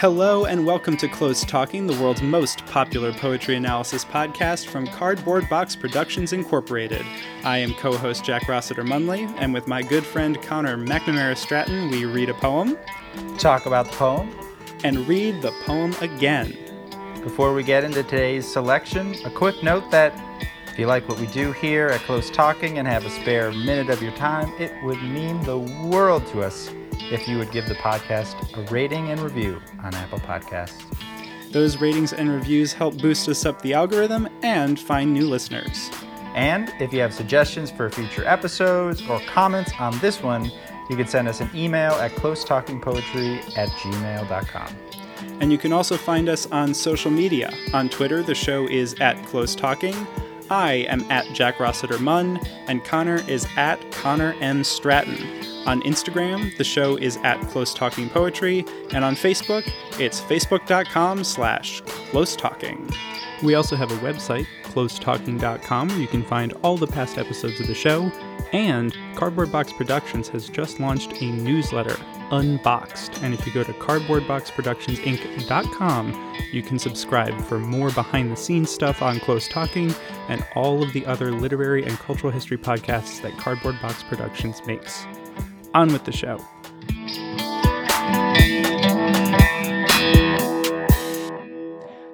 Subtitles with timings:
[0.00, 5.48] Hello, and welcome to Close Talking, the world's most popular poetry analysis podcast from Cardboard
[5.48, 7.04] Box Productions Incorporated.
[7.42, 11.90] I am co host Jack Rossiter Munley, and with my good friend Connor McNamara Stratton,
[11.90, 12.78] we read a poem,
[13.38, 14.32] talk about the poem,
[14.84, 16.56] and read the poem again.
[17.24, 20.14] Before we get into today's selection, a quick note that
[20.68, 23.90] if you like what we do here at Close Talking and have a spare minute
[23.90, 26.70] of your time, it would mean the world to us
[27.00, 30.82] if you would give the podcast a rating and review on Apple Podcasts.
[31.52, 35.90] Those ratings and reviews help boost us up the algorithm and find new listeners.
[36.34, 40.52] And if you have suggestions for future episodes or comments on this one,
[40.90, 44.76] you can send us an email at closetalkingpoetry at gmail.com.
[45.40, 47.52] And you can also find us on social media.
[47.72, 49.94] On Twitter, the show is at Close Talking.
[50.50, 54.64] I am at Jack Rossiter Munn, and Connor is at Connor M.
[54.64, 55.57] Stratton.
[55.68, 61.82] On Instagram, the show is at Close Talking Poetry, and on Facebook, it's facebook.com slash
[61.82, 62.88] close talking.
[63.42, 67.66] We also have a website, closetalking.com, where you can find all the past episodes of
[67.66, 68.10] the show,
[68.54, 71.98] and Cardboard Box Productions has just launched a newsletter,
[72.30, 73.22] Unboxed.
[73.22, 79.02] And if you go to cardboardboxproductionsinc.com, you can subscribe for more behind the scenes stuff
[79.02, 79.94] on Close Talking
[80.28, 85.06] and all of the other literary and cultural history podcasts that Cardboard Box Productions makes
[85.74, 86.38] on with the show.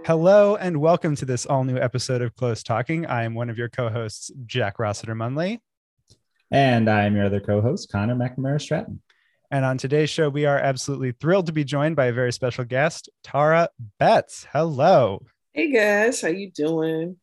[0.07, 3.07] Hello and welcome to this all new episode of Close Talking.
[3.07, 5.61] I am one of your co hosts, Jack Rossiter Munley.
[6.51, 9.01] And I'm your other co host, Connor McNamara Stratton.
[9.51, 12.65] And on today's show, we are absolutely thrilled to be joined by a very special
[12.65, 14.47] guest, Tara Betts.
[14.53, 15.25] Hello.
[15.53, 17.17] Hey guys, how you doing?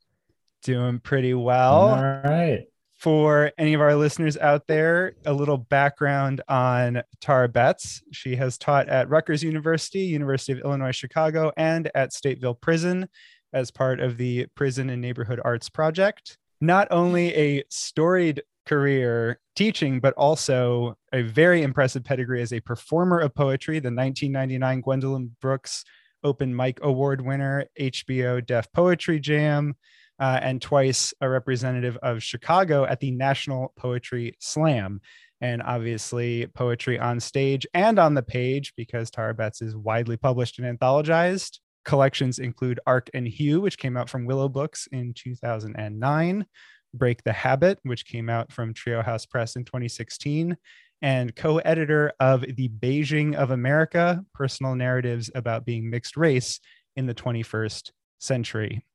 [0.63, 1.89] Doing pretty well.
[1.89, 2.70] All right
[3.01, 8.03] for any of our listeners out there, a little background on Tara Betts.
[8.11, 13.09] She has taught at Rutgers University, University of Illinois Chicago, and at Stateville Prison
[13.53, 16.37] as part of the Prison and Neighborhood Arts Project.
[16.61, 23.17] Not only a storied career teaching, but also a very impressive pedigree as a performer
[23.17, 25.83] of poetry, the 1999 Gwendolyn Brooks
[26.23, 29.73] Open Mic Award winner, HBO Def Poetry Jam,
[30.21, 35.01] uh, and twice a representative of Chicago at the National Poetry Slam.
[35.41, 40.59] And obviously, poetry on stage and on the page, because Tara Betts is widely published
[40.59, 41.57] and anthologized.
[41.83, 46.45] Collections include Arc and Hue, which came out from Willow Books in 2009,
[46.93, 50.55] Break the Habit, which came out from Trio House Press in 2016,
[51.01, 56.59] and co editor of The Beiging of America Personal Narratives About Being Mixed Race
[56.95, 57.89] in the 21st
[58.19, 58.85] Century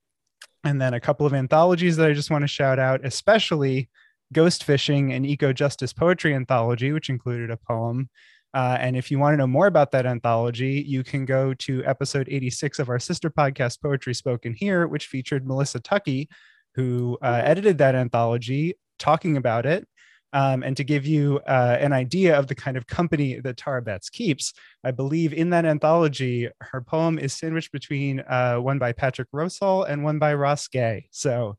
[0.66, 3.88] and then a couple of anthologies that I just want to shout out, especially
[4.32, 8.10] Ghost Fishing and Eco Justice Poetry Anthology, which included a poem.
[8.52, 11.84] Uh, and if you want to know more about that anthology, you can go to
[11.84, 16.28] episode 86 of our sister podcast, Poetry Spoken Here, which featured Melissa Tuckey,
[16.74, 19.86] who uh, edited that anthology, talking about it
[20.32, 23.82] um, and to give you uh, an idea of the kind of company that Tara
[23.82, 24.52] Betts keeps,
[24.84, 29.84] I believe in that anthology, her poem is sandwiched between uh, one by Patrick Rosal
[29.84, 31.08] and one by Ross Gay.
[31.10, 31.56] So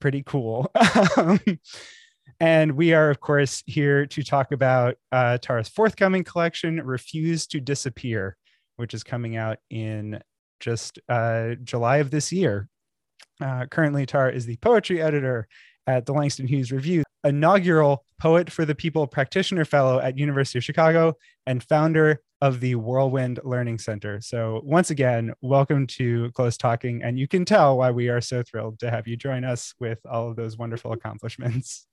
[0.00, 0.72] pretty cool.
[2.40, 7.60] And we are, of course, here to talk about uh, Tara's forthcoming collection, Refuse to
[7.60, 8.36] Disappear,
[8.76, 10.20] which is coming out in
[10.58, 12.68] just uh, July of this year.
[13.40, 15.46] Uh, currently, Tara is the poetry editor
[15.86, 20.64] at the Langston Hughes Review inaugural Poet for the People Practitioner Fellow at University of
[20.64, 21.16] Chicago
[21.46, 24.20] and founder of the Whirlwind Learning Center.
[24.20, 28.42] So once again, welcome to Close Talking, and you can tell why we are so
[28.42, 31.86] thrilled to have you join us with all of those wonderful accomplishments.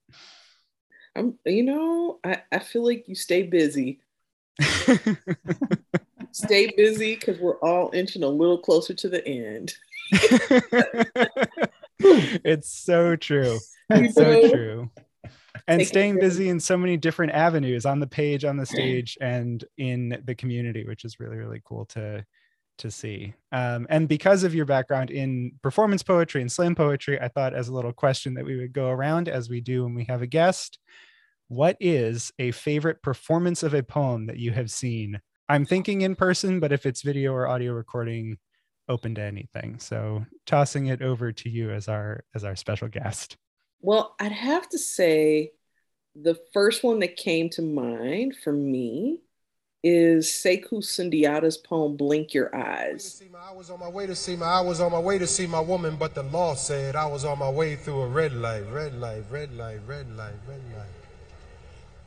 [1.15, 4.01] I'm, you know, I, I feel like you stay busy.
[6.31, 9.73] stay busy because we're all inching a little closer to the end.
[12.45, 13.59] it's so true.
[13.89, 14.89] It's so true.
[15.67, 19.63] And staying busy in so many different avenues on the page on the stage and
[19.77, 22.25] in the community which is really really cool to
[22.77, 23.33] to see.
[23.51, 27.67] Um, and because of your background in performance poetry and slam poetry i thought as
[27.67, 30.27] a little question that we would go around as we do when we have a
[30.27, 30.79] guest
[31.49, 35.19] what is a favorite performance of a poem that you have seen?
[35.49, 38.37] I'm thinking in person but if it's video or audio recording
[38.89, 43.37] open to anything so tossing it over to you as our as our special guest
[43.81, 45.51] well, I'd have to say
[46.15, 49.21] the first one that came to mind for me
[49.81, 54.45] is Sekou Sundiata's poem "Blink Your Eyes." I was on my way to see my
[54.45, 57.23] I was on my way to see my woman, but the law said I was
[57.23, 60.87] on my way through a red light, red light, red light, red light, red light.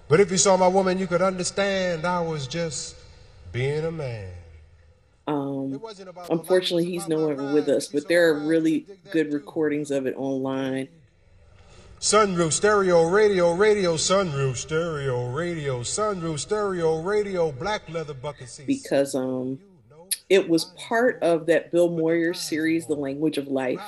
[0.08, 2.96] But if you saw my woman, you could understand I was just
[3.50, 4.30] being a man.
[5.26, 5.80] Um,
[6.30, 10.88] unfortunately, he's no longer with us, but there are really good recordings of it online.
[12.00, 18.66] Sunroof stereo radio radio sunroof stereo radio sunroof stereo radio black leather bucket seats.
[18.66, 19.60] Because um
[20.28, 23.82] it was part of that Bill Moyer series, The Language of Life.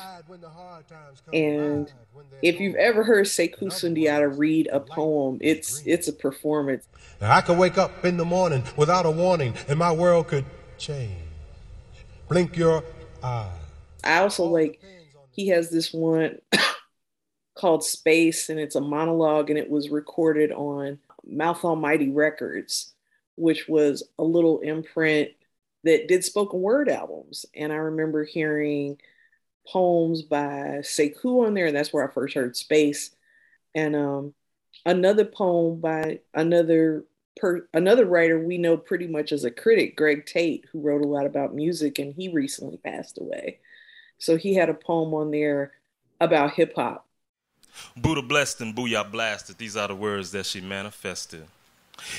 [1.32, 1.92] And
[2.42, 6.86] if you've ever heard Sekou Sundiata read a poem, it's it's a performance.
[7.20, 10.44] I could wake up in the morning without a warning, and my world could
[10.78, 11.23] change.
[12.28, 12.82] Blink your
[13.22, 13.50] eye.
[14.02, 14.80] I also like
[15.30, 16.38] he has this one
[17.54, 22.92] called Space, and it's a monologue, and it was recorded on Mouth Almighty Records,
[23.36, 25.30] which was a little imprint
[25.84, 27.46] that did spoken word albums.
[27.54, 28.98] And I remember hearing
[29.66, 33.10] poems by Sekou on there, and that's where I first heard Space.
[33.74, 34.34] And um,
[34.86, 37.04] another poem by another
[37.36, 41.08] per, another writer we know pretty much as a critic, Greg Tate, who wrote a
[41.08, 43.58] lot about music, and he recently passed away.
[44.18, 45.72] So he had a poem on there
[46.20, 47.06] about hip hop.
[47.96, 49.58] Buddha blessed and Booyah blasted.
[49.58, 51.46] These are the words that she manifested.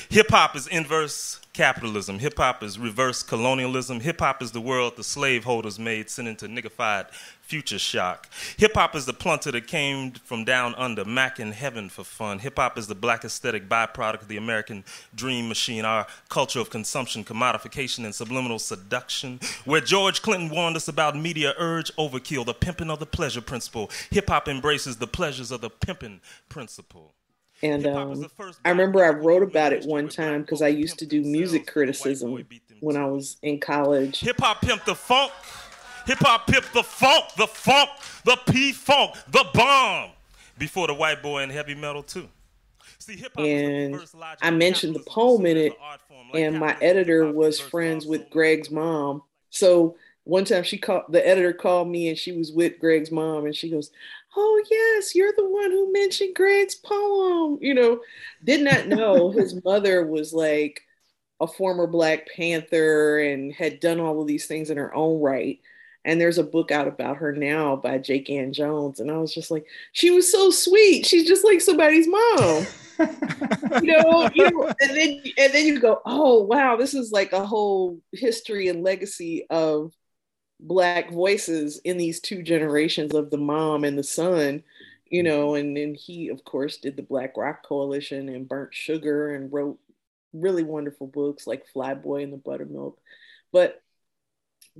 [0.09, 2.19] Hip hop is inverse capitalism.
[2.19, 4.01] Hip hop is reverse colonialism.
[4.01, 7.09] Hip hop is the world the slaveholders made, sent into niggified
[7.41, 8.29] future shock.
[8.57, 12.39] Hip hop is the plunter that came from down under, Mac in heaven for fun.
[12.39, 14.83] Hip hop is the black aesthetic byproduct of the American
[15.13, 19.39] dream machine, our culture of consumption, commodification, and subliminal seduction.
[19.63, 23.89] Where George Clinton warned us about media urge overkill, the pimping of the pleasure principle.
[24.11, 26.19] Hip hop embraces the pleasures of the pimping
[26.49, 27.13] principle.
[27.65, 28.27] And um,
[28.63, 32.45] I remember I wrote about it one time because I used to do music criticism
[32.79, 34.19] when I was in college.
[34.19, 35.31] Hip hop pimp the funk.
[36.05, 37.89] Hip hop pimp the funk, the funk,
[38.23, 40.11] the P funk, the bomb.
[40.57, 42.29] Before the white boy and heavy metal too.
[42.99, 43.45] See, hip hop.
[43.45, 43.99] and
[44.41, 45.73] I mentioned the poem in it,
[46.33, 49.23] and my editor was friends with Greg's mom.
[49.49, 49.95] So
[50.25, 53.55] one time she called the editor called me and she was with Greg's mom and
[53.55, 53.91] she goes,
[54.35, 57.57] oh yes you're the one who mentioned greg's poem.
[57.61, 57.99] You know
[58.43, 60.81] did not know his mother was like
[61.41, 65.59] a former black panther and had done all of these things in her own right.
[66.05, 69.33] And there's a book out about her now by jake ann jones and i was
[69.33, 71.05] just like she was so sweet.
[71.05, 72.65] She's just like somebody's mom.
[73.81, 77.33] You know, you know, and then and then you go, oh wow, this is like
[77.33, 79.91] a whole history and legacy of
[80.59, 84.63] black voices in these two generations of the mom and the son
[85.09, 89.35] you know and then he of course did the black rock coalition and burnt sugar
[89.35, 89.77] and wrote
[90.35, 92.99] really wonderful books like flyboy and the buttermilk.
[93.51, 93.81] But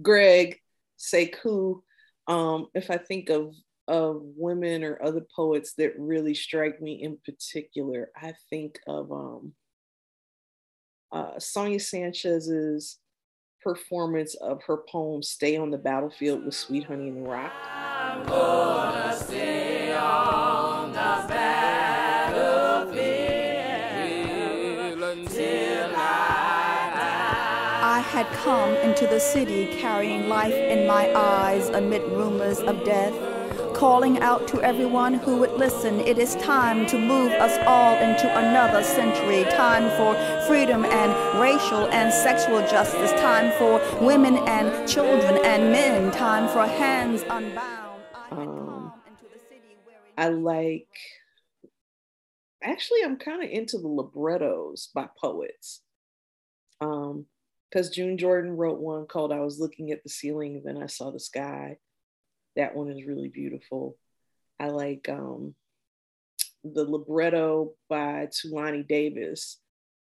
[0.02, 0.60] greg
[1.00, 1.82] sekou
[2.28, 3.56] um, if i think of
[3.88, 9.54] of women or other poets that really strike me in particular i think of um,
[11.12, 12.98] uh, sonia sanchez's
[13.66, 17.52] performance of her poem Stay on the Battlefield with Sweet Honey and the Rock.
[27.88, 33.35] I had come into the city carrying life in my eyes amid rumors of death
[33.76, 36.00] calling out to everyone who would listen.
[36.00, 39.44] It is time to move us all into another century.
[39.52, 40.16] Time for
[40.48, 43.12] freedom and racial and sexual justice.
[43.20, 46.12] Time for women and children and men.
[46.12, 48.02] Time for hands unbound.
[48.32, 48.94] Um,
[50.18, 50.88] I like.
[52.64, 55.82] Actually, I'm kind of into the librettos by poets.
[56.80, 57.26] Um,
[57.70, 61.12] because June Jordan wrote one called I Was Looking at the Ceiling, then I Saw
[61.12, 61.78] the Sky.
[62.56, 63.98] That one is really beautiful.
[64.60, 65.56] I like um,
[66.64, 69.60] the libretto by Thulani Davis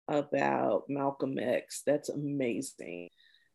[0.09, 1.83] about Malcolm X.
[1.87, 3.11] That's amazing.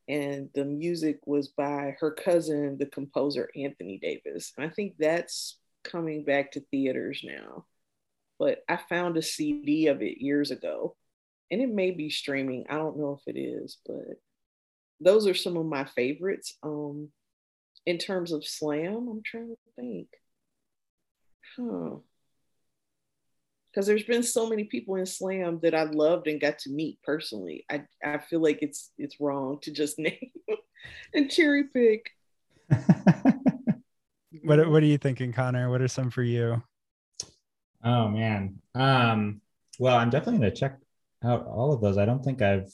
[0.07, 4.51] And the music was by her cousin, the composer Anthony Davis.
[4.57, 7.65] And I think that's coming back to theaters now.
[8.39, 10.95] But I found a CD of it years ago,
[11.51, 12.65] and it may be streaming.
[12.69, 14.19] I don't know if it is, but
[14.99, 16.57] those are some of my favorites.
[16.63, 17.09] Um,
[17.85, 20.07] in terms of slam, I'm trying to think.
[21.57, 21.97] Huh.
[23.71, 26.99] Because there's been so many people in slam that I loved and got to meet
[27.03, 27.65] personally.
[27.69, 30.31] I, I feel like it's it's wrong to just name
[31.13, 32.11] and cherry pick.
[34.43, 35.69] what what are you thinking, Connor?
[35.69, 36.61] What are some for you?
[37.83, 38.59] Oh man.
[38.75, 39.41] Um,
[39.79, 40.77] well, I'm definitely gonna check
[41.23, 41.97] out all of those.
[41.97, 42.71] I don't think I've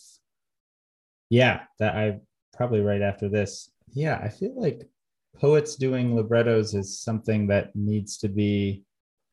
[1.29, 2.19] yeah, that I
[2.53, 3.69] probably right after this.
[3.93, 4.89] Yeah, I feel like
[5.39, 8.83] poets doing librettos is something that needs to be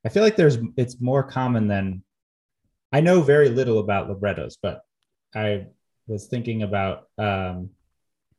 [0.05, 2.03] i feel like there's it's more common than
[2.93, 4.83] i know very little about librettos but
[5.35, 5.67] i
[6.07, 7.71] was thinking about um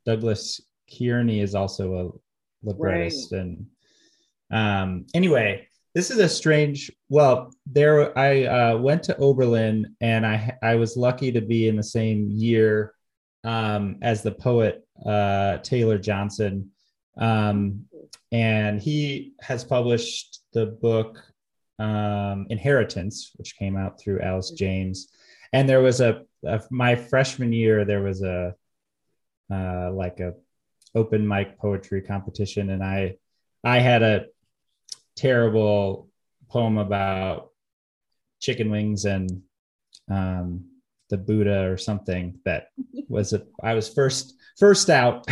[0.05, 0.62] Douglas
[0.98, 1.93] Kearney is also
[2.63, 3.41] a librettist, right.
[3.41, 3.65] and
[4.51, 6.91] um, anyway, this is a strange.
[7.10, 11.75] Well, there I uh, went to Oberlin, and I I was lucky to be in
[11.75, 12.93] the same year
[13.43, 16.69] um, as the poet uh, Taylor Johnson,
[17.17, 17.86] um,
[18.31, 21.22] and he has published the book
[21.79, 25.10] um, Inheritance, which came out through Alice James.
[25.53, 28.55] And there was a, a my freshman year, there was a
[29.51, 30.34] uh, like a
[30.95, 33.17] open mic poetry competition, and I
[33.63, 34.25] I had a
[35.15, 36.10] terrible
[36.50, 37.50] poem about
[38.39, 39.43] chicken wings and
[40.10, 40.65] um,
[41.09, 42.67] the Buddha or something that
[43.07, 45.27] was a, I was first first out,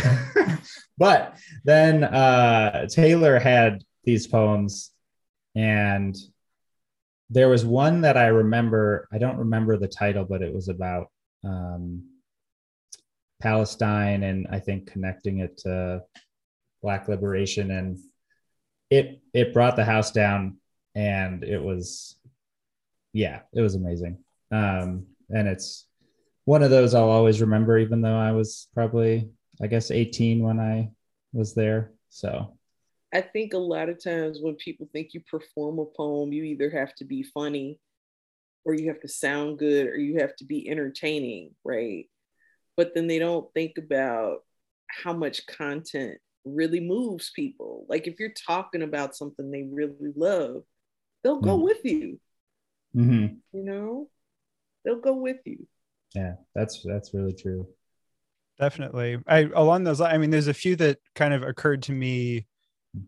[0.98, 4.90] but then uh, Taylor had these poems,
[5.54, 6.16] and
[7.30, 9.08] there was one that I remember.
[9.12, 11.10] I don't remember the title, but it was about
[11.44, 12.04] um,
[13.40, 16.02] Palestine and I think connecting it to
[16.82, 17.98] Black liberation, and
[18.90, 20.58] it it brought the house down,
[20.94, 22.16] and it was
[23.12, 24.18] yeah, it was amazing.
[24.50, 25.86] Um, and it's
[26.44, 30.60] one of those I'll always remember, even though I was probably, I guess, 18 when
[30.60, 30.90] I
[31.32, 31.92] was there.
[32.08, 32.56] So
[33.12, 36.70] I think a lot of times when people think you perform a poem, you either
[36.70, 37.78] have to be funny
[38.64, 42.06] or you have to sound good or you have to be entertaining, right?
[42.76, 44.38] But then they don't think about
[44.88, 47.86] how much content really moves people.
[47.88, 50.62] Like if you're talking about something they really love,
[51.22, 51.64] they'll go mm.
[51.64, 52.20] with you.
[52.96, 53.34] Mm-hmm.
[53.52, 54.08] You know?
[54.84, 55.66] They'll go with you.
[56.14, 57.68] Yeah, that's that's really true.
[58.58, 59.18] Definitely.
[59.26, 62.46] I along those I mean there's a few that kind of occurred to me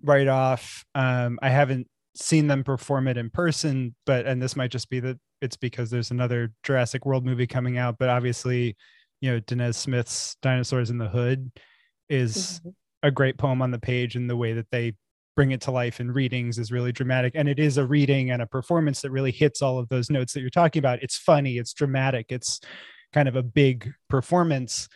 [0.02, 0.84] right off.
[0.94, 5.00] Um I haven't seen them perform it in person, but and this might just be
[5.00, 8.76] that it's because there's another Jurassic World movie coming out, but obviously,
[9.20, 11.52] you know, Danez Smith's Dinosaurs in the Hood
[12.08, 12.70] is mm-hmm.
[13.02, 14.94] a great poem on the page and the way that they
[15.36, 18.42] bring it to life in readings is really dramatic and it is a reading and
[18.42, 21.02] a performance that really hits all of those notes that you're talking about.
[21.02, 22.60] It's funny it's dramatic it's
[23.12, 24.88] kind of a big performance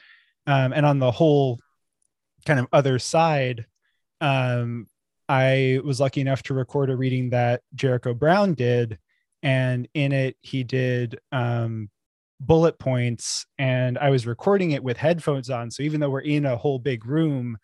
[0.46, 1.58] um, and on the whole
[2.46, 3.66] kind of other side
[4.20, 4.86] um,
[5.28, 8.98] i was lucky enough to record a reading that jericho brown did
[9.42, 11.88] and in it he did um,
[12.40, 16.46] bullet points and i was recording it with headphones on so even though we're in
[16.46, 17.56] a whole big room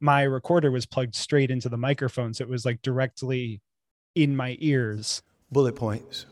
[0.00, 2.34] my recorder was plugged straight into the microphone.
[2.34, 3.60] So it was like directly
[4.14, 5.22] in my ears.
[5.50, 6.26] Bullet points.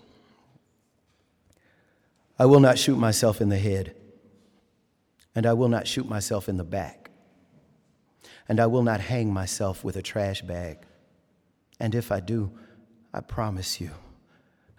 [2.38, 3.94] I will not shoot myself in the head,
[5.36, 7.10] and I will not shoot myself in the back,
[8.48, 10.78] and I will not hang myself with a trash bag.
[11.78, 12.50] And if I do,
[13.12, 13.92] I promise you,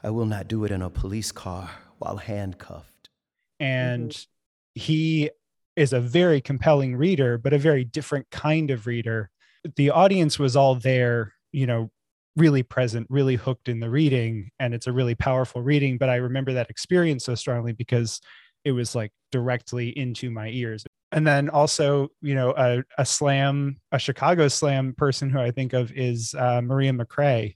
[0.04, 3.10] I will not do it in a police car while handcuffed.
[3.58, 4.82] And mm-hmm.
[4.82, 5.30] he
[5.76, 9.30] is a very compelling reader, but a very different kind of reader.
[9.76, 11.92] The audience was all there, you know,
[12.36, 14.52] really present, really hooked in the reading.
[14.60, 15.98] And it's a really powerful reading.
[15.98, 18.22] But I remember that experience so strongly because
[18.64, 20.86] it was like directly into my ears.
[21.12, 25.74] And then also, you know, a, a slam, a Chicago slam person who I think
[25.74, 27.56] of is uh, Maria McCrae,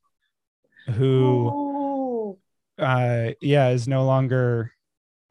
[0.87, 2.39] who, oh.
[2.77, 4.71] uh, yeah, is no longer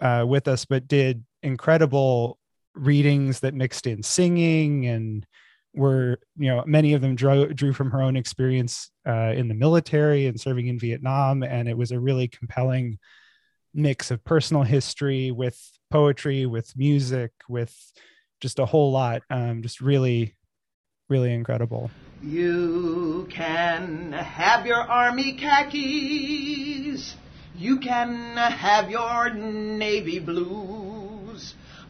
[0.01, 2.39] uh, with us, but did incredible
[2.79, 5.27] readings that mixed in singing and
[5.75, 9.55] were you know many of them drew, drew from her own experience uh, in the
[9.55, 11.43] military and serving in vietnam.
[11.43, 12.99] And it was a really compelling
[13.75, 15.59] mix of personal history with
[15.91, 17.75] poetry with music with
[18.41, 20.35] just a whole lot um, just really
[21.09, 21.91] really incredible.
[22.23, 27.15] You can have your army khakis.
[27.57, 30.88] You can have your navy blue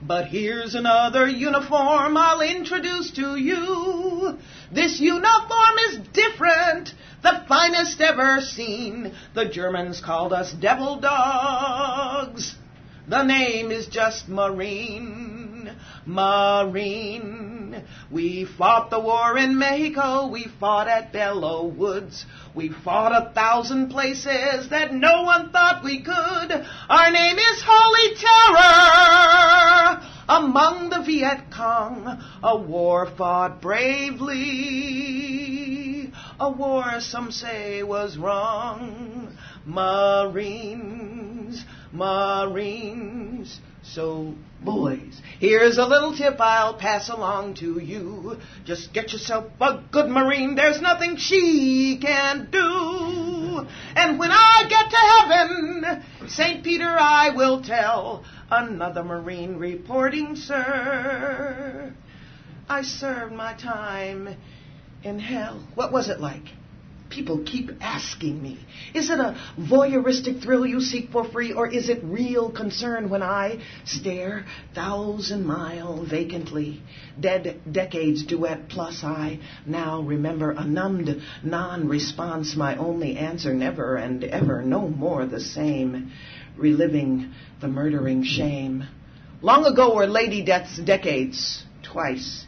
[0.03, 4.39] but here's another uniform I'll introduce to you.
[4.73, 9.15] This uniform is different, the finest ever seen.
[9.35, 12.55] The Germans called us devil dogs.
[13.09, 15.75] The name is just Marine,
[16.07, 17.48] Marine.
[18.11, 22.25] We fought the war in Mexico, we fought at Belleau Woods.
[22.55, 26.67] We fought a thousand places that no one thought we could.
[26.89, 30.01] Our name is Holy Terror.
[30.31, 34.39] Among the Viet Cong, a war fought bravely.
[36.41, 39.37] A war some say was wrong.
[39.67, 43.28] Marines, Marines.
[43.95, 48.37] So, boys, here's a little tip I'll pass along to you.
[48.67, 53.67] Just get yourself a good Marine, there's nothing she can do.
[53.97, 56.63] And when I get to heaven, St.
[56.63, 61.95] Peter I will tell, another Marine reporting, sir.
[62.69, 64.37] I served my time
[65.03, 65.67] in hell.
[65.75, 66.45] What was it like?
[67.11, 68.59] People keep asking me,
[68.95, 73.23] is it a voyeuristic thrill you seek for free, or is it real concern when
[73.23, 76.83] I stare thousand mile vacantly?
[77.19, 84.23] Dead decades duet plus I now remember a numbed non-response, my only answer never and
[84.25, 86.13] ever, no more the same,
[86.57, 88.85] reliving the murdering shame.
[89.41, 92.45] Long ago were Lady Death's decades, twice.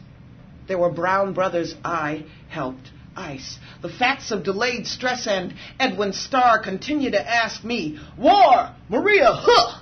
[0.67, 3.59] There were brown brothers I helped ice.
[3.81, 9.81] The facts of delayed stress and Edwin Starr continue to ask me, War, Maria, huh?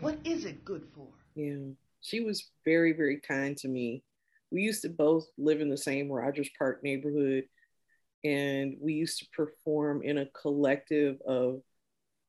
[0.00, 1.08] What is it good for?
[1.34, 4.02] Yeah, she was very, very kind to me.
[4.50, 7.44] We used to both live in the same Rogers Park neighborhood,
[8.24, 11.62] and we used to perform in a collective of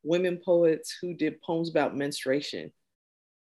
[0.03, 2.71] women poets who did poems about menstruation.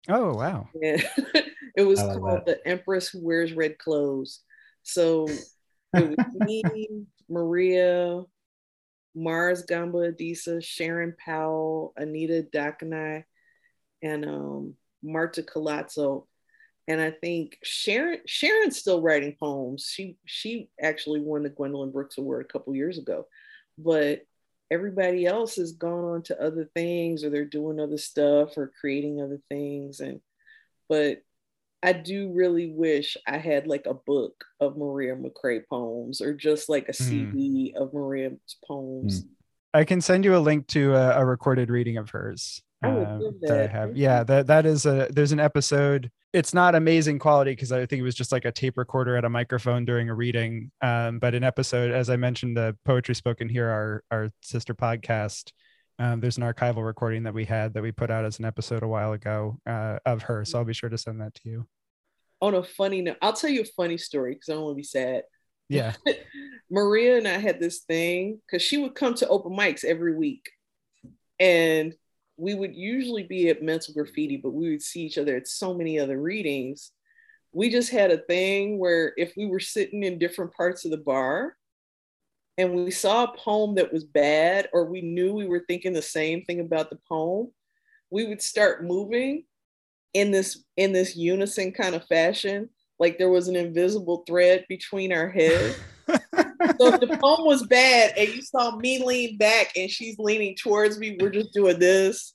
[0.08, 0.68] Oh, wow.
[0.74, 1.02] And
[1.76, 2.46] it was called that.
[2.46, 4.40] The Empress Who Wears Red Clothes.
[4.82, 5.28] So
[5.94, 6.62] it was me,
[7.28, 8.22] Maria,
[9.14, 13.24] Mars Gamba Adisa, Sharon Powell, Anita Dakanai,
[14.02, 16.26] and um, Marta Colazzo.
[16.88, 19.88] And I think Sharon Sharon's still writing poems.
[19.92, 23.26] She she actually won the Gwendolyn Brooks Award a couple years ago.
[23.78, 24.22] But
[24.70, 29.20] everybody else has gone on to other things or they're doing other stuff or creating
[29.20, 30.00] other things.
[30.00, 30.20] And
[30.88, 31.22] but
[31.82, 36.68] I do really wish I had like a book of Maria McCrae poems or just
[36.68, 36.96] like a mm.
[36.96, 39.24] CD of Maria's poems.
[39.24, 39.28] Mm.
[39.72, 42.62] I can send you a link to a, a recorded reading of hers.
[42.82, 43.38] Uh, that.
[43.42, 43.60] that.
[43.60, 43.96] I have.
[43.96, 46.10] Yeah, that that is a there's an episode.
[46.32, 49.24] It's not amazing quality because I think it was just like a tape recorder at
[49.24, 50.70] a microphone during a reading.
[50.80, 55.52] Um, but an episode, as I mentioned, the poetry spoken here, our our sister podcast.
[55.98, 58.82] Um, there's an archival recording that we had that we put out as an episode
[58.82, 60.46] a while ago uh, of her.
[60.46, 61.66] So I'll be sure to send that to you.
[62.40, 64.76] On a funny note, I'll tell you a funny story because I don't want to
[64.76, 65.22] be sad.
[65.68, 65.94] Yeah.
[66.70, 70.48] Maria and I had this thing because she would come to open mics every week.
[71.38, 71.94] And
[72.36, 75.74] we would usually be at Mental Graffiti, but we would see each other at so
[75.74, 76.92] many other readings.
[77.52, 80.96] We just had a thing where if we were sitting in different parts of the
[80.96, 81.56] bar,
[82.56, 86.02] and we saw a poem that was bad or we knew we were thinking the
[86.02, 87.50] same thing about the poem
[88.10, 89.44] we would start moving
[90.14, 92.68] in this in this unison kind of fashion
[92.98, 98.12] like there was an invisible thread between our heads so if the poem was bad
[98.16, 102.34] and you saw me lean back and she's leaning towards me we're just doing this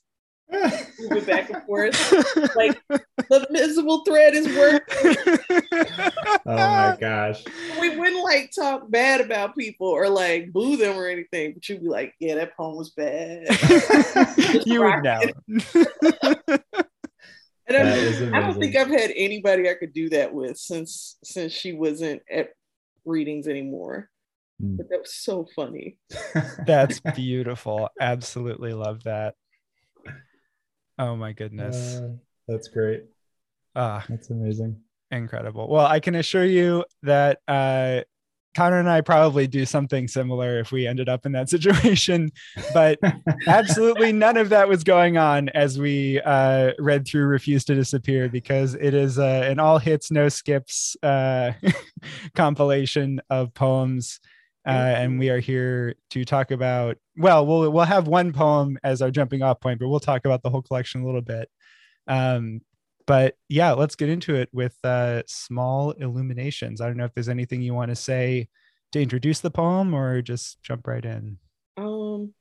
[0.50, 2.12] moving back and forth.
[2.54, 5.16] Like the invisible thread is working.
[6.46, 7.42] oh my gosh.
[7.80, 11.82] We wouldn't like talk bad about people or like boo them or anything, but you'd
[11.82, 13.46] be like, yeah, that poem was bad.
[14.66, 15.20] you would know.
[17.66, 21.52] And I, I don't think I've had anybody I could do that with since since
[21.52, 22.50] she wasn't at
[23.04, 24.10] readings anymore.
[24.60, 24.76] Hmm.
[24.76, 25.98] But that was so funny.
[26.66, 27.88] That's beautiful.
[28.00, 29.34] Absolutely love that.
[30.98, 31.96] Oh my goodness.
[31.96, 32.12] Uh,
[32.48, 33.04] that's great.
[33.74, 34.80] Ah, that's amazing.
[35.10, 35.68] Incredible.
[35.68, 38.00] Well, I can assure you that uh,
[38.56, 42.32] Connor and I probably do something similar if we ended up in that situation,
[42.72, 42.98] but
[43.46, 48.30] absolutely none of that was going on as we uh, read through Refuse to Disappear
[48.30, 51.52] because it is uh, an all hits, no skips uh,
[52.34, 54.20] compilation of poems
[54.66, 56.96] uh, and we are here to talk about.
[57.16, 60.42] Well, we'll we'll have one poem as our jumping off point, but we'll talk about
[60.42, 61.48] the whole collection a little bit.
[62.08, 62.62] Um,
[63.06, 66.80] but yeah, let's get into it with uh, small illuminations.
[66.80, 68.48] I don't know if there's anything you want to say
[68.92, 71.38] to introduce the poem, or just jump right in.
[71.76, 72.34] Um,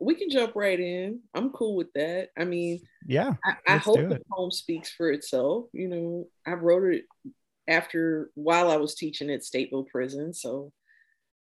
[0.00, 1.20] we can jump right in.
[1.34, 2.30] I'm cool with that.
[2.38, 5.66] I mean, yeah, I, I hope the poem speaks for itself.
[5.72, 7.04] You know, I wrote it
[7.68, 10.72] after while I was teaching at Stateville Prison, so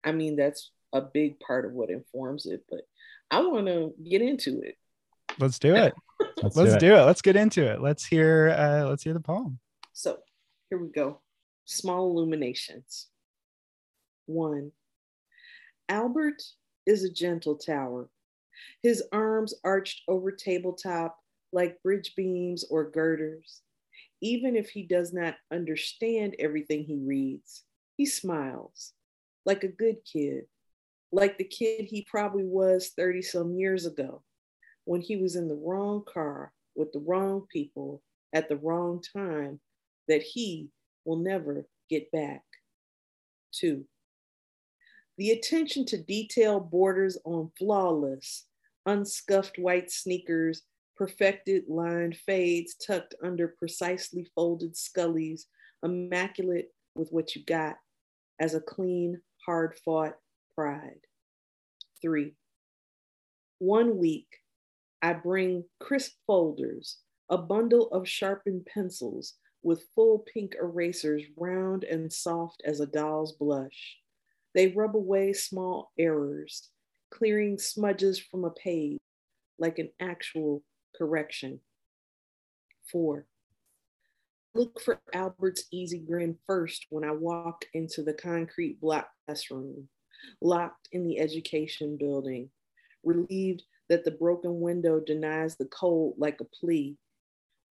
[0.04, 2.83] I mean, that's a big part of what informs it, but
[3.30, 4.76] I want to get into it.
[5.38, 5.94] Let's do it.
[6.42, 6.80] Let's, let's do, it.
[6.80, 7.02] do, it.
[7.02, 7.80] Let's get into it.
[7.80, 9.58] Let's hear uh let's hear the poem.
[9.92, 10.18] So,
[10.68, 11.20] here we go.
[11.64, 13.08] Small illuminations.
[14.26, 14.70] 1.
[15.88, 16.42] Albert
[16.86, 18.08] is a gentle tower.
[18.82, 21.18] His arms arched over tabletop
[21.52, 23.62] like bridge beams or girders.
[24.20, 27.62] Even if he does not understand everything he reads,
[27.96, 28.92] he smiles
[29.46, 30.44] like a good kid,
[31.12, 34.22] like the kid he probably was 30 some years ago
[34.84, 39.60] when he was in the wrong car with the wrong people at the wrong time
[40.08, 40.68] that he
[41.04, 42.42] will never get back.
[43.52, 43.84] Two,
[45.16, 48.46] the attention to detail borders on flawless,
[48.86, 50.62] unscuffed white sneakers,
[50.96, 55.42] perfected lined fades tucked under precisely folded scullies,
[55.82, 57.76] immaculate with what you got
[58.40, 60.16] as a clean, hard fought
[60.56, 61.00] pride.
[62.02, 62.34] Three,
[63.58, 64.26] one week,
[65.04, 66.96] I bring crisp folders,
[67.28, 73.32] a bundle of sharpened pencils with full pink erasers, round and soft as a doll's
[73.32, 73.98] blush.
[74.54, 76.70] They rub away small errors,
[77.10, 78.98] clearing smudges from a page
[79.58, 80.62] like an actual
[80.96, 81.60] correction.
[82.90, 83.26] Four,
[84.54, 89.86] look for Albert's easy grin first when I walk into the concrete block classroom,
[90.40, 92.48] locked in the education building,
[93.02, 96.96] relieved that the broken window denies the cold like a plea.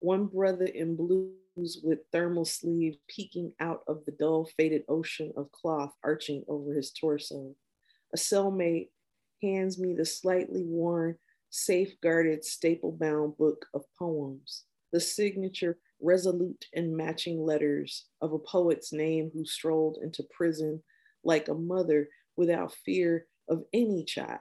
[0.00, 5.52] One brother in blues with thermal sleeves peeking out of the dull faded ocean of
[5.52, 7.54] cloth arching over his torso.
[8.12, 8.88] A cellmate
[9.42, 11.16] hands me the slightly worn,
[11.50, 18.92] safeguarded, staple bound book of poems, the signature resolute and matching letters of a poet's
[18.92, 20.82] name who strolled into prison
[21.24, 24.40] like a mother without fear of any child.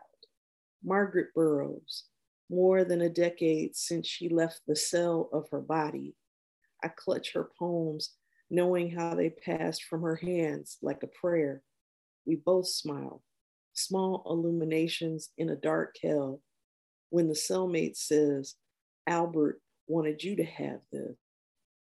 [0.84, 2.06] Margaret Burroughs,
[2.50, 6.16] more than a decade since she left the cell of her body.
[6.84, 8.12] I clutch her poems,
[8.50, 11.64] knowing how they passed from her hands like a prayer.
[12.26, 13.24] We both smile,
[13.74, 16.42] small illuminations in a dark hell.
[17.10, 18.56] When the cellmate says,
[19.08, 21.16] Albert wanted you to have this,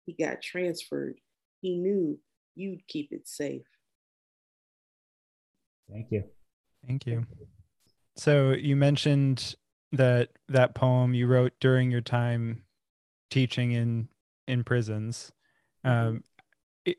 [0.07, 1.18] he got transferred.
[1.61, 2.18] He knew
[2.54, 3.66] you'd keep it safe.
[5.90, 6.24] Thank you.
[6.87, 7.24] Thank you.
[8.16, 9.57] So you mentioned
[9.92, 12.62] that that poem you wrote during your time
[13.31, 14.09] teaching in
[14.46, 15.33] in prisons.
[15.85, 16.09] Mm-hmm.
[16.09, 16.24] Um,
[16.85, 16.98] it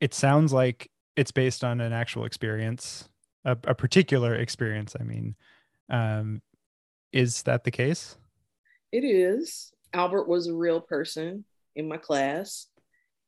[0.00, 3.08] it sounds like it's based on an actual experience,
[3.44, 4.96] a, a particular experience.
[4.98, 5.36] I mean,
[5.88, 6.42] um,
[7.12, 8.16] is that the case?
[8.92, 9.72] It is.
[9.92, 11.44] Albert was a real person
[11.76, 12.66] in my class,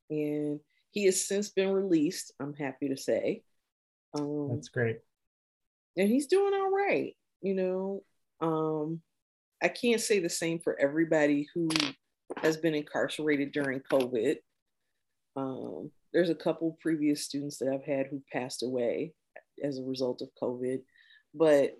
[0.09, 0.59] and
[0.91, 2.33] he has since been released.
[2.39, 3.43] I'm happy to say.
[4.13, 4.99] Um, That's great.
[5.97, 7.15] And he's doing all right.
[7.41, 8.03] You know,
[8.41, 9.01] um,
[9.61, 11.69] I can't say the same for everybody who
[12.37, 14.37] has been incarcerated during COVID.
[15.35, 19.13] Um, there's a couple previous students that I've had who passed away
[19.63, 20.81] as a result of COVID,
[21.33, 21.77] but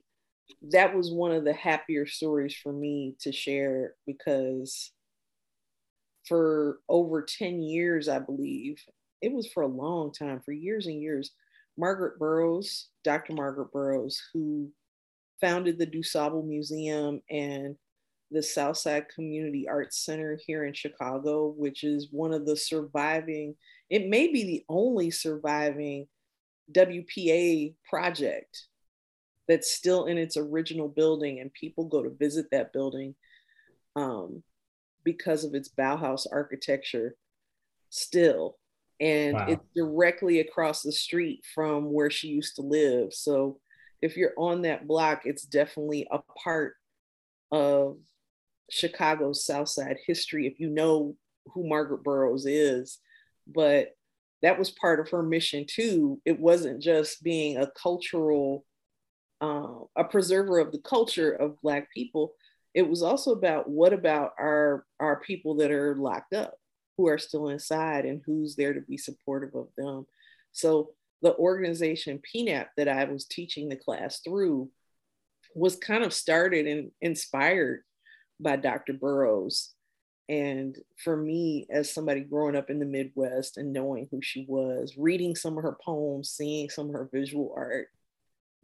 [0.72, 4.92] that was one of the happier stories for me to share because
[6.28, 8.82] for over 10 years, I believe.
[9.22, 11.32] It was for a long time, for years and years.
[11.78, 13.34] Margaret Burroughs, Dr.
[13.34, 14.70] Margaret Burroughs, who
[15.42, 17.76] founded the DuSable Museum and
[18.32, 23.56] the Southside Community Arts Center here in Chicago, which is one of the surviving,
[23.90, 26.08] it may be the only surviving
[26.72, 28.68] WPA project
[29.48, 33.14] that's still in its original building, and people go to visit that building.
[33.96, 34.42] Um,
[35.04, 37.16] because of its Bauhaus architecture
[37.90, 38.58] still.
[39.04, 39.46] And wow.
[39.50, 43.14] it's directly across the street from where she used to live.
[43.14, 43.60] So
[44.02, 46.76] if you're on that block, it's definitely a part
[47.52, 47.98] of
[48.72, 51.18] Chicago's South Side history if you know
[51.54, 53.00] who Margaret Burroughs is.
[53.46, 53.90] But
[54.42, 56.22] that was part of her mission too.
[56.24, 58.66] It wasn't just being a cultural,
[59.42, 62.36] uh, a preserver of the culture of Black people,
[62.74, 66.56] it was also about what about our our people that are locked up
[66.98, 70.06] who are still inside and who's there to be supportive of them.
[70.52, 70.92] So
[71.24, 74.70] the organization pnap that i was teaching the class through
[75.56, 77.82] was kind of started and inspired
[78.40, 79.74] by dr burroughs
[80.30, 84.96] and for me as somebody growing up in the midwest and knowing who she was
[84.98, 87.88] reading some of her poems seeing some of her visual art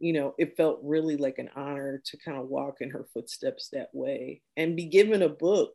[0.02, 3.68] you know, it felt really like an honor to kind of walk in her footsteps
[3.74, 5.74] that way and be given a book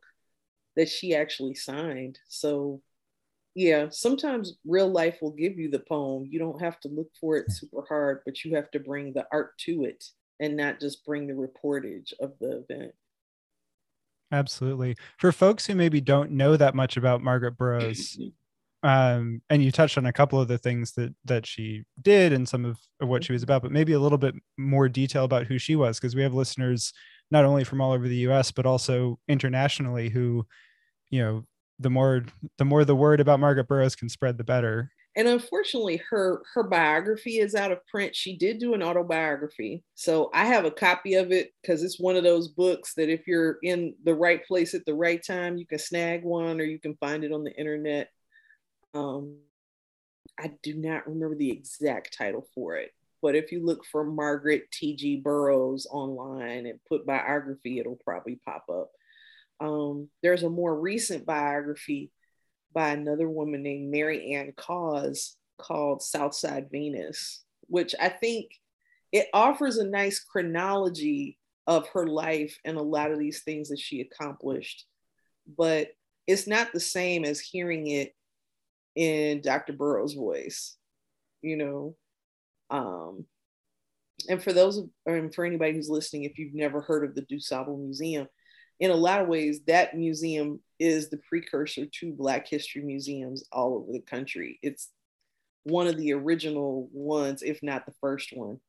[0.76, 2.18] that she actually signed.
[2.28, 2.82] So,
[3.54, 6.26] yeah, sometimes real life will give you the poem.
[6.28, 9.26] You don't have to look for it super hard, but you have to bring the
[9.32, 10.04] art to it
[10.40, 12.92] and not just bring the reportage of the event.
[14.32, 14.96] Absolutely.
[15.18, 18.18] For folks who maybe don't know that much about Margaret Burroughs,
[18.82, 22.48] um, and you touched on a couple of the things that that she did and
[22.48, 25.46] some of, of what she was about, but maybe a little bit more detail about
[25.46, 26.92] who she was, because we have listeners
[27.30, 28.50] not only from all over the U.S.
[28.50, 30.46] but also internationally who,
[31.10, 31.44] you know,
[31.78, 32.24] the more
[32.58, 34.90] the more the word about Margaret Burroughs can spread, the better.
[35.14, 38.14] And unfortunately, her her biography is out of print.
[38.14, 42.16] She did do an autobiography, so I have a copy of it because it's one
[42.16, 45.66] of those books that if you're in the right place at the right time, you
[45.66, 48.10] can snag one or you can find it on the internet.
[48.92, 49.38] Um,
[50.38, 52.92] I do not remember the exact title for it,
[53.22, 55.16] but if you look for Margaret T.G.
[55.16, 58.90] Burroughs online and put biography, it'll probably pop up.
[59.60, 62.10] Um, there's a more recent biography
[62.72, 65.14] by another woman named Mary Ann Cain
[65.58, 68.50] called Southside Venus, which I think
[69.12, 73.80] it offers a nice chronology of her life and a lot of these things that
[73.80, 74.84] she accomplished.
[75.56, 75.88] But
[76.26, 78.14] it's not the same as hearing it
[78.94, 79.72] in Dr.
[79.72, 80.76] Burroughs' voice,
[81.42, 81.96] you know.
[82.70, 83.26] Um,
[84.28, 87.78] and for those, and for anybody who's listening, if you've never heard of the DuSable
[87.78, 88.26] Museum,
[88.78, 93.74] in a lot of ways, that museum is the precursor to Black history museums all
[93.74, 94.58] over the country.
[94.62, 94.90] It's
[95.64, 98.60] one of the original ones, if not the first one.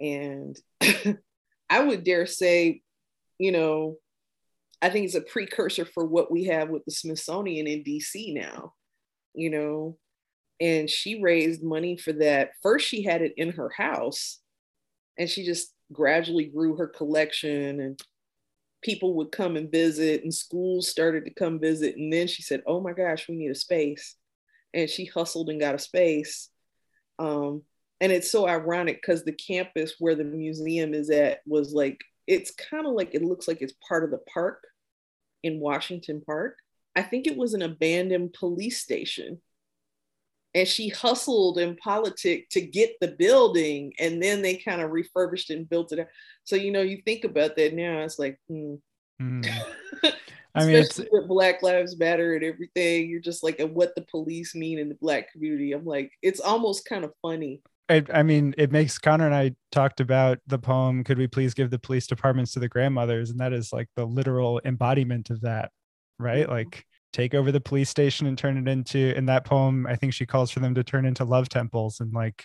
[0.00, 0.58] And
[1.70, 2.82] I would dare say,
[3.38, 3.96] you know,
[4.80, 8.74] I think it's a precursor for what we have with the Smithsonian in DC now,
[9.34, 9.96] you know.
[10.60, 12.50] And she raised money for that.
[12.62, 14.40] First, she had it in her house,
[15.16, 18.00] and she just gradually grew her collection and
[18.82, 22.62] people would come and visit and schools started to come visit and then she said
[22.66, 24.16] oh my gosh we need a space.
[24.74, 26.50] And she hustled and got a space.
[27.18, 27.62] Um,
[28.00, 32.50] and it's so ironic because the campus where the museum is at was like it's
[32.50, 34.62] kind of like it looks like it's part of the park
[35.42, 36.58] in washington park.
[36.94, 39.40] I think it was an abandoned police station
[40.58, 45.50] and she hustled in politics to get the building and then they kind of refurbished
[45.50, 46.08] and built it up.
[46.44, 48.74] so you know you think about that now it's like hmm.
[49.20, 49.48] mm.
[50.54, 54.02] I mean, it's, with Black Lives Matter and everything, you're just like, and what the
[54.10, 55.72] police mean in the Black community.
[55.72, 57.62] I'm like, it's almost kind of funny.
[57.88, 61.54] I, I mean, it makes Connor and I talked about the poem, Could We Please
[61.54, 63.30] Give the Police Departments to the Grandmothers?
[63.30, 65.70] And that is like the literal embodiment of that,
[66.18, 66.42] right?
[66.42, 66.52] Mm-hmm.
[66.52, 70.12] Like, take over the police station and turn it into in that poem i think
[70.12, 72.44] she calls for them to turn into love temples and like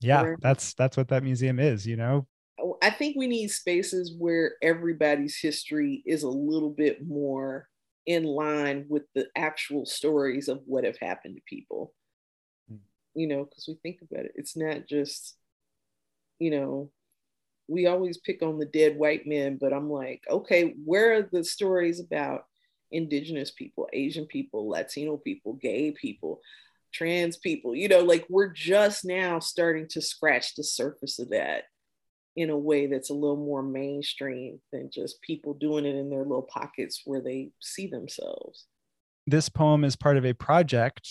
[0.00, 0.38] yeah sure.
[0.40, 2.26] that's that's what that museum is you know
[2.60, 7.68] oh, i think we need spaces where everybody's history is a little bit more
[8.06, 11.92] in line with the actual stories of what have happened to people
[12.72, 12.78] mm.
[13.14, 15.36] you know because we think about it it's not just
[16.38, 16.90] you know
[17.68, 21.44] we always pick on the dead white men but i'm like okay where are the
[21.44, 22.44] stories about
[22.92, 26.40] indigenous people, Asian people, Latino people, gay people,
[26.92, 27.74] trans people.
[27.74, 31.64] You know, like we're just now starting to scratch the surface of that
[32.36, 36.22] in a way that's a little more mainstream than just people doing it in their
[36.22, 38.66] little pockets where they see themselves.
[39.26, 41.08] This poem is part of a project,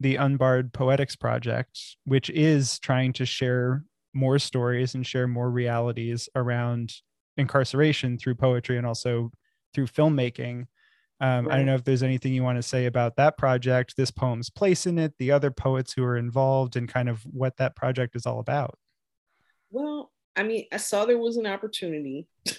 [0.00, 3.84] the Unbarred Poetics Project, which is trying to share
[4.14, 6.92] more stories and share more realities around
[7.36, 9.30] incarceration through poetry and also
[9.72, 10.66] through filmmaking
[11.20, 11.54] um, right.
[11.54, 14.48] I don't know if there's anything you want to say about that project, this poem's
[14.48, 18.16] place in it, the other poets who are involved, and kind of what that project
[18.16, 18.78] is all about.
[19.70, 22.54] Well, I mean, I saw there was an opportunity to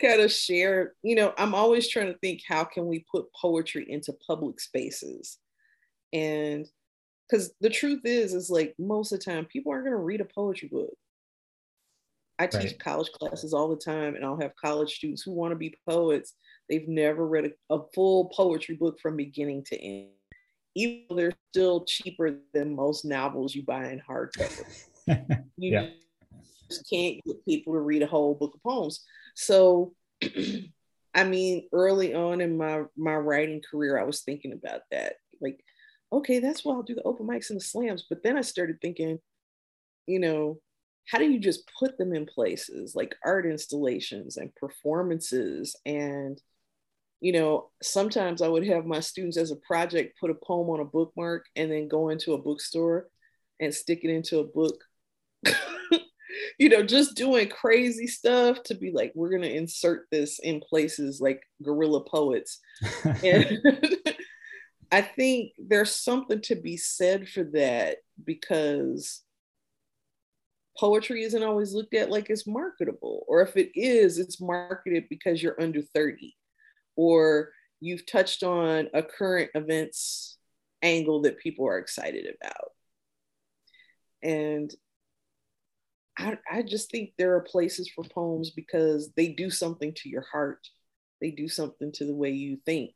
[0.00, 0.92] kind of share.
[1.02, 5.38] You know, I'm always trying to think how can we put poetry into public spaces,
[6.12, 6.66] and
[7.28, 10.20] because the truth is, is like most of the time people aren't going to read
[10.20, 10.92] a poetry book.
[12.38, 12.78] I teach right.
[12.78, 16.34] college classes all the time, and I'll have college students who want to be poets.
[16.70, 20.10] They've never read a, a full poetry book from beginning to end,
[20.76, 24.64] even though they're still cheaper than most novels you buy in hardcover.
[25.56, 25.88] you yeah.
[26.70, 29.04] just can't get people to read a whole book of poems.
[29.34, 29.94] So,
[31.14, 35.14] I mean, early on in my my writing career, I was thinking about that.
[35.40, 35.58] Like,
[36.12, 38.06] okay, that's why I'll do the open mics and the slams.
[38.08, 39.18] But then I started thinking,
[40.06, 40.60] you know,
[41.08, 46.40] how do you just put them in places like art installations and performances and
[47.20, 50.80] you know sometimes i would have my students as a project put a poem on
[50.80, 53.06] a bookmark and then go into a bookstore
[53.60, 54.76] and stick it into a book.
[56.60, 60.60] You know just doing crazy stuff to be like we're going to insert this in
[60.60, 62.60] places like guerrilla poets.
[63.24, 63.58] And
[64.92, 69.22] i think there's something to be said for that because
[70.78, 75.42] poetry isn't always looked at like it's marketable, or if it is, it's marketed because
[75.42, 76.34] you're under 30,
[77.00, 77.48] or
[77.80, 80.36] you've touched on a current events
[80.82, 82.72] angle that people are excited about.
[84.22, 84.70] And
[86.18, 90.26] I, I just think there are places for poems because they do something to your
[90.30, 90.68] heart,
[91.22, 92.92] they do something to the way you think.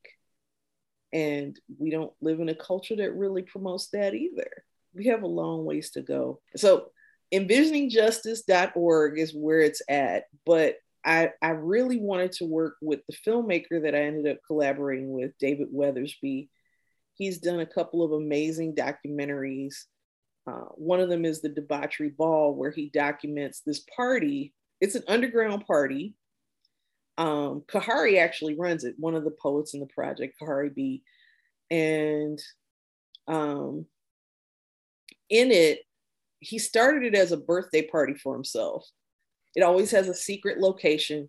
[1.14, 4.50] And we don't live in a culture that really promotes that either.
[4.94, 6.42] We have a long ways to go.
[6.56, 6.90] So
[7.32, 13.82] envisioningjustice.org is where it's at, but I, I really wanted to work with the filmmaker
[13.82, 16.48] that I ended up collaborating with, David Weathersby.
[17.14, 19.74] He's done a couple of amazing documentaries.
[20.46, 24.54] Uh, one of them is the Debauchery Ball, where he documents this party.
[24.80, 26.14] It's an underground party
[27.16, 31.02] Um, Kahari actually runs it, one of the poets in the project, Kahari B.
[31.70, 32.38] And
[33.28, 33.86] um,
[35.30, 35.80] in it,
[36.40, 38.84] he started it as a birthday party for himself.
[39.54, 41.28] It always has a secret location.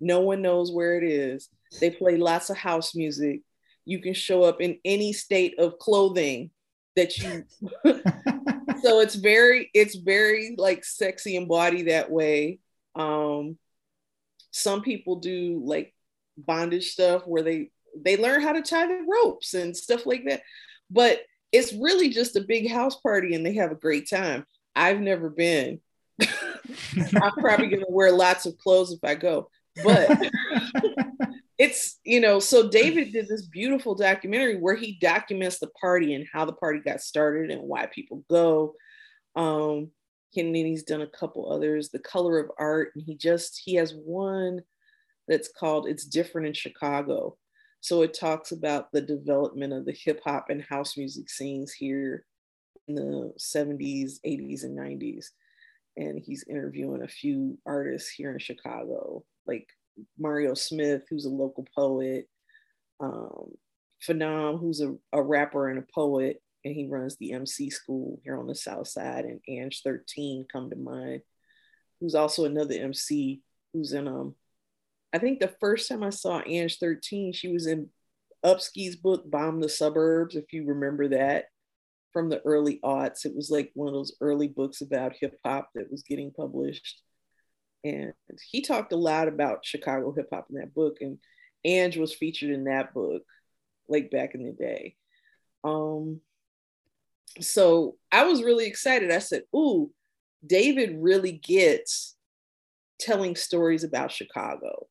[0.00, 1.48] No one knows where it is.
[1.80, 3.40] They play lots of house music.
[3.84, 6.50] You can show up in any state of clothing
[6.96, 7.44] that you
[8.82, 12.58] so it's very it's very like sexy and body that way
[12.94, 13.56] um
[14.50, 15.94] some people do like
[16.36, 20.42] bondage stuff where they they learn how to tie the ropes and stuff like that
[20.90, 24.44] but it's really just a big house party and they have a great time
[24.76, 25.80] i've never been
[27.20, 29.48] i'm probably going to wear lots of clothes if i go
[29.82, 30.10] but
[31.58, 36.26] it's you know so david did this beautiful documentary where he documents the party and
[36.32, 38.74] how the party got started and why people go.
[39.36, 39.90] Um
[40.34, 43.74] and then he's done a couple others the color of art and he just he
[43.74, 44.60] has one
[45.28, 47.36] that's called it's different in chicago.
[47.80, 52.24] So it talks about the development of the hip hop and house music scenes here
[52.88, 55.26] in the 70s 80s and 90s
[55.96, 59.68] and he's interviewing a few artists here in chicago like
[60.18, 62.28] Mario Smith, who's a local poet,
[63.00, 63.52] um,
[64.06, 68.38] Phenom, who's a, a rapper and a poet, and he runs the MC school here
[68.38, 71.22] on the South Side, and Ange 13 come to mind,
[72.00, 74.34] who's also another MC who's in um
[75.14, 77.90] I think the first time I saw Ange 13, she was in
[78.44, 81.46] Upski's book Bomb the Suburbs, if you remember that
[82.12, 83.24] from the early aughts.
[83.24, 87.02] It was like one of those early books about hip hop that was getting published
[87.84, 88.12] and
[88.50, 91.18] he talked a lot about Chicago hip hop in that book, and
[91.64, 93.22] Ange was featured in that book,
[93.88, 94.96] like back in the day.
[95.64, 96.20] Um,
[97.40, 99.10] so I was really excited.
[99.10, 99.92] I said, "Ooh,
[100.46, 102.16] David really gets
[103.00, 104.88] telling stories about Chicago."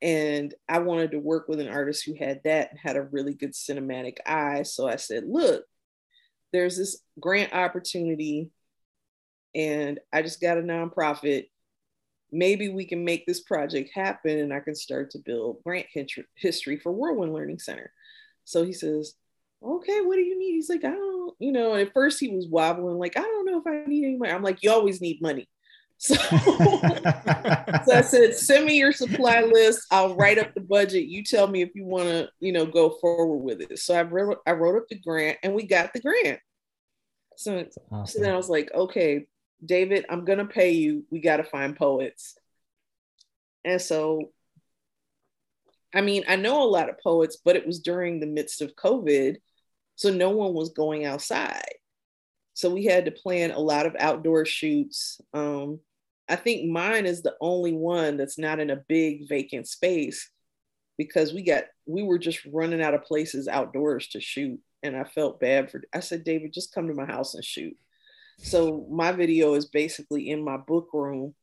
[0.00, 3.34] And I wanted to work with an artist who had that and had a really
[3.34, 4.62] good cinematic eye.
[4.62, 5.64] So I said, look,
[6.52, 8.50] there's this grant opportunity,
[9.54, 11.46] and I just got a nonprofit
[12.30, 15.86] maybe we can make this project happen and I can start to build grant
[16.36, 17.92] history for Whirlwind Learning Center.
[18.44, 19.14] So he says,
[19.62, 20.52] okay, what do you need?
[20.52, 23.60] He's like, I don't, you know, at first he was wobbling, like, I don't know
[23.60, 24.32] if I need any money.
[24.32, 25.48] I'm like, you always need money.
[26.00, 29.86] So, so I said, send me your supply list.
[29.90, 31.06] I'll write up the budget.
[31.06, 33.78] You tell me if you want to, you know, go forward with it.
[33.80, 36.38] So I wrote, I wrote up the grant and we got the grant.
[37.36, 38.06] So, awesome.
[38.06, 39.26] so then I was like, okay,
[39.64, 41.04] David, I'm going to pay you.
[41.10, 42.36] We got to find poets.
[43.64, 44.30] And so,
[45.92, 48.76] I mean, I know a lot of poets, but it was during the midst of
[48.76, 49.36] COVID.
[49.96, 51.74] So no one was going outside.
[52.54, 55.20] So we had to plan a lot of outdoor shoots.
[55.34, 55.80] Um,
[56.28, 60.30] I think mine is the only one that's not in a big vacant space
[60.96, 65.04] because we got we were just running out of places outdoors to shoot and I
[65.04, 67.76] felt bad for I said David just come to my house and shoot.
[68.38, 71.34] So my video is basically in my book room,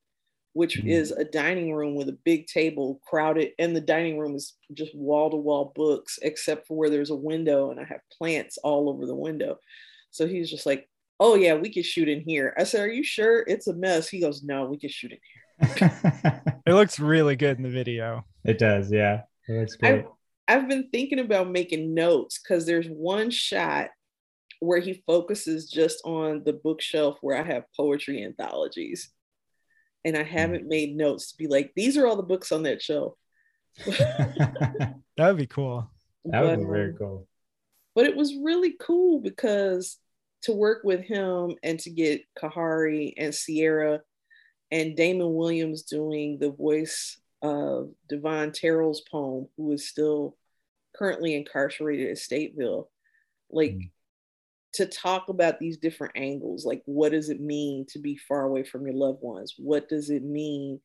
[0.54, 0.88] which mm-hmm.
[0.88, 4.96] is a dining room with a big table crowded, and the dining room is just
[4.96, 8.90] wall to wall books, except for where there's a window, and I have plants all
[8.90, 9.60] over the window.
[10.12, 10.88] So he's just like,
[11.20, 14.10] "Oh yeah, we could shoot in here." I said, "Are you sure it's a mess?"
[14.10, 15.46] He goes, "No, we can shoot in here."
[16.66, 18.26] it looks really good in the video.
[18.44, 19.22] It does, yeah.
[19.48, 20.06] It looks great.
[20.48, 23.90] I've, I've been thinking about making notes because there's one shot
[24.60, 29.10] where he focuses just on the bookshelf where I have poetry anthologies.
[30.04, 30.30] And I hmm.
[30.30, 33.14] haven't made notes to be like, these are all the books on that shelf.
[33.86, 35.90] that would be cool.
[36.26, 37.28] That would but, be very um, cool.
[37.94, 39.98] But it was really cool because
[40.46, 44.02] to work with him and to get Kahari and Sierra
[44.72, 50.38] and Damon Williams doing the voice of Devon Terrell's poem, who is still
[50.96, 52.86] currently incarcerated at Stateville.
[53.50, 53.90] Like mm
[54.76, 58.62] to talk about these different angles like what does it mean to be far away
[58.62, 60.80] from your loved ones what does it mean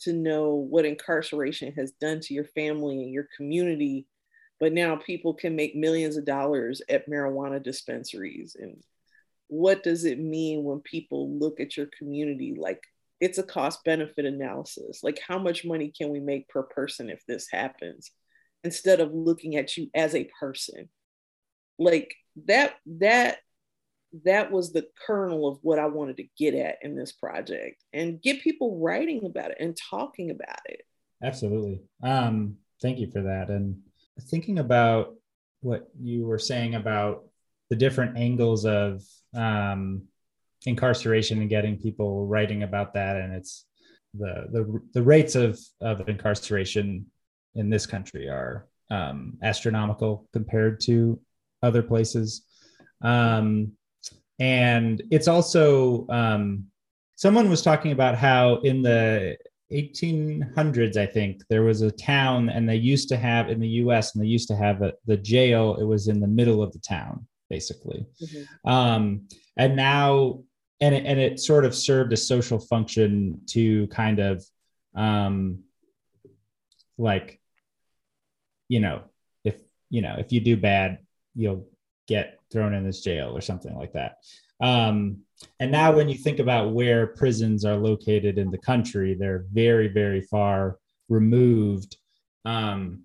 [0.00, 4.06] to know what incarceration has done to your family and your community
[4.62, 8.80] but now people can make millions of dollars at marijuana dispensaries and
[9.48, 12.80] what does it mean when people look at your community like
[13.20, 17.20] it's a cost benefit analysis like how much money can we make per person if
[17.26, 18.12] this happens
[18.62, 20.88] instead of looking at you as a person
[21.80, 22.14] like
[22.46, 23.38] that that
[24.24, 28.20] that was the kernel of what I wanted to get at in this project and
[28.20, 30.82] get people writing about it and talking about it.
[31.22, 31.80] Absolutely.
[32.02, 33.48] Um, thank you for that.
[33.48, 33.78] And
[34.20, 35.14] thinking about
[35.60, 37.24] what you were saying about
[37.70, 39.02] the different angles of
[39.34, 40.02] um,
[40.66, 43.64] incarceration and getting people writing about that, and it's
[44.14, 47.06] the the the rates of of incarceration
[47.54, 51.18] in this country are um, astronomical compared to
[51.62, 52.44] other places.
[53.02, 53.72] Um,
[54.38, 56.66] and it's also um,
[57.16, 59.36] someone was talking about how in the
[59.72, 64.14] 1800s, I think there was a town, and they used to have in the U.S.
[64.14, 65.76] and they used to have a, the jail.
[65.80, 68.70] It was in the middle of the town, basically, mm-hmm.
[68.70, 70.40] um, and now
[70.82, 74.44] and it, and it sort of served a social function to kind of
[74.96, 75.60] um,
[76.98, 77.40] like
[78.68, 79.02] you know
[79.44, 79.56] if
[79.90, 80.98] you know if you do bad
[81.34, 81.66] you'll
[82.08, 84.16] get thrown in this jail or something like that
[84.60, 85.18] um,
[85.60, 89.88] and now when you think about where prisons are located in the country they're very
[89.88, 90.78] very far
[91.08, 91.96] removed
[92.44, 93.02] um,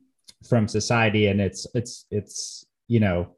[0.47, 1.27] from society.
[1.27, 3.35] And it's it's it's you know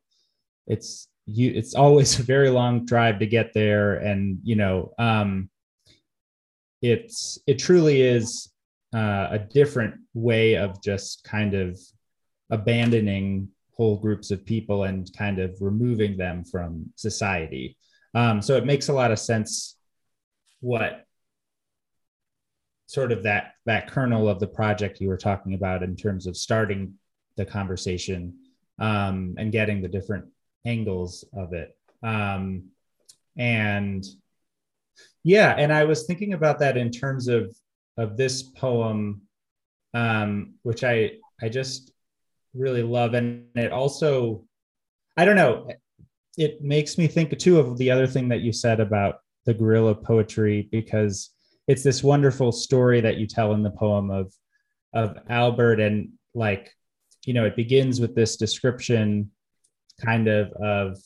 [0.67, 3.95] it's you it's always a very long drive to get there.
[3.95, 5.49] And you know um
[6.81, 8.51] it's it truly is
[8.95, 11.77] uh, a different way of just kind of
[12.49, 17.77] abandoning whole groups of people and kind of removing them from society
[18.13, 19.75] um, so it makes a lot of sense
[20.61, 21.05] what
[22.87, 26.35] sort of that that kernel of the project you were talking about in terms of
[26.35, 26.95] starting
[27.37, 28.33] the conversation
[28.79, 30.25] um, and getting the different
[30.65, 31.77] angles of it.
[32.01, 32.69] Um,
[33.37, 34.03] and
[35.23, 37.55] yeah, and I was thinking about that in terms of
[37.97, 39.21] of this poem,
[39.93, 41.91] um, which I I just
[42.55, 44.45] really love, and it also
[45.15, 45.69] I don't know,
[46.39, 49.15] it makes me think too of the other thing that you said about
[49.45, 51.31] the guerrilla poetry because
[51.67, 54.33] it's this wonderful story that you tell in the poem of
[54.93, 55.81] of Albert.
[55.81, 56.71] And like
[57.25, 59.31] you know it begins with this description
[60.03, 60.97] kind of of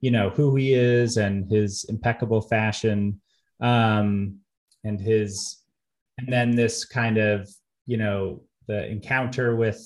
[0.00, 3.20] you know who he is and his impeccable fashion
[3.60, 4.38] um
[4.84, 5.62] and his
[6.18, 7.48] and then this kind of
[7.86, 9.80] you know the encounter with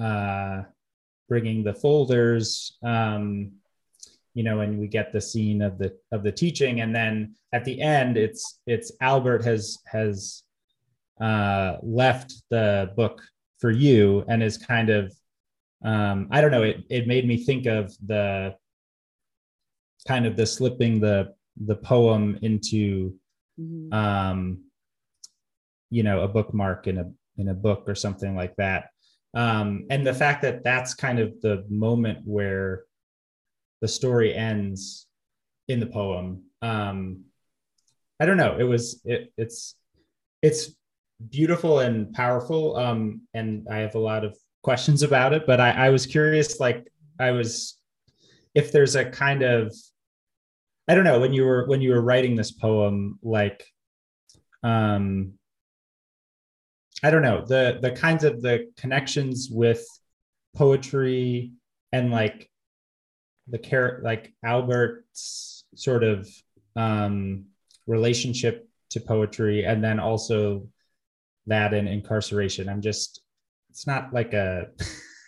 [0.00, 0.62] uh
[1.28, 3.52] bringing the folders um
[4.34, 7.64] you know and we get the scene of the of the teaching and then at
[7.64, 10.42] the end it's it's albert has has
[11.20, 13.20] uh left the book
[13.58, 15.12] for you and is kind of
[15.84, 16.62] um, I don't know.
[16.62, 18.54] It it made me think of the
[20.06, 23.14] kind of the slipping the the poem into
[23.58, 23.92] mm-hmm.
[23.92, 24.64] um,
[25.90, 28.90] you know a bookmark in a in a book or something like that.
[29.34, 32.84] Um, and the fact that that's kind of the moment where
[33.80, 35.06] the story ends
[35.68, 36.44] in the poem.
[36.62, 37.24] Um,
[38.20, 38.56] I don't know.
[38.58, 39.74] It was it, it's
[40.42, 40.72] it's
[41.30, 42.76] beautiful and powerful.
[42.76, 46.60] Um, and I have a lot of questions about it, but I, I was curious,
[46.60, 47.78] like I was,
[48.54, 49.74] if there's a kind of,
[50.88, 53.64] I don't know, when you were when you were writing this poem, like,
[54.62, 55.34] um,
[57.02, 59.86] I don't know the the kinds of the connections with
[60.56, 61.52] poetry
[61.92, 62.50] and like
[63.50, 66.28] the care like Albert's sort of
[66.76, 67.46] um,
[67.86, 70.68] relationship to poetry, and then also
[71.46, 72.68] that and incarceration.
[72.68, 73.22] I'm just
[73.70, 74.68] it's not like a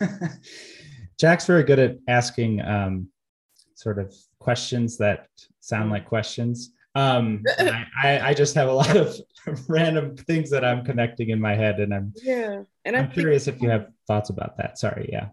[1.21, 3.09] Jack's very good at asking um,
[3.75, 5.29] sort of questions that
[5.61, 6.73] sound like questions.
[6.95, 9.15] Um, I, I, just have a lot of
[9.69, 13.47] random things that I'm connecting in my head, and I'm yeah, and I'm, I'm curious
[13.47, 14.77] if you have thoughts about that.
[14.77, 15.29] Sorry, yeah.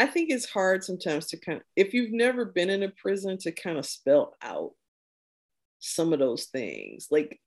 [0.00, 3.36] I think it's hard sometimes to kind of if you've never been in a prison
[3.40, 4.70] to kind of spell out
[5.78, 7.38] some of those things, like,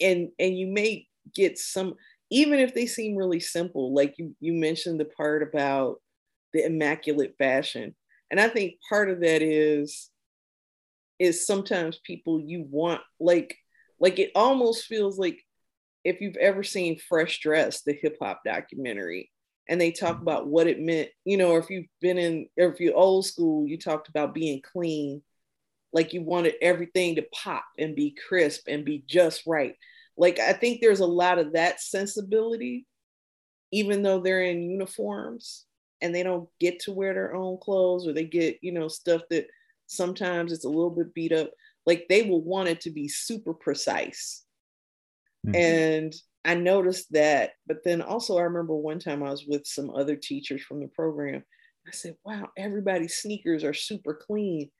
[0.00, 1.94] and and you may get some
[2.30, 5.96] even if they seem really simple, like you, you mentioned the part about
[6.52, 7.94] the immaculate fashion.
[8.30, 10.10] And I think part of that is
[11.18, 13.56] is sometimes people you want like
[13.98, 15.40] like it almost feels like
[16.04, 19.32] if you've ever seen Fresh Dressed, the hip hop documentary,
[19.68, 22.68] and they talk about what it meant, you know, or if you've been in, or
[22.68, 25.22] if you're old school, you talked about being clean,
[25.92, 29.74] like you wanted everything to pop and be crisp and be just right.
[30.16, 32.86] Like I think there's a lot of that sensibility,
[33.72, 35.64] even though they're in uniforms
[36.00, 39.22] and they don't get to wear their own clothes or they get, you know, stuff
[39.30, 39.46] that
[39.86, 41.50] sometimes it's a little bit beat up.
[41.86, 44.44] Like they will want it to be super precise.
[45.46, 45.56] Mm-hmm.
[45.56, 49.90] And I noticed that, but then also I remember one time I was with some
[49.90, 51.42] other teachers from the program.
[51.86, 54.70] I said, wow, everybody's sneakers are super clean.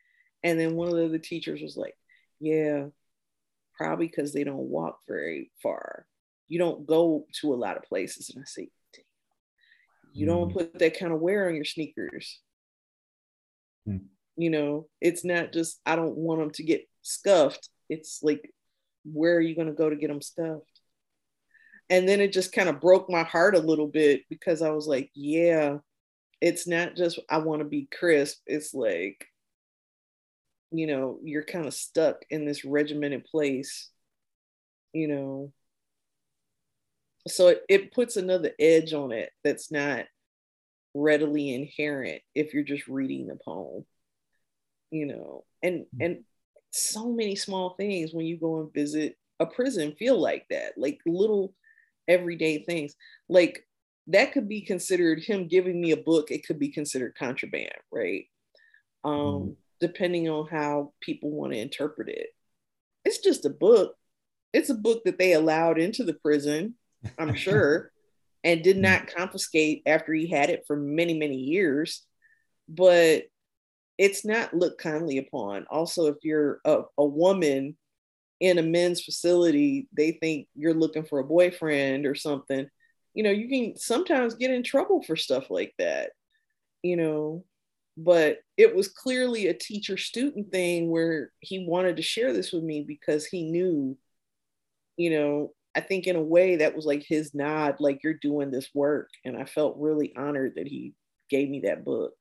[0.42, 1.94] And then one of the other teachers was like,
[2.40, 2.86] yeah,
[3.76, 6.06] probably because they don't walk very far.
[6.48, 8.30] You don't go to a lot of places.
[8.30, 8.68] And I say,
[10.12, 10.52] you don't mm.
[10.52, 12.40] put that kind of wear on your sneakers.
[13.88, 14.04] Mm.
[14.36, 17.68] You know, it's not just, I don't want them to get scuffed.
[17.88, 18.52] It's like
[19.04, 20.73] where are you going to go to get them stuffed?
[21.90, 24.86] And then it just kind of broke my heart a little bit because I was
[24.86, 25.78] like, yeah,
[26.40, 28.38] it's not just I want to be crisp.
[28.46, 29.26] It's like,
[30.70, 33.90] you know, you're kind of stuck in this regimented place,
[34.92, 35.52] you know.
[37.28, 40.04] So it, it puts another edge on it that's not
[40.94, 43.84] readily inherent if you're just reading the poem
[44.94, 46.04] you know and mm.
[46.04, 46.24] and
[46.70, 50.98] so many small things when you go and visit a prison feel like that like
[51.04, 51.52] little
[52.08, 52.94] everyday things
[53.28, 53.66] like
[54.06, 58.26] that could be considered him giving me a book it could be considered contraband right
[59.04, 59.56] um mm.
[59.80, 62.28] depending on how people want to interpret it
[63.04, 63.94] it's just a book
[64.52, 66.74] it's a book that they allowed into the prison
[67.18, 67.90] i'm sure
[68.44, 68.82] and did mm.
[68.82, 72.02] not confiscate after he had it for many, many years.
[72.68, 73.24] But
[73.98, 75.66] it's not looked kindly upon.
[75.70, 77.76] Also, if you're a, a woman
[78.40, 82.68] in a men's facility, they think you're looking for a boyfriend or something.
[83.14, 86.10] You know, you can sometimes get in trouble for stuff like that,
[86.82, 87.44] you know.
[87.96, 92.64] But it was clearly a teacher student thing where he wanted to share this with
[92.64, 93.96] me because he knew,
[94.96, 98.50] you know, I think in a way that was like his nod, like you're doing
[98.50, 99.10] this work.
[99.24, 100.94] And I felt really honored that he
[101.30, 102.14] gave me that book.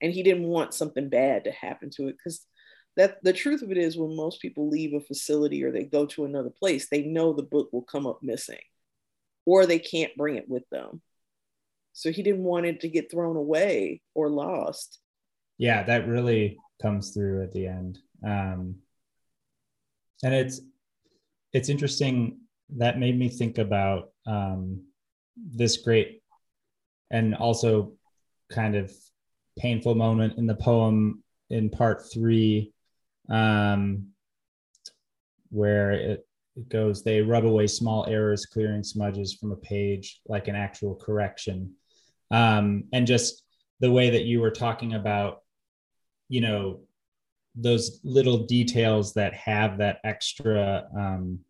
[0.00, 2.46] And he didn't want something bad to happen to it because
[2.96, 6.06] that the truth of it is when most people leave a facility or they go
[6.06, 8.60] to another place, they know the book will come up missing
[9.46, 11.02] or they can't bring it with them.
[11.92, 14.98] So he didn't want it to get thrown away or lost.
[15.58, 17.98] Yeah, that really comes through at the end.
[18.24, 18.76] Um,
[20.22, 20.60] and it's
[21.52, 22.38] it's interesting
[22.76, 24.82] that made me think about um,
[25.36, 26.22] this great
[27.10, 27.92] and also
[28.50, 28.92] kind of
[29.58, 32.72] painful moment in the poem in part three,
[33.28, 34.08] um,
[35.50, 40.48] where it, it goes, they rub away small errors, clearing smudges from a page like
[40.48, 41.74] an actual correction.
[42.30, 43.42] Um, and just
[43.80, 45.40] the way that you were talking about,
[46.28, 46.80] you know,
[47.54, 51.40] those little details that have that extra um,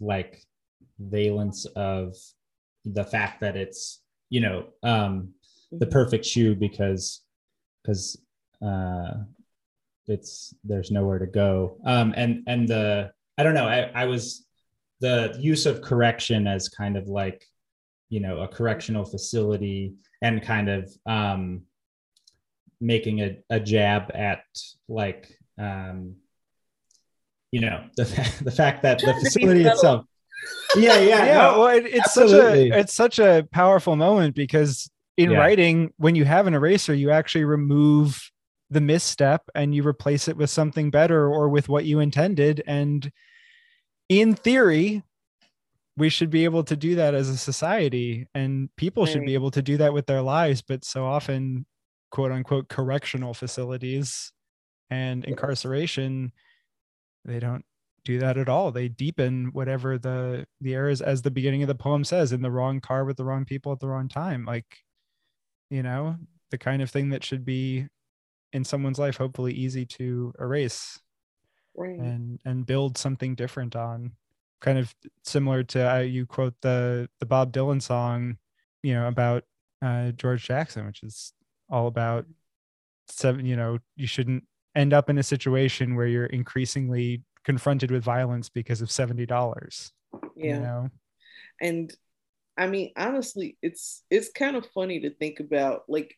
[0.00, 0.42] like
[0.98, 2.14] valence of
[2.84, 4.00] the fact that it's
[4.30, 5.32] you know um
[5.72, 5.92] the mm-hmm.
[5.92, 7.22] perfect shoe because
[7.82, 8.18] because
[8.62, 9.14] uh
[10.08, 14.46] it's there's nowhere to go um and and the i don't know i i was
[15.00, 17.44] the use of correction as kind of like
[18.08, 21.62] you know a correctional facility and kind of um
[22.80, 24.44] making a, a jab at
[24.88, 26.14] like um
[27.50, 28.04] you know the
[28.42, 30.04] the fact that the facility itself
[30.76, 32.70] yeah yeah yeah no, well it, it's absolutely.
[32.70, 35.38] such a it's such a powerful moment because in yeah.
[35.38, 38.30] writing when you have an eraser you actually remove
[38.70, 42.62] the misstep and you replace it with something better or with what you intended.
[42.66, 43.10] And
[44.08, 45.02] in theory
[45.98, 49.12] we should be able to do that as a society and people right.
[49.12, 51.64] should be able to do that with their lives but so often
[52.10, 54.30] quote unquote correctional facilities
[54.90, 56.30] and incarceration
[57.24, 57.64] they don't
[58.06, 58.70] do that at all.
[58.70, 62.50] They deepen whatever the the errors as the beginning of the poem says in the
[62.50, 64.46] wrong car with the wrong people at the wrong time.
[64.46, 64.78] Like
[65.68, 66.16] you know
[66.50, 67.88] the kind of thing that should be
[68.56, 70.98] in someone's life hopefully easy to erase
[71.76, 71.98] right.
[71.98, 74.12] and and build something different on
[74.62, 78.38] kind of similar to uh, you quote the the bob dylan song
[78.82, 79.44] you know about
[79.82, 81.34] uh, george jackson which is
[81.70, 82.24] all about
[83.08, 84.42] seven you know you shouldn't
[84.74, 89.90] end up in a situation where you're increasingly confronted with violence because of $70
[90.34, 90.90] yeah you know?
[91.60, 91.94] and
[92.56, 96.16] i mean honestly it's it's kind of funny to think about like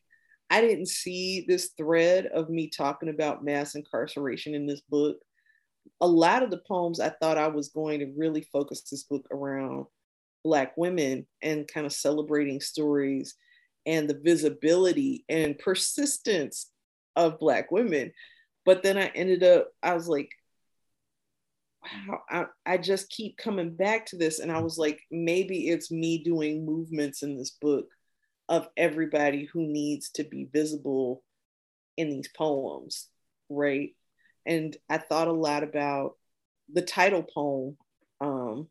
[0.51, 5.19] i didn't see this thread of me talking about mass incarceration in this book
[6.01, 9.27] a lot of the poems i thought i was going to really focus this book
[9.31, 9.87] around
[10.45, 13.35] black women and kind of celebrating stories
[13.87, 16.71] and the visibility and persistence
[17.17, 18.13] of black women
[18.69, 20.31] but then I ended up, I was like,
[21.83, 24.41] wow, I, I just keep coming back to this.
[24.41, 27.87] And I was like, maybe it's me doing movements in this book
[28.49, 31.23] of everybody who needs to be visible
[31.97, 33.09] in these poems,
[33.49, 33.91] right?
[34.47, 36.13] And I thought a lot about
[36.73, 37.77] the title poem
[38.21, 38.69] um,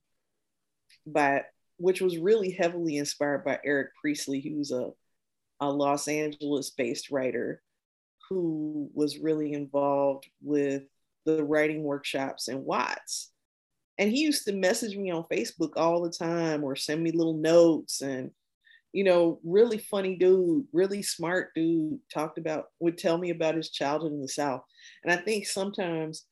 [1.05, 1.43] by
[1.77, 4.89] which was really heavily inspired by Eric Priestley, who's a,
[5.59, 7.61] a Los Angeles based writer
[8.29, 10.83] who was really involved with
[11.25, 13.31] the writing workshops in Watts.
[13.99, 17.37] And he used to message me on Facebook all the time or send me little
[17.37, 18.31] notes and,
[18.93, 23.69] you know, really funny dude, really smart dude, talked about, would tell me about his
[23.69, 24.61] childhood in the South.
[25.03, 26.25] And I think sometimes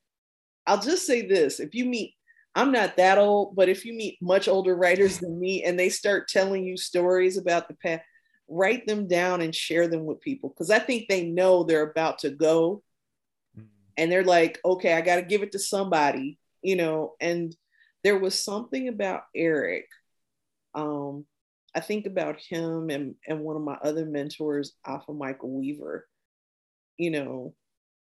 [0.66, 2.14] I'll just say this if you meet,
[2.54, 5.90] I'm not that old, but if you meet much older writers than me and they
[5.90, 8.02] start telling you stories about the past,
[8.48, 12.20] write them down and share them with people because I think they know they're about
[12.20, 12.82] to go
[13.58, 13.66] mm.
[13.96, 17.14] and they're like, okay, I got to give it to somebody, you know.
[17.20, 17.54] And
[18.02, 19.86] there was something about Eric.
[20.74, 21.26] Um,
[21.76, 26.08] I think about him and, and one of my other mentors, Afaa Michael Weaver.
[26.96, 27.54] You know,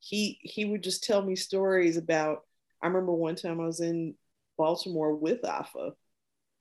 [0.01, 2.41] he he would just tell me stories about.
[2.83, 4.15] I remember one time I was in
[4.57, 5.93] Baltimore with Afaa.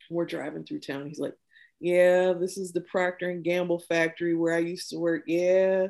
[0.10, 1.08] We're driving through town.
[1.08, 1.36] He's like,
[1.80, 5.24] yeah, this is the Procter and Gamble factory where I used to work.
[5.28, 5.88] Yeah,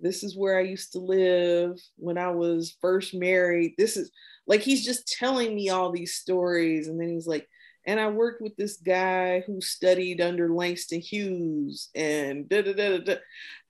[0.00, 3.74] this is where I used to live when I was first married.
[3.78, 4.10] This is
[4.46, 6.88] like he's just telling me all these stories.
[6.88, 7.48] And then he's like,
[7.86, 12.98] and I worked with this guy who studied under Langston Hughes and da da da
[12.98, 13.16] da.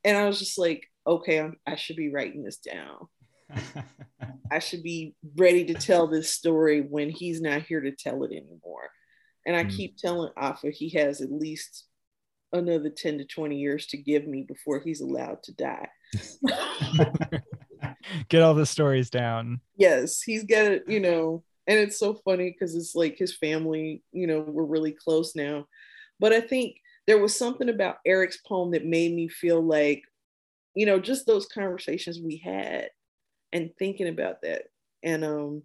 [0.04, 3.08] And I was just like, okay, I'm, I should be writing this down.
[4.50, 8.30] I should be ready to tell this story when he's not here to tell it
[8.30, 8.90] anymore.
[9.46, 9.76] And I mm.
[9.76, 11.86] keep telling Afaa he has at least
[12.52, 15.88] another 10 to 20 years to give me before he's allowed to die.
[18.28, 19.60] Get all the stories down.
[19.76, 24.02] Yes, he's got it, you know, and it's so funny because it's like his family,
[24.12, 25.66] you know, we're really close now.
[26.20, 30.02] But I think there was something about Eric's poem that made me feel like,
[30.74, 32.90] you know, just those conversations we had
[33.52, 34.64] and thinking about that.
[35.02, 35.62] And um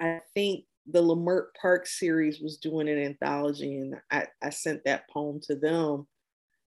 [0.00, 5.08] I think the Leimert Park series was doing an anthology, and I, I sent that
[5.10, 6.06] poem to them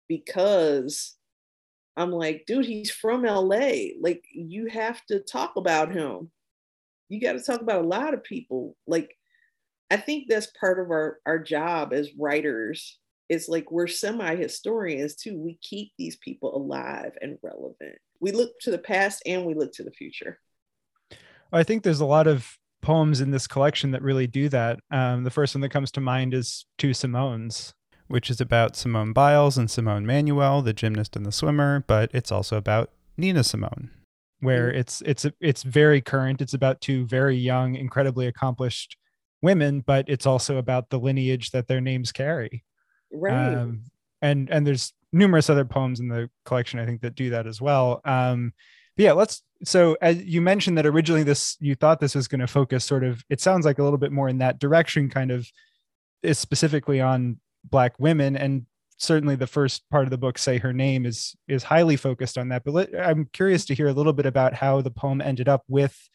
[0.07, 1.15] because
[1.97, 3.93] I'm like, dude, he's from LA.
[3.99, 6.31] Like, you have to talk about him.
[7.09, 8.75] You got to talk about a lot of people.
[8.85, 9.15] Like,
[9.89, 12.99] I think that's part of our, our job as writers.
[13.29, 15.37] It's like we're semi historians too.
[15.37, 17.97] We keep these people alive and relevant.
[18.19, 20.39] We look to the past and we look to the future.
[21.51, 24.79] I think there's a lot of poems in this collection that really do that.
[24.91, 27.73] Um, the first one that comes to mind is Two Simones,
[28.07, 32.31] which is about Simone Biles and Simone Manuel, the gymnast and the swimmer, but it's
[32.31, 33.91] also about Nina Simone,
[34.39, 34.75] where mm.
[34.75, 36.41] it's it's it's very current.
[36.41, 38.97] It's about two very young, incredibly accomplished
[39.41, 42.63] women, but it's also about the lineage that their names carry.
[43.11, 43.53] Right.
[43.53, 43.83] Um,
[44.21, 47.61] and and there's numerous other poems in the collection I think that do that as
[47.61, 48.01] well.
[48.03, 48.53] Um,
[48.95, 52.41] but yeah, let's so as you mentioned that originally this you thought this was going
[52.41, 55.31] to focus sort of it sounds like a little bit more in that direction kind
[55.31, 55.47] of
[56.23, 58.65] is specifically on black women and
[58.97, 62.49] certainly the first part of the book say her name is is highly focused on
[62.49, 65.47] that but let, i'm curious to hear a little bit about how the poem ended
[65.47, 66.09] up with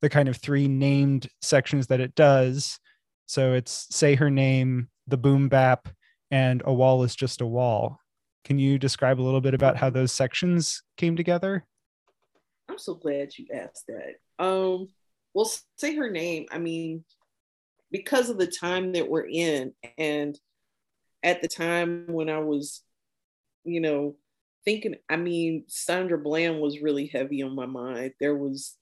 [0.00, 2.78] the kind of three named sections that it does
[3.26, 5.88] so it's say her name the boom bap
[6.30, 7.98] and a wall is just a wall
[8.44, 11.64] can you describe a little bit about how those sections came together
[12.70, 14.14] I'm so glad you asked that.
[14.38, 14.88] Um,
[15.34, 16.46] well, say her name.
[16.52, 17.04] I mean,
[17.90, 20.38] because of the time that we're in, and
[21.22, 22.82] at the time when I was,
[23.64, 24.16] you know,
[24.64, 28.12] thinking, I mean, Sandra Bland was really heavy on my mind.
[28.20, 28.76] There was,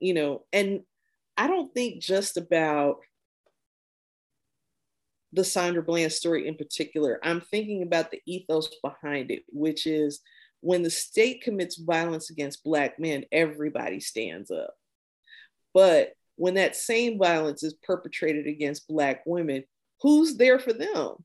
[0.00, 0.80] you know, and
[1.36, 2.98] I don't think just about
[5.32, 7.20] the Sandra Bland story in particular.
[7.22, 10.20] I'm thinking about the ethos behind it, which is
[10.60, 14.74] when the state commits violence against Black men, everybody stands up.
[15.74, 19.64] But when that same violence is perpetrated against Black women,
[20.00, 21.16] who's there for them?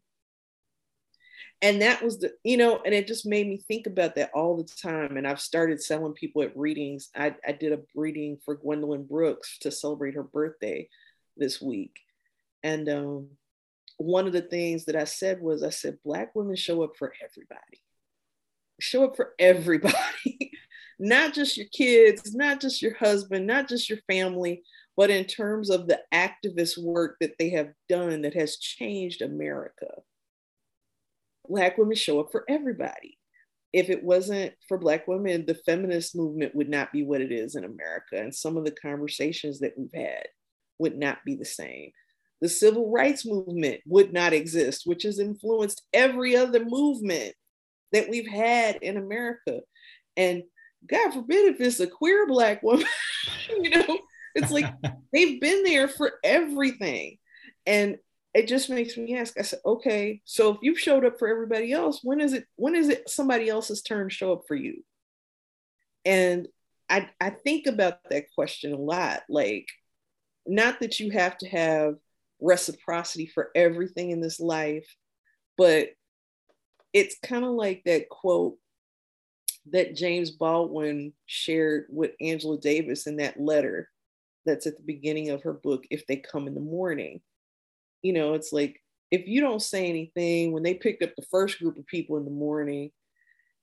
[1.62, 4.58] And that was the, you know, and it just made me think about that all
[4.58, 5.18] the time.
[5.18, 7.10] And I've started selling people at readings.
[7.16, 10.90] I, I did a reading for Gwendolyn Brooks to celebrate her birthday
[11.38, 12.00] this week.
[12.64, 13.28] And um,
[13.98, 17.14] one of the things that I said was, I said, Black women show up for
[17.24, 17.82] everybody
[18.82, 20.52] show up for everybody,
[21.00, 24.64] not just your kids, not just your husband, not just your family,
[24.98, 29.88] but in terms of the activist work that they have done that has changed America.
[31.52, 33.18] Black women show up for everybody.
[33.74, 37.56] If it wasn't for Black women, the feminist movement would not be what it is
[37.56, 38.18] in America.
[38.18, 40.28] And some of the conversations that we've had
[40.80, 41.92] would not be the same.
[42.40, 47.34] The civil rights movement would not exist, which has influenced every other movement
[47.92, 49.60] that we've had in America.
[50.18, 50.44] And
[50.88, 52.88] God forbid if it's a queer black woman,
[53.50, 54.00] you know,
[54.36, 54.74] it's like
[55.14, 57.18] they've been there for everything.
[57.66, 57.98] And
[58.34, 61.74] it just makes me ask, I said, okay, so if you've showed up for everybody
[61.74, 64.84] else, when is it when is it somebody else's turn to show up for you?
[66.06, 66.48] And
[66.90, 69.22] I, I think about that question a lot.
[69.30, 69.68] Like,
[70.46, 71.96] not that you have to have
[72.42, 74.88] reciprocity for everything in this life,
[75.58, 75.90] but
[76.94, 78.58] it's kind of like that quote
[79.72, 83.90] that James Baldwin shared with Angela Davis in that letter
[84.46, 87.22] that's at the beginning of her book, If They Come in the Morning.
[88.02, 88.82] You know, it's like
[89.12, 92.26] if you don't say anything when they picked up the first group of people in
[92.26, 92.92] the morning,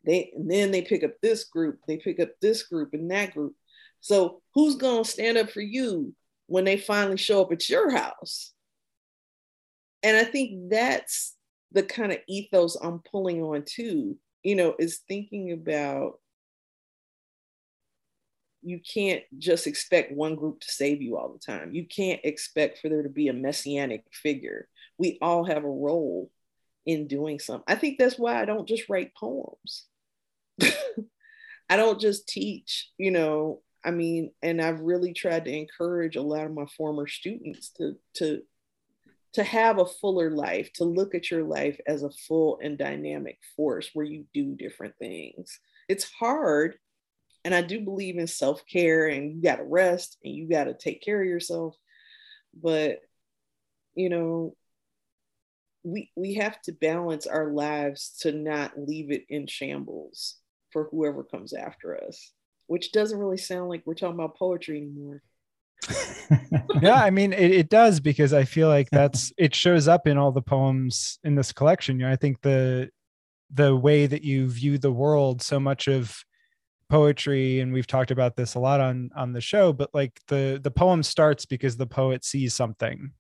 [0.05, 3.35] they and then they pick up this group, they pick up this group and that
[3.35, 3.55] group.
[4.01, 6.15] So who's gonna stand up for you
[6.47, 8.53] when they finally show up at your house?
[10.03, 11.35] And I think that's
[11.73, 16.21] the kind of ethos I'm pulling on too, you know, is thinking about
[18.63, 21.73] you can't just expect one group to save you all the time.
[21.73, 24.69] You can't expect for there to be a messianic figure.
[24.99, 26.31] We all have a role
[26.87, 27.65] in doing something.
[27.67, 29.87] I think that's why I don't just write poems.
[31.71, 36.23] I don't just teach, you know, I mean, and I've really tried to encourage a
[36.23, 38.43] lot of my former students to to
[39.35, 43.39] to have a fuller life, to look at your life as a full and dynamic
[43.57, 45.61] force where you do different things.
[45.89, 46.77] It's hard
[47.49, 50.65] and I do believe in self care and you got to rest and you got
[50.65, 51.75] to take care of yourself.
[52.53, 52.99] But,
[53.95, 54.55] you know,
[55.83, 60.37] we, we have to balance our lives to not leave it in shambles
[60.73, 62.33] for whoever comes after us,
[62.67, 65.23] which doesn't really sound like we're talking about poetry anymore.
[66.83, 70.19] yeah, I mean it, it, does because I feel like that's it shows up in
[70.19, 71.99] all the poems in this collection.
[71.99, 72.91] You know, I think the
[73.55, 76.25] the way that you view the world, so much of
[76.89, 80.59] poetry and we've talked about this a lot on on the show but like the
[80.63, 83.13] the poem starts because the poet sees something.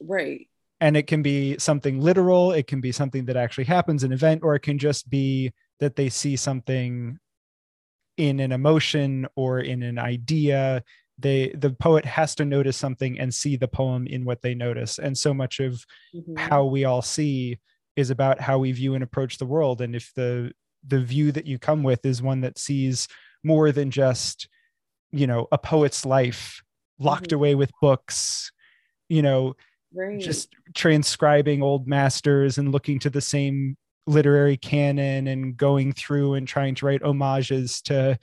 [0.00, 0.48] Right.
[0.80, 4.42] And it can be something literal it can be something that actually happens an event
[4.42, 7.18] or it can just be that they see something
[8.16, 10.82] in an emotion or in an idea.
[11.18, 14.98] They the poet has to notice something and see the poem in what they notice.
[14.98, 16.36] And so much of mm-hmm.
[16.36, 17.58] how we all see
[17.96, 19.80] is about how we view and approach the world.
[19.80, 20.52] And if the
[20.86, 23.08] the view that you come with is one that sees
[23.44, 24.48] more than just
[25.10, 26.62] you know a poet's life
[26.98, 27.36] locked mm-hmm.
[27.36, 28.50] away with books
[29.08, 29.54] you know
[29.94, 30.20] right.
[30.20, 33.76] just transcribing old masters and looking to the same
[34.06, 38.18] literary canon and going through and trying to write homages to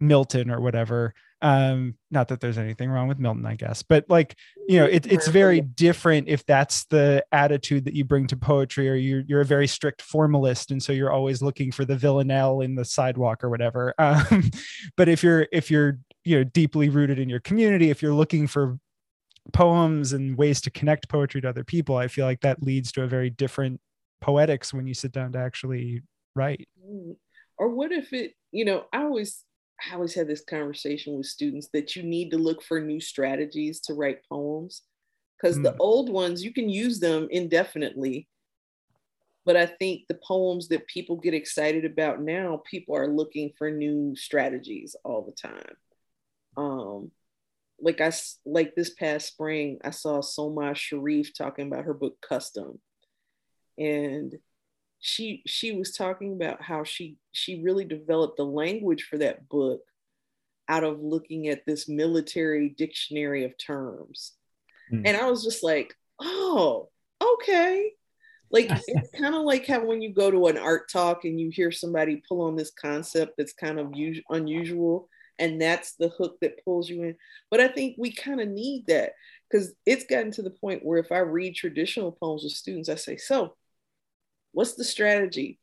[0.00, 1.14] Milton or whatever
[1.44, 4.34] um not that there's anything wrong with milton i guess but like
[4.66, 8.88] you know it, it's very different if that's the attitude that you bring to poetry
[8.88, 12.62] or you're, you're a very strict formalist and so you're always looking for the villanelle
[12.62, 13.94] in the sidewalk or whatever.
[14.04, 14.50] Um,
[14.96, 18.46] but if you're if you're you know deeply rooted in your community if you're looking
[18.46, 18.78] for
[19.52, 23.02] poems and ways to connect poetry to other people i feel like that leads to
[23.02, 23.80] a very different
[24.20, 26.02] poetics when you sit down to actually
[26.34, 26.68] write.
[27.56, 29.43] Or what if it you know i always
[29.80, 33.80] I always had this conversation with students that you need to look for new strategies
[33.82, 34.82] to write poems
[35.36, 35.64] because mm.
[35.64, 38.28] the old ones you can use them indefinitely.
[39.44, 43.70] But I think the poems that people get excited about now, people are looking for
[43.70, 45.74] new strategies all the time.
[46.56, 47.10] Um,
[47.80, 48.10] like I
[48.46, 52.80] like this past spring, I saw Solmaz Sharif talking about her book Custom,
[53.76, 54.34] and
[55.06, 59.82] she she was talking about how she she really developed the language for that book
[60.66, 64.32] out of looking at this military dictionary of terms.
[64.92, 65.02] Mm.
[65.06, 66.88] and i was just like oh
[67.22, 67.92] okay.
[68.50, 71.50] Like it's kind of like how when you go to an art talk and you
[71.50, 76.38] hear somebody pull on this concept that's kind of us- unusual and that's the hook
[76.40, 77.16] that pulls you in.
[77.50, 79.12] But i think we kind of need that
[79.50, 82.94] because it's gotten to the point where if i read traditional poems with students i
[82.94, 83.54] say so
[84.54, 85.58] what's the strategy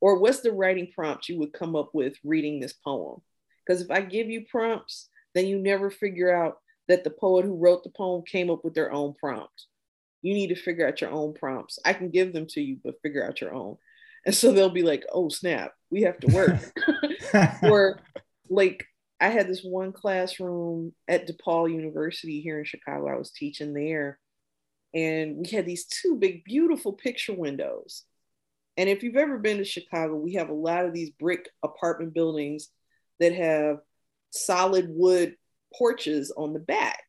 [0.00, 3.20] or what's the writing prompt you would come up with reading this poem?
[3.64, 6.58] Because if I give you prompts, then you never figure out
[6.88, 9.66] that the poet who wrote the poem came up with their own prompt.
[10.22, 11.78] You need to figure out your own prompts.
[11.84, 13.76] I can give them to you, but figure out your own.
[14.24, 16.60] And so they'll be like, oh, snap, we have to work.
[17.62, 18.00] or
[18.48, 18.84] like,
[19.20, 23.08] I had this one classroom at DePaul University here in Chicago.
[23.08, 24.18] I was teaching there.
[24.94, 28.04] And we had these two big, beautiful picture windows.
[28.76, 32.14] And if you've ever been to Chicago, we have a lot of these brick apartment
[32.14, 32.68] buildings
[33.20, 33.78] that have
[34.30, 35.36] solid wood
[35.74, 37.02] porches on the back,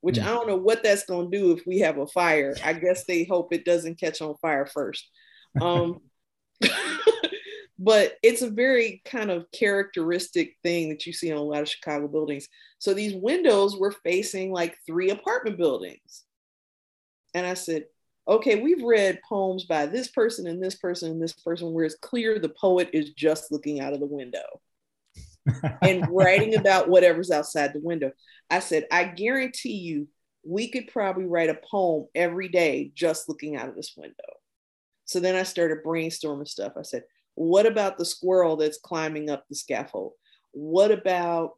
[0.00, 0.22] which mm.
[0.22, 2.54] I don't know what that's going to do if we have a fire.
[2.64, 5.08] I guess they hope it doesn't catch on fire first.
[5.60, 6.00] Um,
[7.78, 11.68] but it's a very kind of characteristic thing that you see on a lot of
[11.68, 12.48] Chicago buildings.
[12.78, 16.24] So these windows were facing like three apartment buildings.
[17.34, 17.84] And I said,
[18.28, 21.96] okay, we've read poems by this person and this person and this person where it's
[21.96, 24.44] clear the poet is just looking out of the window
[25.82, 28.12] and writing about whatever's outside the window.
[28.50, 30.08] I said, I guarantee you,
[30.44, 34.14] we could probably write a poem every day just looking out of this window.
[35.04, 36.72] So then I started brainstorming stuff.
[36.76, 37.04] I said,
[37.34, 40.12] what about the squirrel that's climbing up the scaffold?
[40.52, 41.52] What about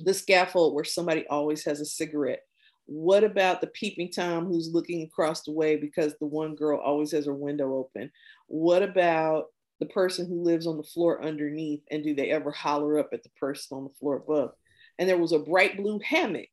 [0.00, 2.42] the scaffold where somebody always has a cigarette?
[2.90, 7.12] What about the peeping Tom who's looking across the way because the one girl always
[7.12, 8.10] has her window open?
[8.46, 12.98] What about the person who lives on the floor underneath and do they ever holler
[12.98, 14.52] up at the person on the floor above?
[14.98, 16.48] And there was a bright blue hammock.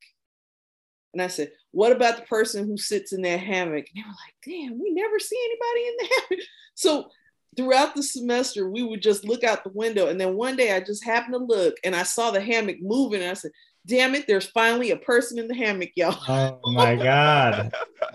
[1.13, 3.85] And I said, What about the person who sits in that hammock?
[3.87, 6.45] And they were like, Damn, we never see anybody in the hammock.
[6.75, 7.09] So
[7.55, 10.07] throughout the semester, we would just look out the window.
[10.07, 13.21] And then one day I just happened to look and I saw the hammock moving.
[13.21, 13.51] And I said,
[13.85, 16.17] Damn it, there's finally a person in the hammock, y'all.
[16.65, 17.71] Oh my God.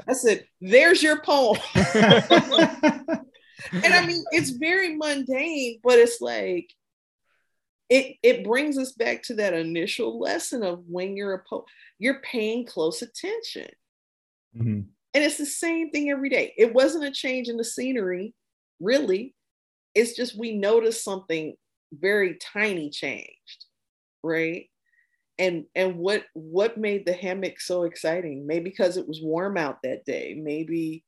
[0.08, 1.58] I said, There's your poem.
[1.74, 3.24] and
[3.72, 6.72] I mean, it's very mundane, but it's like,
[7.88, 11.64] it, it brings us back to that initial lesson of when you're a poet,
[11.98, 13.68] you're paying close attention.
[14.56, 14.80] Mm-hmm.
[15.12, 16.54] And it's the same thing every day.
[16.56, 18.34] It wasn't a change in the scenery
[18.80, 19.34] really.
[19.94, 21.54] It's just we noticed something
[21.92, 23.66] very tiny changed,
[24.22, 24.69] right?
[25.40, 28.46] And and what what made the hammock so exciting?
[28.46, 30.38] Maybe because it was warm out that day.
[30.40, 31.04] Maybe,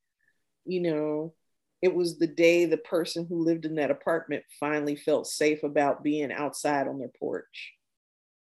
[0.65, 1.35] you know,
[1.83, 6.03] it was the day the person who lived in that apartment finally felt safe about
[6.03, 7.75] being outside on their porch.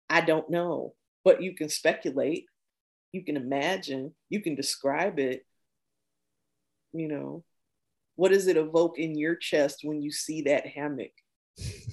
[0.09, 0.93] I don't know,
[1.25, 2.45] but you can speculate,
[3.11, 5.43] you can imagine, you can describe it,
[6.93, 7.43] you know
[8.15, 11.11] what does it evoke in your chest when you see that hammock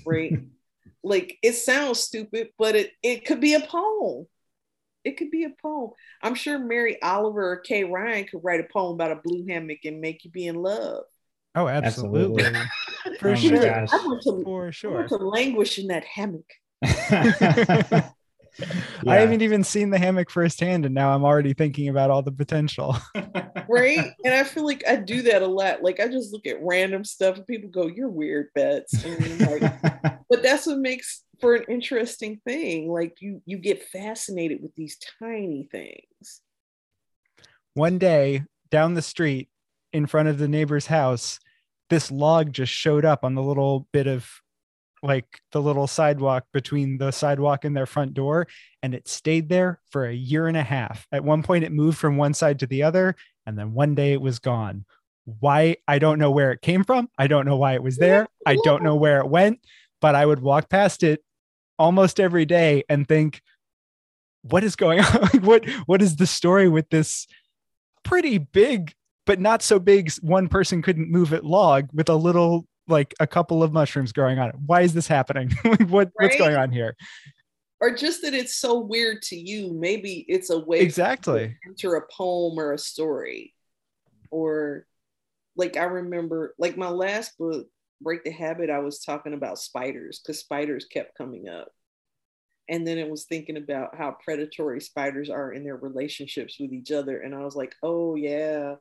[0.06, 0.32] right
[1.02, 4.26] like it sounds stupid but it it could be a poem
[5.04, 5.90] it could be a poem
[6.22, 9.78] i'm sure mary oliver or kay ryan could write a poem about a blue hammock
[9.84, 11.04] and make you be in love
[11.54, 13.18] oh absolutely, absolutely.
[13.18, 16.50] for oh sure I want to, for sure I want to languish in that hammock
[19.02, 19.12] yeah.
[19.12, 22.32] I haven't even seen the hammock firsthand, and now I'm already thinking about all the
[22.32, 22.96] potential.
[23.68, 24.12] right.
[24.24, 25.82] And I feel like I do that a lot.
[25.82, 29.04] Like I just look at random stuff and people go, You're weird, Bets.
[29.04, 32.90] Like, but that's what makes for an interesting thing.
[32.90, 36.40] Like you you get fascinated with these tiny things.
[37.74, 39.48] One day down the street
[39.92, 41.40] in front of the neighbor's house,
[41.90, 44.30] this log just showed up on the little bit of
[45.02, 48.46] like the little sidewalk between the sidewalk and their front door
[48.82, 51.96] and it stayed there for a year and a half at one point it moved
[51.96, 53.16] from one side to the other
[53.46, 54.84] and then one day it was gone
[55.24, 58.28] why i don't know where it came from i don't know why it was there
[58.44, 59.58] i don't know where it went
[60.00, 61.22] but i would walk past it
[61.78, 63.40] almost every day and think
[64.42, 67.26] what is going on what what is the story with this
[68.02, 68.94] pretty big
[69.26, 73.26] but not so big one person couldn't move it log with a little like a
[73.26, 74.56] couple of mushrooms growing on it.
[74.66, 75.50] Why is this happening?
[75.62, 76.10] what, right?
[76.14, 76.96] What's going on here?
[77.80, 79.72] Or just that it's so weird to you.
[79.72, 83.54] Maybe it's a way exactly enter a poem or a story.
[84.30, 84.84] Or
[85.56, 87.68] like I remember, like my last book,
[88.00, 91.68] Break the Habit, I was talking about spiders because spiders kept coming up.
[92.68, 96.92] And then it was thinking about how predatory spiders are in their relationships with each
[96.92, 97.18] other.
[97.18, 98.76] And I was like, oh, yeah,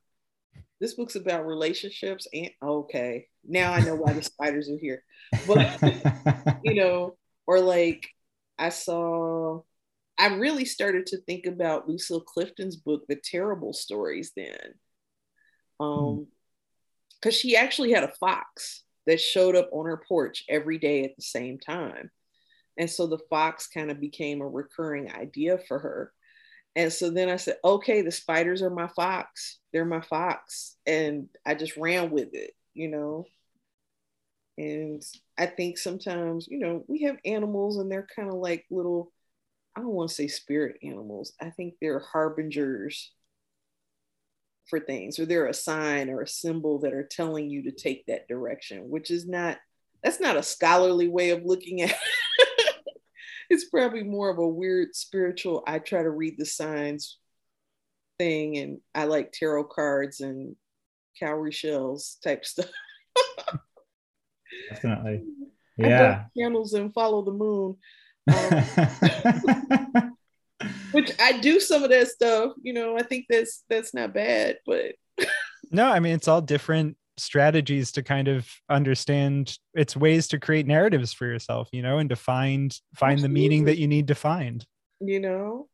[0.80, 3.28] this book's about relationships and okay.
[3.44, 5.04] Now i know why the spiders are here.
[5.48, 5.82] But
[6.64, 8.08] you know or like
[8.58, 9.62] i saw
[10.18, 14.74] i really started to think about lucille clifton's book the terrible stories then.
[15.80, 16.28] Um
[17.16, 21.16] because she actually had a fox that showed up on her porch every day at
[21.18, 22.10] the same time
[22.78, 26.14] and so the fox kind of became a recurring idea for her
[26.76, 29.60] and so then I said, okay, the spiders are my fox.
[29.74, 30.78] They're my fox.
[30.86, 33.26] And I just ran with it, you know.
[34.58, 35.04] And
[35.38, 39.12] I think sometimes, you know, we have animals and they're kind of like little,
[39.76, 41.34] I don't want to say spirit animals.
[41.42, 43.12] I think they're harbingers
[44.70, 48.06] for things, or they're a sign or a symbol that are telling you to take
[48.06, 49.58] that direction, which is not,
[50.04, 51.94] that's not a scholarly way of looking at
[53.50, 55.64] it's probably more of a weird spiritual.
[55.66, 57.18] I try to read the signs
[58.18, 60.56] thing, and I like tarot cards and
[61.20, 62.70] cowrie shells type stuff.
[64.70, 65.24] Definitely,
[65.78, 66.26] yeah.
[66.38, 67.78] candles and follow the moon.
[68.30, 70.09] Um,
[70.92, 72.54] which I do some of that stuff.
[72.62, 74.96] You know, I think that's that's not bad, but
[75.72, 80.66] no, I mean it's all different strategies to kind of understand its ways to create
[80.66, 83.22] narratives for yourself you know and to find find Absolutely.
[83.22, 84.66] the meaning that you need to find
[85.00, 85.68] you know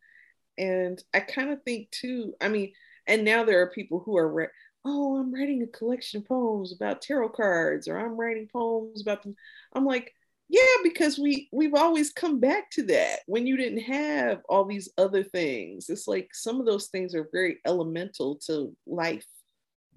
[0.58, 2.72] and i kind of think too i mean
[3.08, 4.48] and now there are people who are re-
[4.86, 9.24] oh i'm writing a collection of poems about tarot cards or i'm writing poems about
[9.24, 9.36] them
[9.74, 10.14] i'm like
[10.50, 14.90] yeah because we we've always come back to that when you didn't have all these
[14.98, 19.26] other things it's like some of those things are very elemental to life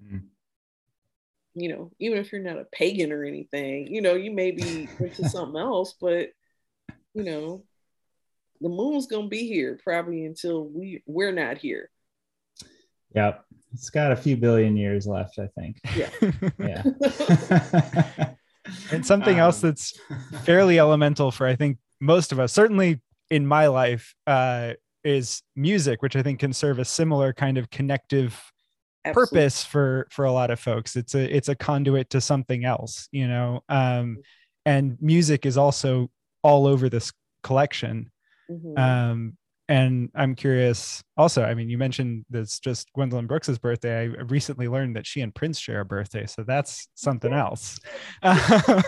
[0.03, 0.21] mm
[1.55, 4.87] you know, even if you're not a pagan or anything, you know, you may be
[4.99, 6.29] into something else, but
[7.13, 7.63] you know,
[8.61, 11.89] the moon's gonna be here probably until we we're not here.
[13.15, 13.45] Yep.
[13.73, 15.79] It's got a few billion years left, I think.
[15.95, 16.09] Yeah.
[18.19, 18.33] yeah.
[18.91, 19.99] and something um, else that's
[20.43, 24.73] fairly elemental for I think most of us, certainly in my life, uh,
[25.03, 28.41] is music, which I think can serve a similar kind of connective
[29.05, 29.37] Absolutely.
[29.37, 30.95] purpose for for a lot of folks.
[30.95, 33.61] It's a it's a conduit to something else, you know.
[33.69, 34.17] Um,
[34.65, 36.09] and music is also
[36.43, 37.11] all over this
[37.43, 38.11] collection.
[38.49, 38.77] Mm-hmm.
[38.77, 39.37] Um,
[39.69, 44.01] and I'm curious also, I mean, you mentioned this just Gwendolyn Brooks's birthday.
[44.01, 46.25] I recently learned that she and Prince share a birthday.
[46.25, 47.79] So that's something else.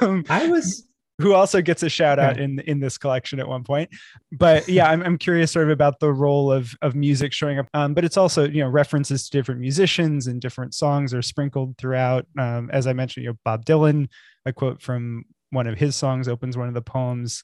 [0.02, 0.88] Um, I was
[1.20, 3.90] who also gets a shout out in in this collection at one point.
[4.32, 7.68] But yeah, I'm, I'm curious sort of about the role of of music showing up.
[7.74, 11.78] Um, but it's also you know references to different musicians and different songs are sprinkled
[11.78, 12.26] throughout.
[12.40, 14.08] Um, as I mentioned, you know Bob Dylan,
[14.46, 17.44] a quote from one of his songs opens one of the poems.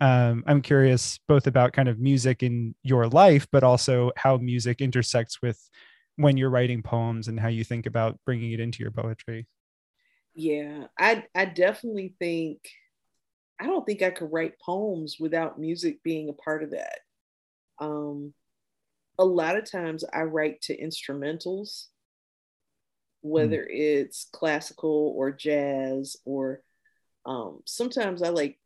[0.00, 4.80] Um, I'm curious both about kind of music in your life, but also how music
[4.80, 5.58] intersects with
[6.16, 9.46] when you're writing poems and how you think about bringing it into your poetry.
[10.34, 12.60] Yeah, I I definitely think
[13.60, 17.00] I don't think I could write poems without music being a part of that.
[17.80, 18.34] Um,
[19.18, 21.86] a lot of times I write to instrumentals,
[23.20, 23.68] whether mm.
[23.68, 26.62] it's classical or jazz, or
[27.26, 28.58] um, sometimes I like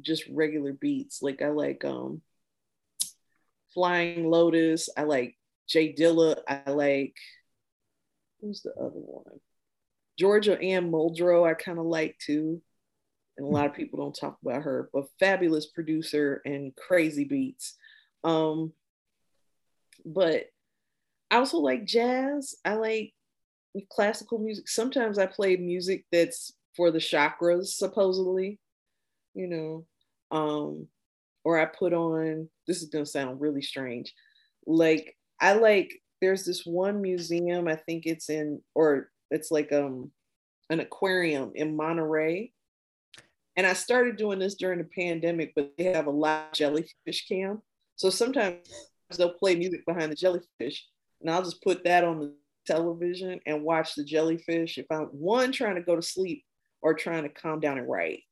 [0.00, 1.22] just regular beats.
[1.22, 2.22] Like I like um,
[3.74, 5.36] Flying Lotus, I like
[5.68, 7.16] J Dilla, I like
[8.40, 9.40] who's the other one?
[10.18, 12.60] Georgia Ann Muldrow, I kind of like too
[13.36, 17.76] and a lot of people don't talk about her, but fabulous producer and crazy beats.
[18.24, 18.72] Um,
[20.04, 20.44] but
[21.30, 22.54] I also like jazz.
[22.64, 23.14] I like
[23.90, 24.68] classical music.
[24.68, 28.58] Sometimes I play music that's for the chakras, supposedly,
[29.34, 29.86] you know.
[30.30, 30.88] Um,
[31.44, 34.12] or I put on, this is gonna sound really strange.
[34.66, 40.10] Like I like there's this one museum, I think it's in, or it's like um
[40.70, 42.52] an aquarium in Monterey
[43.56, 47.60] and I started doing this during the pandemic, but they have a live jellyfish cam.
[47.96, 48.66] So sometimes
[49.16, 50.86] they'll play music behind the jellyfish,
[51.20, 52.34] and I'll just put that on the
[52.66, 56.44] television and watch the jellyfish if I'm one trying to go to sleep
[56.80, 58.22] or trying to calm down and write.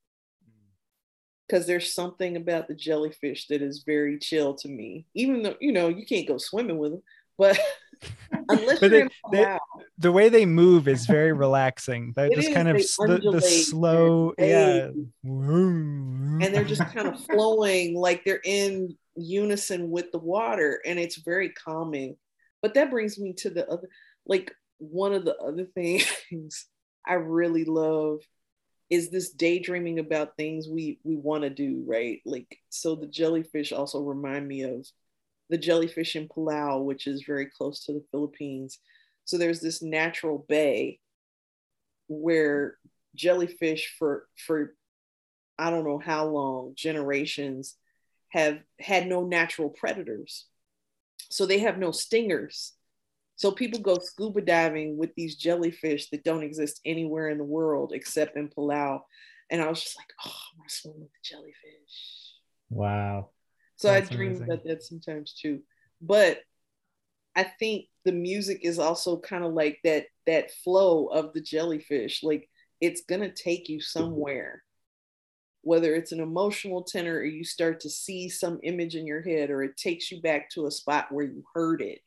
[1.50, 5.72] Because there's something about the jellyfish that is very chill to me, even though you
[5.72, 7.02] know you can't go swimming with them,
[7.36, 7.58] but
[8.48, 9.58] Unless but they, they,
[9.98, 12.12] the way they move is very relaxing.
[12.16, 14.90] They just is, kind of the, the, slow, yeah,
[15.24, 21.16] and they're just kind of flowing like they're in unison with the water, and it's
[21.16, 22.16] very calming.
[22.62, 23.88] But that brings me to the other,
[24.26, 26.66] like one of the other things
[27.06, 28.20] I really love
[28.90, 32.20] is this daydreaming about things we we want to do, right?
[32.26, 34.86] Like so, the jellyfish also remind me of
[35.48, 38.78] the jellyfish in Palau, which is very close to the Philippines.
[39.24, 40.98] So there's this natural bay
[42.08, 42.76] where
[43.14, 44.74] jellyfish for for
[45.58, 47.76] I don't know how long generations
[48.30, 50.46] have had no natural predators.
[51.28, 52.72] So they have no stingers.
[53.40, 57.92] So people go scuba diving with these jellyfish that don't exist anywhere in the world
[57.94, 59.00] except in Palau.
[59.50, 62.34] And I was just like, oh, I want to swim with the jellyfish.
[62.68, 63.30] Wow.
[63.76, 64.44] So That's I dream amazing.
[64.44, 65.60] about that sometimes too.
[66.02, 66.40] But
[67.34, 72.22] I think the music is also kind of like that that flow of the jellyfish.
[72.22, 72.46] Like
[72.78, 74.62] it's gonna take you somewhere.
[75.62, 79.48] Whether it's an emotional tenor or you start to see some image in your head,
[79.48, 82.00] or it takes you back to a spot where you heard it,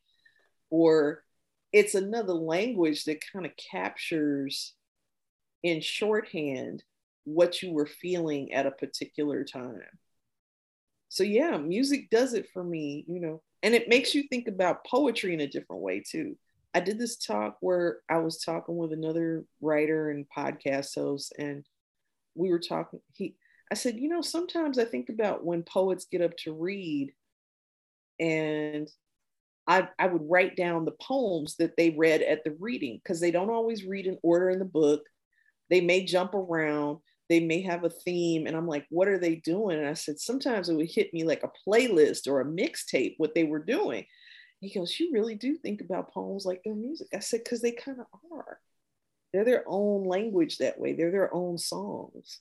[0.74, 1.24] or
[1.72, 4.74] it's another language that kind of captures
[5.62, 6.84] in shorthand
[7.26, 9.84] what you were feeling at a particular time.
[11.10, 14.84] So yeah music does it for me you know and it makes you think about
[14.84, 16.36] poetry in a different way too.
[16.74, 21.64] I did this talk where i was talking with another writer and podcast host and
[22.34, 23.36] we were talking he
[23.72, 27.14] i said you know sometimes i think about when poets get up to read
[28.20, 28.90] and
[29.68, 33.32] I, I would write down the poems that they read at the reading because they
[33.32, 35.02] don't always read in order in the book.
[35.70, 37.00] They may jump around
[37.30, 39.80] they may have a theme and i'm like what are they doing?
[39.80, 43.34] And i said sometimes it would hit me like a playlist or a mixtape what
[43.34, 44.06] they were doing.
[44.60, 47.08] He goes you really do think about poems like their music.
[47.14, 48.60] I said because they kind of are.
[49.32, 50.94] They're their own language that way.
[50.94, 52.40] They're their own songs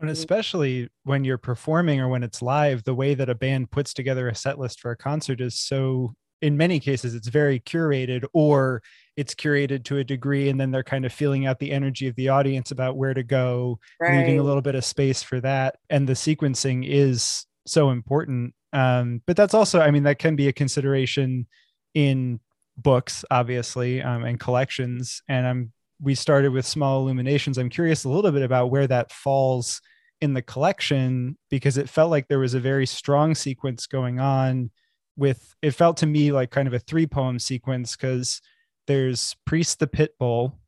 [0.00, 3.92] and especially when you're performing or when it's live the way that a band puts
[3.92, 8.24] together a set list for a concert is so in many cases it's very curated
[8.32, 8.82] or
[9.16, 12.14] it's curated to a degree and then they're kind of feeling out the energy of
[12.16, 14.18] the audience about where to go right.
[14.18, 18.54] leaving a little bit of space for that and the sequencing is so important.
[18.72, 21.46] Um, but that's also, I mean, that can be a consideration
[21.94, 22.40] in
[22.76, 25.22] books, obviously, um, and collections.
[25.28, 27.58] And I'm we started with small illuminations.
[27.58, 29.80] I'm curious a little bit about where that falls
[30.20, 34.70] in the collection because it felt like there was a very strong sequence going on
[35.16, 38.40] with it felt to me like kind of a three poem sequence because
[38.86, 40.58] there's priest the pit bull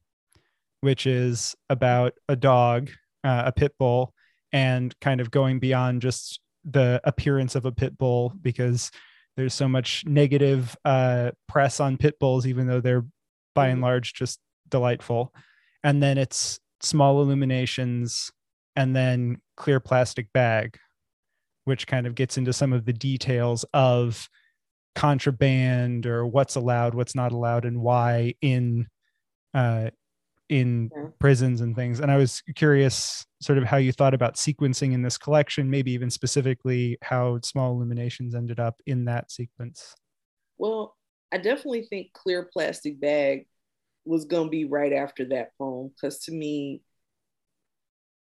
[0.81, 2.91] which is about a dog
[3.25, 4.15] uh, a pit bull
[4.53, 8.91] and kind of going beyond just the appearance of a pit bull because
[9.37, 13.07] there's so much negative uh, press on pit bulls even though they're
[13.55, 14.41] by and large just
[14.71, 15.33] delightful.
[15.85, 18.31] And then it's small illuminations
[18.77, 20.79] and then clear plastic bag
[21.69, 24.29] which kind of gets into some of the details of
[24.95, 28.87] contraband or what's allowed what's not allowed and why in
[29.55, 29.89] uh
[30.49, 31.09] in yeah.
[31.19, 32.01] prisons and things.
[32.01, 35.93] And i was curious sort of how you thought about sequencing in this collection maybe
[35.93, 39.95] even specifically how small illuminations ended up in that sequence.
[40.57, 40.97] Well
[41.31, 43.47] i definitely think clear plastic bag
[44.09, 46.83] was going to be right after that poem because to me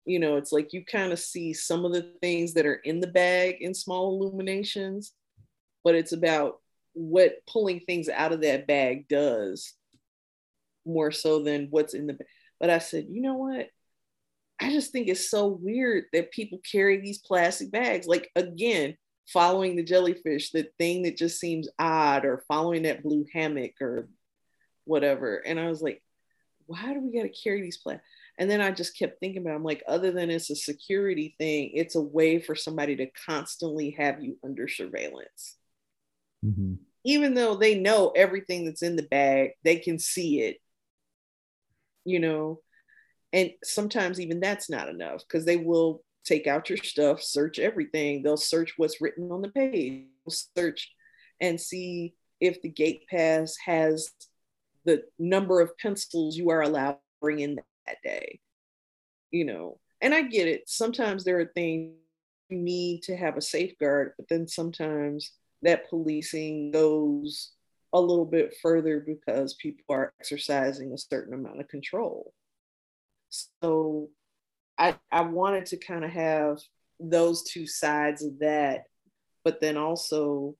[0.06, 3.00] you know it's like you kind of see some of the things that are in
[3.00, 5.14] the bag in small illuminations
[5.84, 6.60] but it's about
[6.94, 9.74] what pulling things out of that bag does
[10.86, 12.28] more so than what's in the bag
[12.60, 13.68] but i said you know what?
[14.60, 18.08] I just think it's so weird that people carry these plastic bags.
[18.08, 23.26] Like again following the jellyfish the thing that just seems odd or following that blue
[23.34, 24.08] hammock or
[24.88, 25.38] whatever.
[25.38, 26.02] And I was like,
[26.66, 28.02] why do we got to carry these plans?
[28.38, 29.56] And then I just kept thinking about, it.
[29.56, 33.92] I'm like, other than it's a security thing, it's a way for somebody to constantly
[33.92, 35.56] have you under surveillance.
[36.46, 36.76] Mm-hmm.
[37.04, 40.58] Even though they know everything that's in the bag, they can see it,
[42.06, 42.62] you know.
[43.34, 48.22] And sometimes even that's not enough because they will take out your stuff, search everything.
[48.22, 50.92] They'll search what's written on the page, search
[51.40, 54.12] and see if the gate pass has
[54.88, 58.40] the number of pencils you are allowed to bring in that day
[59.32, 59.80] you know?
[60.02, 60.64] And i get it.
[60.68, 61.94] Sometimes there are things
[62.50, 65.32] you need to have a safeguard but then sometimes
[65.64, 67.52] that policing goes
[67.94, 72.34] a little bit further because people are exercising a certain amount of control.
[73.30, 74.10] So
[74.78, 76.60] i i wanted to kind of have
[77.00, 78.84] those two sides of that
[79.44, 80.56] but then also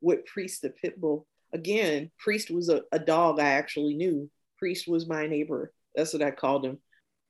[0.00, 4.30] with priest the pitbull again, Priest was a, a dog I actually knew.
[4.58, 5.72] Priest was my neighbor.
[5.94, 6.78] That's what I called him.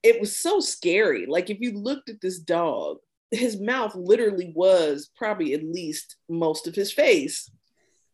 [0.03, 1.27] It was so scary.
[1.27, 2.99] Like if you looked at this dog,
[3.31, 7.51] his mouth literally was probably at least most of his face,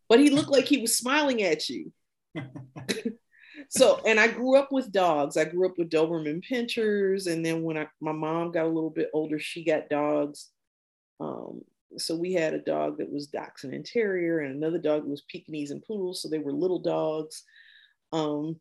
[0.09, 1.93] but he looked like he was smiling at you.
[3.69, 5.37] so, and I grew up with dogs.
[5.37, 8.91] I grew up with Doberman Pinschers, and then when I, my mom got a little
[8.91, 10.51] bit older, she got dogs.
[11.21, 11.63] Um,
[11.97, 15.23] so we had a dog that was Dachshund and Terrier, and another dog that was
[15.23, 16.15] Pekingese and Poodle.
[16.15, 17.45] So they were little dogs.
[18.13, 18.61] Um,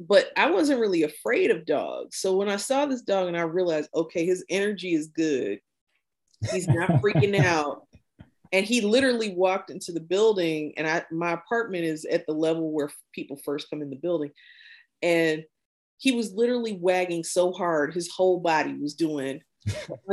[0.00, 2.16] but I wasn't really afraid of dogs.
[2.16, 5.60] So when I saw this dog and I realized, okay, his energy is good.
[6.50, 7.86] He's not freaking out.
[8.52, 12.70] And he literally walked into the building, and I my apartment is at the level
[12.70, 14.30] where people first come in the building.
[15.02, 15.44] And
[15.98, 19.40] he was literally wagging so hard, his whole body was doing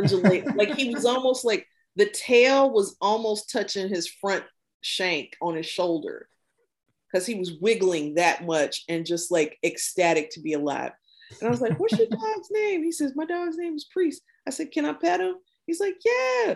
[0.55, 4.43] like he was almost like the tail was almost touching his front
[4.81, 6.27] shank on his shoulder
[7.11, 10.91] because he was wiggling that much and just like ecstatic to be alive.
[11.39, 12.83] And I was like, What's your dog's name?
[12.83, 14.21] He says, My dog's name is Priest.
[14.47, 15.35] I said, Can I pet him?
[15.67, 16.55] He's like, Yeah.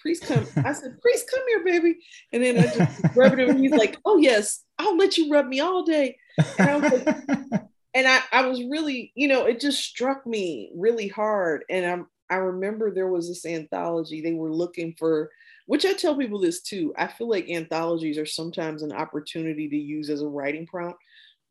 [0.00, 0.46] Priest come.
[0.64, 1.98] I said, Priest, come here, baby.
[2.32, 3.50] And then I just rubbed him.
[3.50, 6.18] And he's like, Oh, yes, I'll let you rub me all day.
[6.58, 7.06] And I was like,
[7.94, 11.64] and I, I was really, you know, it just struck me really hard.
[11.70, 15.30] And I'm I remember there was this anthology they were looking for,
[15.66, 16.94] which I tell people this too.
[16.96, 20.98] I feel like anthologies are sometimes an opportunity to use as a writing prompt,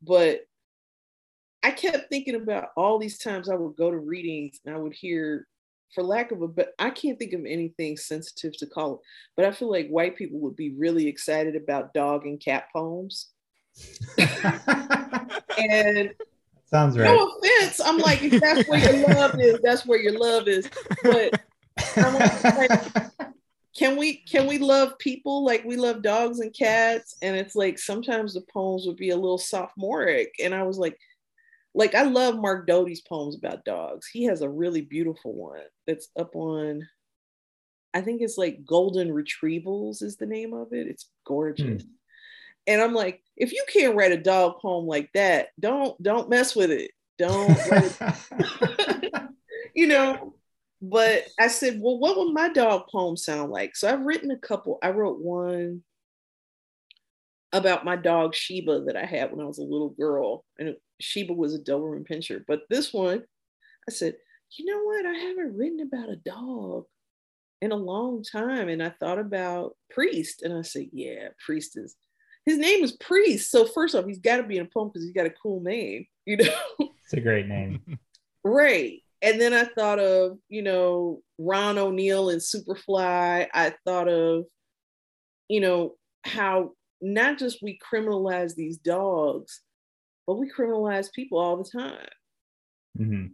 [0.02, 0.40] but
[1.62, 4.92] I kept thinking about all these times I would go to readings and I would
[4.92, 5.46] hear,
[5.94, 9.00] for lack of a, but I can't think of anything sensitive to call it,
[9.36, 13.28] but I feel like white people would be really excited about dog and cat poems.
[14.18, 16.14] and
[16.74, 17.04] Sounds right.
[17.04, 17.80] No offense.
[17.80, 20.68] I'm like, if that's where your love is, that's where your love is.
[21.04, 21.40] But
[21.96, 22.92] like,
[23.78, 27.14] can we can we love people like we love dogs and cats?
[27.22, 30.34] And it's like sometimes the poems would be a little sophomoric.
[30.42, 30.98] And I was like,
[31.76, 34.08] like I love Mark Doty's poems about dogs.
[34.12, 36.88] He has a really beautiful one that's up on
[37.94, 40.88] I think it's like Golden Retrievals is the name of it.
[40.88, 41.82] It's gorgeous.
[41.82, 41.88] Hmm.
[42.66, 46.56] And I'm like, if you can't write a dog poem like that, don't don't mess
[46.56, 46.92] with it.
[47.18, 49.12] Don't, it,
[49.74, 50.34] you know.
[50.82, 53.76] but I said, well, what would my dog poem sound like?
[53.76, 54.78] So I've written a couple.
[54.82, 55.82] I wrote one
[57.52, 61.32] about my dog Sheba that I had when I was a little girl, and Sheba
[61.32, 62.42] was a Doberman Pinscher.
[62.46, 63.22] But this one,
[63.88, 64.16] I said,
[64.58, 65.06] you know what?
[65.06, 66.84] I haven't written about a dog
[67.62, 71.94] in a long time, and I thought about Priest, and I said, yeah, Priest is.
[72.46, 73.50] His name is Priest.
[73.50, 75.60] So first off, he's got to be in a poem because he's got a cool
[75.60, 76.54] name, you know.
[76.78, 77.82] It's a great name.
[78.44, 83.48] right and then I thought of, you know, Ron O'Neal and Superfly.
[83.54, 84.44] I thought of,
[85.48, 85.94] you know,
[86.24, 89.62] how not just we criminalize these dogs,
[90.26, 92.08] but we criminalize people all the time.
[92.98, 93.26] Mm-hmm.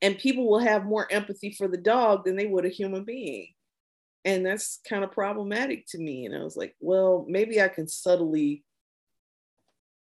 [0.00, 3.48] And people will have more empathy for the dog than they would a human being.
[4.24, 6.26] And that's kind of problematic to me.
[6.26, 8.64] And I was like, well, maybe I can subtly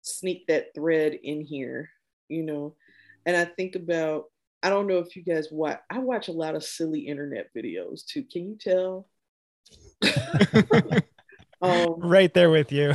[0.02, 1.90] sneak that thread in here,
[2.28, 2.76] you know.
[3.24, 4.24] And I think about
[4.62, 5.80] I don't know if you guys watch.
[5.90, 8.24] I watch a lot of silly internet videos too.
[8.30, 9.08] Can you tell?
[11.62, 12.92] um, right there with you.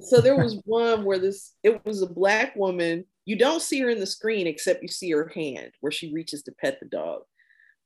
[0.00, 1.54] so there was one where this.
[1.64, 3.04] It was a black woman.
[3.24, 6.44] You don't see her in the screen except you see her hand where she reaches
[6.44, 7.22] to pet the dog.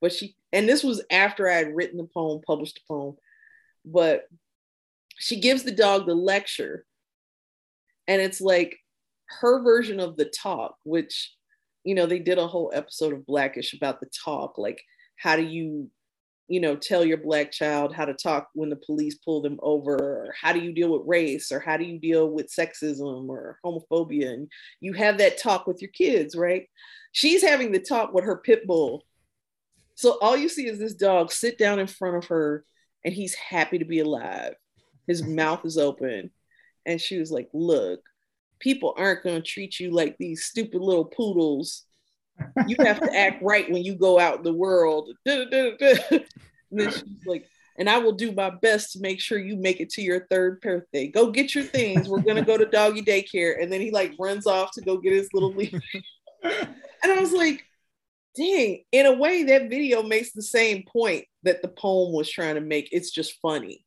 [0.02, 3.16] But she and this was after I had written the poem, published the poem.
[3.84, 4.26] But
[5.18, 6.86] she gives the dog the lecture,
[8.08, 8.78] and it's like
[9.40, 11.34] her version of the talk, which
[11.84, 14.82] you know, they did a whole episode of Blackish about the talk, like
[15.16, 15.90] how do you,
[16.48, 19.94] you know, tell your black child how to talk when the police pull them over,
[19.94, 23.58] or how do you deal with race, or how do you deal with sexism or
[23.64, 24.48] homophobia, and
[24.80, 26.66] you have that talk with your kids, right?
[27.12, 29.04] She's having the talk with her pit bull.
[29.94, 32.64] So all you see is this dog sit down in front of her,
[33.04, 34.54] and he's happy to be alive.
[35.06, 36.30] His mouth is open,
[36.86, 38.00] and she was like, "Look,
[38.64, 41.84] people aren't going to treat you like these stupid little poodles.
[42.66, 45.10] You have to act right when you go out in the world.
[45.26, 45.52] and
[46.70, 47.46] then she's like,
[47.76, 50.60] and I will do my best to make sure you make it to your third
[50.60, 51.08] birthday.
[51.08, 52.08] Go get your things.
[52.08, 53.60] We're gonna go to doggy daycare.
[53.60, 55.74] And then he like runs off to go get his little leash.
[56.42, 57.64] and I was like,
[58.36, 62.56] dang, in a way, that video makes the same point that the poem was trying
[62.56, 62.88] to make.
[62.92, 63.84] It's just funny.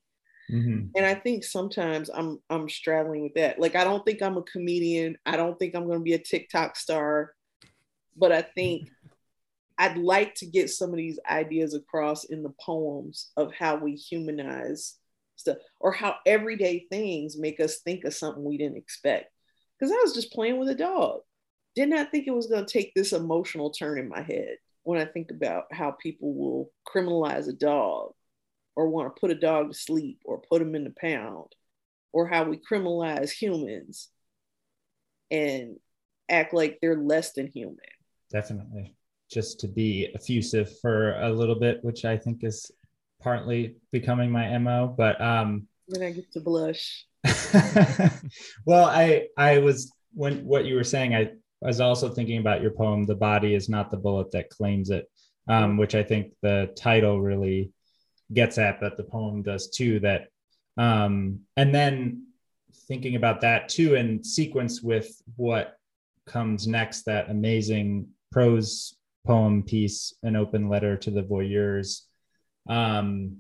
[0.52, 0.88] Mm-hmm.
[0.96, 3.60] And I think sometimes I'm I'm straddling with that.
[3.60, 5.18] Like I don't think I'm a comedian.
[5.26, 7.34] I don't think I'm going to be a TikTok star.
[8.16, 8.90] But I think
[9.78, 13.94] I'd like to get some of these ideas across in the poems of how we
[13.94, 14.96] humanize
[15.36, 19.32] stuff or how everyday things make us think of something we didn't expect.
[19.78, 21.20] Because I was just playing with a dog.
[21.78, 25.00] Did not think it was going to take this emotional turn in my head when
[25.00, 28.14] I think about how people will criminalize a dog
[28.76, 31.54] or want to put a dog to sleep or put him in the pound
[32.12, 34.10] or how we criminalize humans
[35.30, 35.76] and
[36.28, 37.78] act like they're less than human.
[38.32, 38.96] Definitely.
[39.32, 42.72] Just to be effusive for a little bit, which I think is
[43.22, 47.06] partly becoming my MO, but um then I get to blush.
[48.66, 52.72] well, I I was when what you were saying, I was also thinking about your
[52.72, 55.10] poem, The Body is Not the Bullet That Claims It,
[55.48, 57.72] um, which I think the title really
[58.34, 60.00] gets at, but the poem does too.
[60.02, 60.28] That
[60.78, 62.28] um, and then
[62.88, 65.78] thinking about that too in sequence with what
[66.26, 72.02] comes next, that amazing prose poem piece, an open letter to the voyeurs,
[72.70, 73.38] um,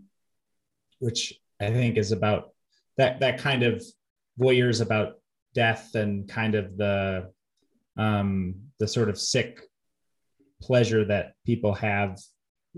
[0.99, 2.52] which I think is about
[2.98, 3.84] that that kind of
[4.39, 5.19] voyeurs about
[5.53, 7.31] death and kind of the
[7.98, 9.61] um, the sort of sick
[10.61, 12.19] pleasure that people have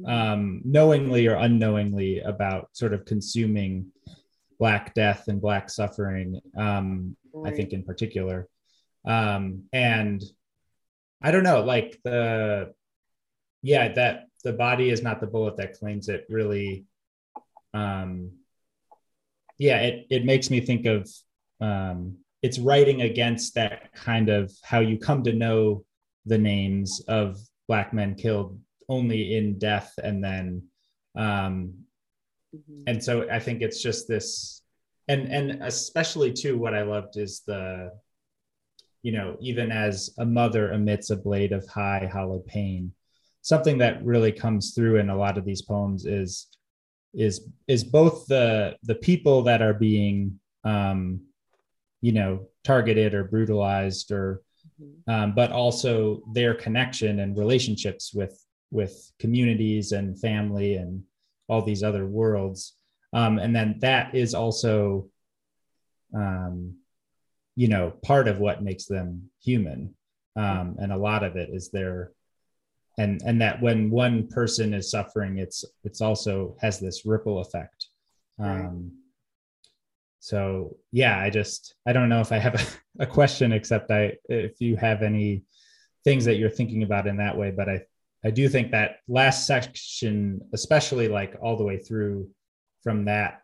[0.06, 3.88] um, knowingly or unknowingly about sort of consuming
[4.58, 7.54] black death and black suffering um, right.
[7.54, 8.48] i think in particular
[9.06, 10.24] um, and
[11.22, 12.74] i don't know like the
[13.62, 16.86] yeah that the body is not the bullet that claims it really
[17.74, 18.32] um,
[19.58, 21.10] yeah it, it makes me think of
[21.62, 25.84] um, it's writing against that kind of how you come to know
[26.26, 27.38] the names of
[27.68, 30.64] black men killed only in death and then
[31.16, 31.74] um
[32.56, 32.84] mm-hmm.
[32.88, 34.62] and so i think it's just this
[35.08, 37.92] and and especially too what i loved is the
[39.02, 42.92] you know even as a mother emits a blade of high hollow pain
[43.42, 46.48] something that really comes through in a lot of these poems is
[47.14, 51.22] is is both the the people that are being um
[52.02, 54.42] you know targeted or brutalized or
[54.82, 55.12] mm-hmm.
[55.12, 61.04] um, but also their connection and relationships with with communities and family and
[61.48, 62.76] all these other worlds.
[63.14, 65.10] Um, and then that is also
[66.16, 66.76] um,
[67.56, 69.96] you know part of what makes them human.
[70.36, 72.12] Um, and a lot of it is their
[72.98, 77.88] and and that when one person is suffering it's it's also has this ripple effect.
[78.38, 78.99] Um
[80.20, 82.64] so yeah i just i don't know if i have a,
[83.04, 85.44] a question except i if you have any
[86.04, 87.80] things that you're thinking about in that way but i
[88.24, 92.30] i do think that last section especially like all the way through
[92.84, 93.42] from that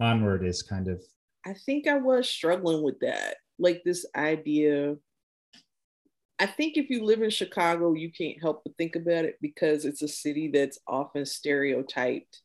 [0.00, 1.02] onward is kind of
[1.46, 4.96] i think i was struggling with that like this idea
[6.42, 9.84] I think if you live in Chicago, you can't help but think about it because
[9.84, 12.42] it's a city that's often stereotyped.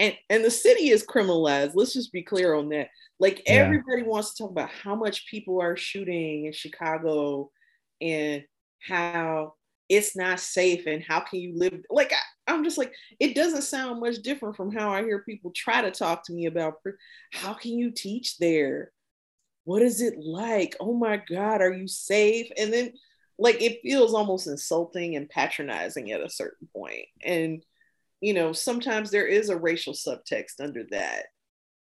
[0.00, 1.72] And and the city is criminalized.
[1.74, 2.88] Let's just be clear on that.
[3.20, 3.52] Like yeah.
[3.52, 7.50] everybody wants to talk about how much people are shooting in Chicago
[8.00, 8.42] and
[8.80, 9.54] how
[9.88, 12.12] it's not safe and how can you live like
[12.46, 15.82] I, am just like it doesn't sound much different from how I hear people try
[15.82, 16.74] to talk to me about
[17.32, 18.92] how can you teach there
[19.64, 20.76] what is it like?
[20.80, 22.50] Oh my God, are you safe?
[22.56, 22.92] And then,
[23.38, 26.68] like, it feels almost insulting and patronizing at a certain.
[27.24, 27.64] And,
[28.20, 31.26] you know, sometimes there is a racial subtext under that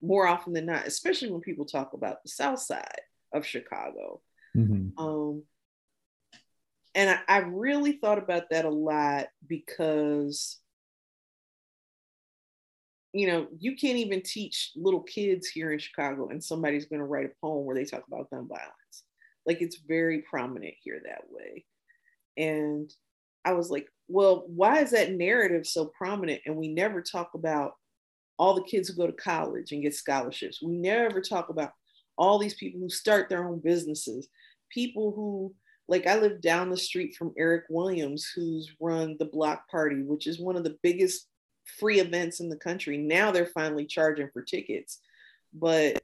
[0.01, 3.01] more often than not, especially when people talk about the South Side
[3.33, 4.21] of Chicago.
[4.55, 5.03] Mm-hmm.
[5.03, 5.43] Um,
[6.93, 10.59] and I, I really thought about that a lot because
[13.13, 17.05] you know, you can't even teach little kids here in Chicago, and somebody's going to
[17.05, 19.03] write a poem where they talk about gun violence.
[19.43, 21.65] Like it's very prominent here that way.
[22.37, 22.93] And
[23.43, 26.41] I was like, well, why is that narrative so prominent?
[26.45, 27.73] And we never talk about
[28.39, 30.61] all the kids who go to college and get scholarships.
[30.61, 31.71] We never talk about
[32.17, 34.27] all these people who start their own businesses,
[34.71, 35.53] people who,
[35.87, 40.27] like, I live down the street from Eric Williams, who's run the Block Party, which
[40.27, 41.27] is one of the biggest
[41.79, 42.97] free events in the country.
[42.97, 44.99] Now they're finally charging for tickets.
[45.53, 46.01] But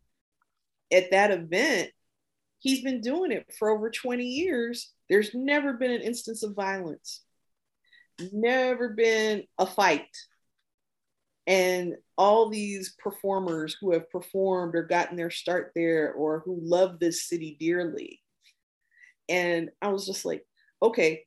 [0.91, 1.91] at that event,
[2.59, 4.91] he's been doing it for over 20 years.
[5.09, 7.21] There's never been an instance of violence,
[8.31, 10.07] never been a fight.
[11.45, 16.99] And all these performers who have performed or gotten their start there or who love
[16.99, 18.21] this city dearly.
[19.27, 20.45] And I was just like,
[20.81, 21.23] okay,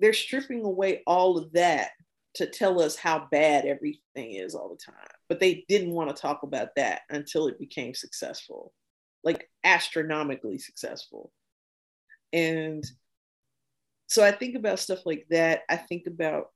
[0.00, 1.90] they're stripping away all of that
[2.34, 5.06] to tell us how bad everything is all the time.
[5.28, 8.72] But they didn't want to talk about that until it became successful,
[9.24, 11.32] like astronomically successful.
[12.32, 12.84] And
[14.10, 15.62] so I think about stuff like that.
[15.68, 16.48] I think about,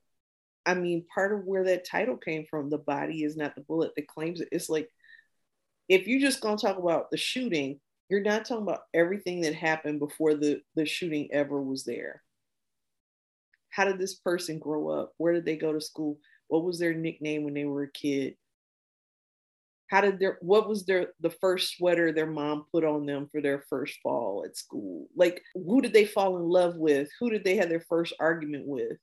[0.66, 3.92] I mean, part of where that title came from, the body is not the bullet
[3.96, 4.48] that claims it.
[4.52, 4.88] It's like,
[5.88, 9.54] if you're just going to talk about the shooting, you're not talking about everything that
[9.54, 12.22] happened before the, the shooting ever was there
[13.74, 15.14] how did this person grow up?
[15.16, 16.18] Where did they go to school?
[16.46, 18.36] What was their nickname when they were a kid?
[19.88, 23.40] How did their what was their the first sweater their mom put on them for
[23.40, 25.08] their first fall at school?
[25.14, 27.08] Like who did they fall in love with?
[27.20, 28.96] Who did they have their first argument with?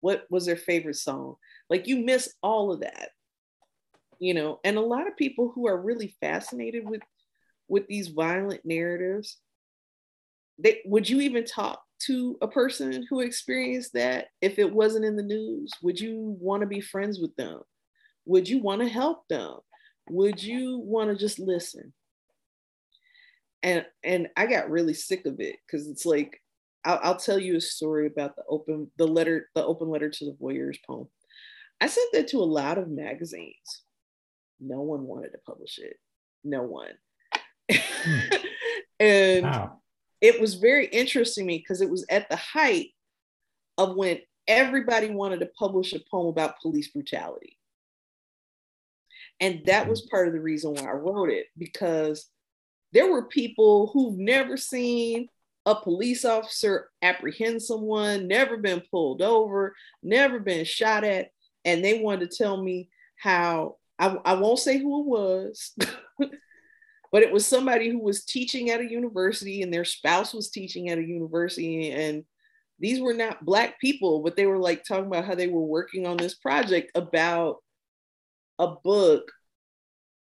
[0.00, 1.36] What was their favorite song?
[1.70, 3.10] Like you miss all of that.
[4.18, 7.02] You know, and a lot of people who are really fascinated with
[7.68, 9.38] with these violent narratives,
[10.58, 15.16] they would you even talk to a person who experienced that if it wasn't in
[15.16, 15.70] the news?
[15.82, 17.60] Would you want to be friends with them?
[18.26, 19.58] Would you want to help them?
[20.10, 21.92] Would you want to just listen?
[23.62, 26.40] And and I got really sick of it because it's like
[26.84, 30.24] I'll, I'll, tell you a story about the open the letter the open letter to
[30.24, 31.08] the voyeurs poem.
[31.80, 33.82] I sent that to a lot of magazines.
[34.60, 35.96] No one wanted to publish it.
[36.44, 36.92] No one.
[39.00, 39.78] And wow
[40.20, 42.88] it was very interesting to me because it was at the height
[43.76, 47.57] of when everybody wanted to publish a poem about police brutality.
[49.40, 50.10] And that was mm-hmm.
[50.10, 52.28] part of the reason why I wrote it because
[52.92, 55.28] there were people who've never seen
[55.66, 61.28] a police officer apprehend someone, never been pulled over, never been shot at,
[61.64, 65.76] and they wanted to tell me how I, I won't say who it was,
[67.12, 70.88] but it was somebody who was teaching at a university and their spouse was teaching
[70.88, 72.24] at a university and
[72.80, 76.06] these were not black people but they were like talking about how they were working
[76.06, 77.56] on this project about
[78.58, 79.30] a book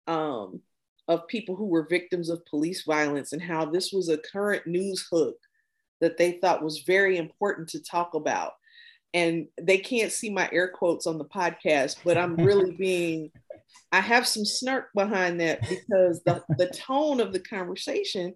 [0.08, 0.62] um,
[1.08, 5.08] of people who were victims of police violence and how this was a current news
[5.12, 5.36] hook
[6.02, 8.54] that they thought was very important to talk about
[9.14, 13.32] and they can't see my air quotes on the podcast but i'm really being
[13.92, 18.34] I have some snark behind that because the, the tone of the conversation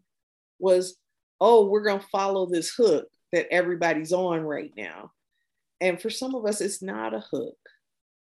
[0.60, 0.96] was,
[1.42, 5.12] oh, we're going to follow this hook that everybody's on right now.
[5.82, 7.58] And for some of us, it's not a hook.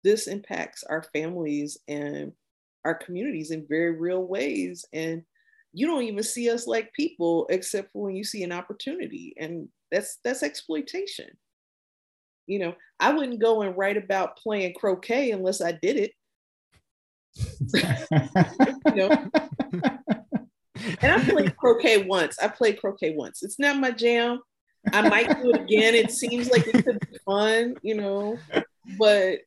[0.03, 2.33] This impacts our families and
[2.85, 4.85] our communities in very real ways.
[4.93, 5.23] And
[5.73, 9.33] you don't even see us like people except for when you see an opportunity.
[9.39, 11.29] And that's that's exploitation
[12.47, 16.11] You know, I wouldn't go and write about playing croquet unless I did it.
[18.87, 19.29] you know.
[21.01, 22.39] And I played croquet once.
[22.39, 23.43] I played croquet once.
[23.43, 24.39] It's not my jam.
[24.91, 25.93] I might do it again.
[25.95, 28.37] It seems like it could be fun, you know,
[28.97, 29.39] but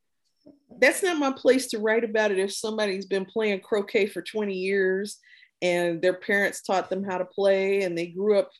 [0.80, 4.54] that's not my place to write about it if somebody's been playing croquet for 20
[4.54, 5.18] years
[5.62, 8.50] and their parents taught them how to play and they grew up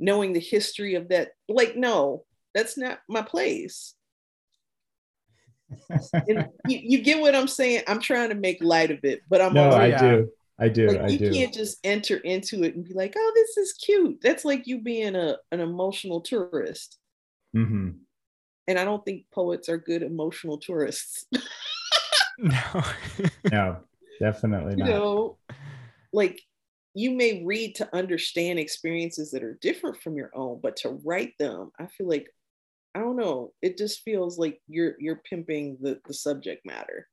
[0.00, 1.30] knowing the history of that.
[1.48, 2.24] Like, no,
[2.54, 3.94] that's not my place.
[6.28, 7.84] you, you, get what I'm saying?
[7.86, 10.28] I'm trying to make light of it, but I'm no, I do.
[10.58, 10.88] I do.
[10.88, 11.32] Like, I you do.
[11.32, 14.82] can't just enter into it and be like, "Oh, this is cute." That's like you
[14.82, 16.98] being a an emotional tourist.
[17.56, 17.90] Mm-hmm.
[18.68, 21.26] And I don't think poets are good emotional tourists.
[22.38, 22.84] no,
[23.50, 23.78] no,
[24.20, 24.86] definitely not.
[24.86, 25.38] You know,
[26.12, 26.40] like
[26.94, 31.32] you may read to understand experiences that are different from your own, but to write
[31.38, 32.28] them, I feel like
[32.94, 33.52] I don't know.
[33.62, 37.08] It just feels like you're you're pimping the the subject matter.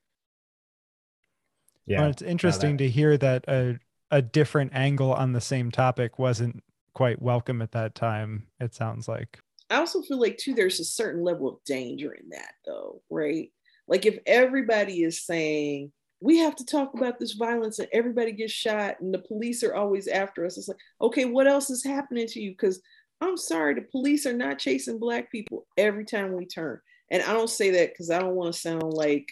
[1.86, 2.84] Yeah, well, it's interesting that...
[2.84, 3.80] to hear that a
[4.12, 6.64] a different angle on the same topic wasn't
[6.94, 8.48] quite welcome at that time.
[8.60, 9.40] It sounds like.
[9.70, 13.52] I also feel like too there's a certain level of danger in that though, right?
[13.88, 15.92] Like if everybody is saying
[16.22, 19.76] we have to talk about this violence and everybody gets shot and the police are
[19.76, 22.52] always after us, it's like, okay, what else is happening to you?
[22.52, 22.82] Because
[23.22, 26.80] I'm sorry, the police are not chasing black people every time we turn.
[27.10, 29.28] And I don't say that because I don't want to sound like,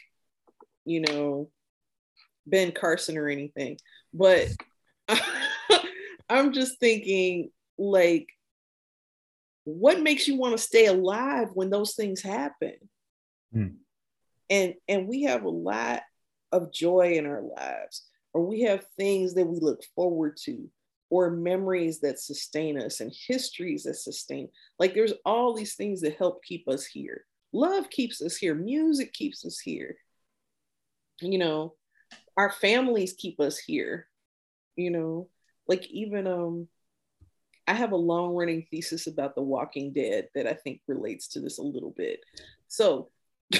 [0.86, 1.50] you know,
[2.46, 3.78] Ben Carson or anything,
[4.14, 4.48] but
[6.30, 8.28] I'm just thinking like
[9.68, 12.76] what makes you want to stay alive when those things happen?
[13.52, 13.68] Hmm.
[14.50, 16.04] And and we have a lot
[16.54, 20.70] of joy in our lives or we have things that we look forward to
[21.10, 24.48] or memories that sustain us and histories that sustain
[24.80, 29.12] like there's all these things that help keep us here love keeps us here music
[29.12, 29.98] keeps us here
[31.20, 31.74] you know
[32.38, 34.08] our families keep us here
[34.78, 35.28] you know
[35.68, 36.68] like even um
[37.68, 41.40] i have a long running thesis about the walking dead that i think relates to
[41.40, 42.22] this a little bit.
[42.68, 43.10] So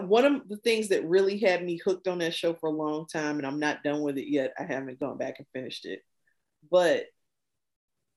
[0.00, 3.06] one of the things that really had me hooked on that show for a long
[3.06, 6.02] time and i'm not done with it yet i haven't gone back and finished it
[6.70, 7.06] but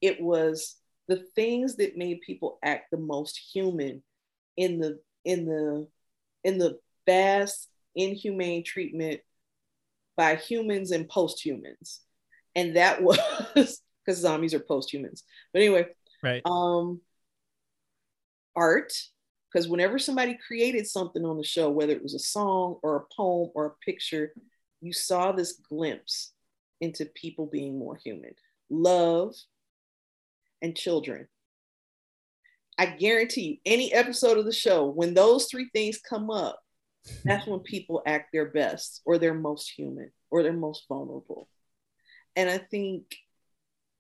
[0.01, 0.75] it was
[1.07, 4.03] the things that made people act the most human
[4.57, 5.88] in the in the
[6.43, 9.21] in the vast inhumane treatment
[10.15, 12.01] by humans and post-humans.
[12.55, 13.01] And that
[13.55, 15.23] was because zombies are post-humans.
[15.53, 15.88] But anyway
[16.23, 16.41] right.
[16.45, 17.02] um
[18.56, 18.94] art
[19.52, 23.15] because whenever somebody created something on the show whether it was a song or a
[23.15, 24.34] poem or a picture
[24.82, 26.34] you saw this glimpse
[26.82, 28.34] into people being more human.
[28.69, 29.36] Love
[30.61, 31.28] and children.
[32.78, 36.60] I guarantee you any episode of the show when those three things come up
[37.23, 41.48] that's when people act their best or they're most human or they're most vulnerable.
[42.36, 43.15] And I think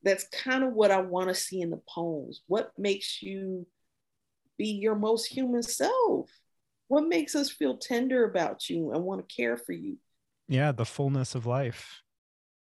[0.03, 2.41] that's kind of what I want to see in the poems.
[2.47, 3.67] What makes you
[4.57, 6.29] be your most human self?
[6.87, 9.97] What makes us feel tender about you and want to care for you?
[10.47, 12.01] Yeah, the fullness of life.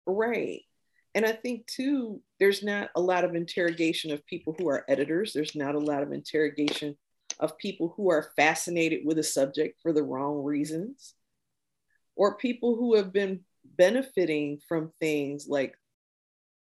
[0.05, 0.61] Right.
[1.15, 5.33] And I think too, there's not a lot of interrogation of people who are editors.
[5.33, 6.95] There's not a lot of interrogation
[7.39, 11.15] of people who are fascinated with a subject for the wrong reasons,
[12.15, 15.73] or people who have been benefiting from things like,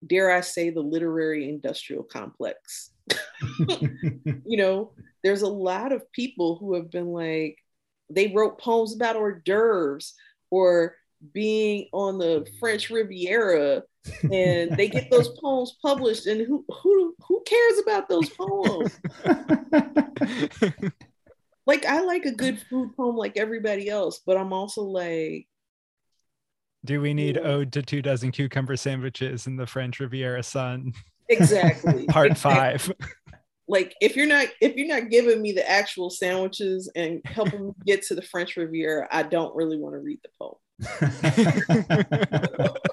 [0.06, 2.90] dare I say, the literary industrial complex.
[3.68, 4.92] you know,
[5.22, 7.58] there's a lot of people who have been like,
[8.10, 10.14] they wrote poems about hors d'oeuvres
[10.50, 10.94] or
[11.32, 13.82] being on the French Riviera
[14.32, 18.98] and they get those poems published and who who who cares about those poems
[21.66, 25.46] like i like a good food poem like everybody else but i'm also like
[26.86, 30.92] do we need ode to two dozen cucumber sandwiches in the french riviera sun?
[31.28, 32.06] Exactly.
[32.08, 32.78] Part exactly.
[32.78, 32.92] five.
[33.68, 37.72] like if you're not if you're not giving me the actual sandwiches and helping me
[37.84, 40.54] get to the french riviera i don't really want to read the poem.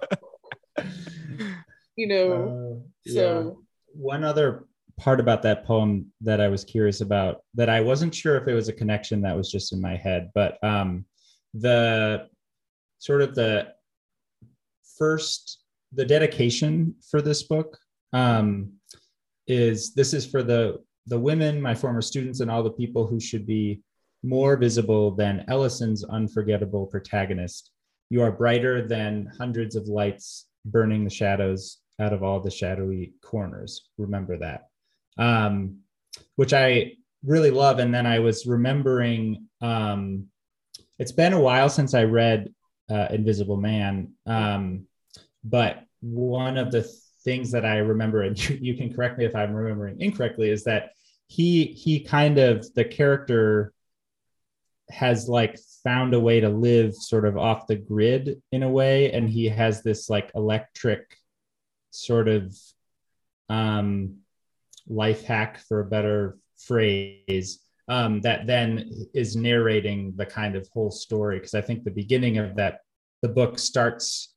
[1.95, 2.81] You know?
[3.05, 3.51] Uh, so yeah.
[3.93, 4.65] one other
[4.97, 8.53] part about that poem that i was curious about that i wasn't sure if it
[8.55, 11.05] was a connection that was just in my head but um
[11.53, 12.27] the
[12.99, 13.67] sort of the
[14.97, 15.63] first
[15.93, 17.77] the dedication for this book
[18.13, 18.71] um
[19.47, 23.19] is this is for the the women my former students and all the people who
[23.19, 23.81] should be
[24.23, 27.71] more visible than ellison's unforgettable protagonist
[28.09, 33.13] you are brighter than hundreds of lights burning the shadows out of all the shadowy
[33.21, 33.89] corners.
[33.97, 34.67] Remember that.
[35.17, 35.79] Um,
[36.35, 36.93] which I
[37.23, 37.79] really love.
[37.79, 40.27] And then I was remembering, um,
[40.99, 42.49] it's been a while since I read
[42.89, 44.87] uh, Invisible Man, um,
[45.43, 46.83] but one of the
[47.23, 50.63] things that I remember, and you, you can correct me if I'm remembering incorrectly, is
[50.65, 50.91] that
[51.27, 53.73] he he kind of the character
[54.89, 59.11] has like found a way to live sort of off the grid in a way
[59.11, 61.17] and he has this like electric
[61.89, 62.55] sort of
[63.49, 64.17] um
[64.87, 70.91] life hack for a better phrase um that then is narrating the kind of whole
[70.91, 72.79] story because i think the beginning of that
[73.21, 74.33] the book starts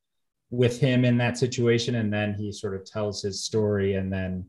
[0.51, 4.44] with him in that situation and then he sort of tells his story and then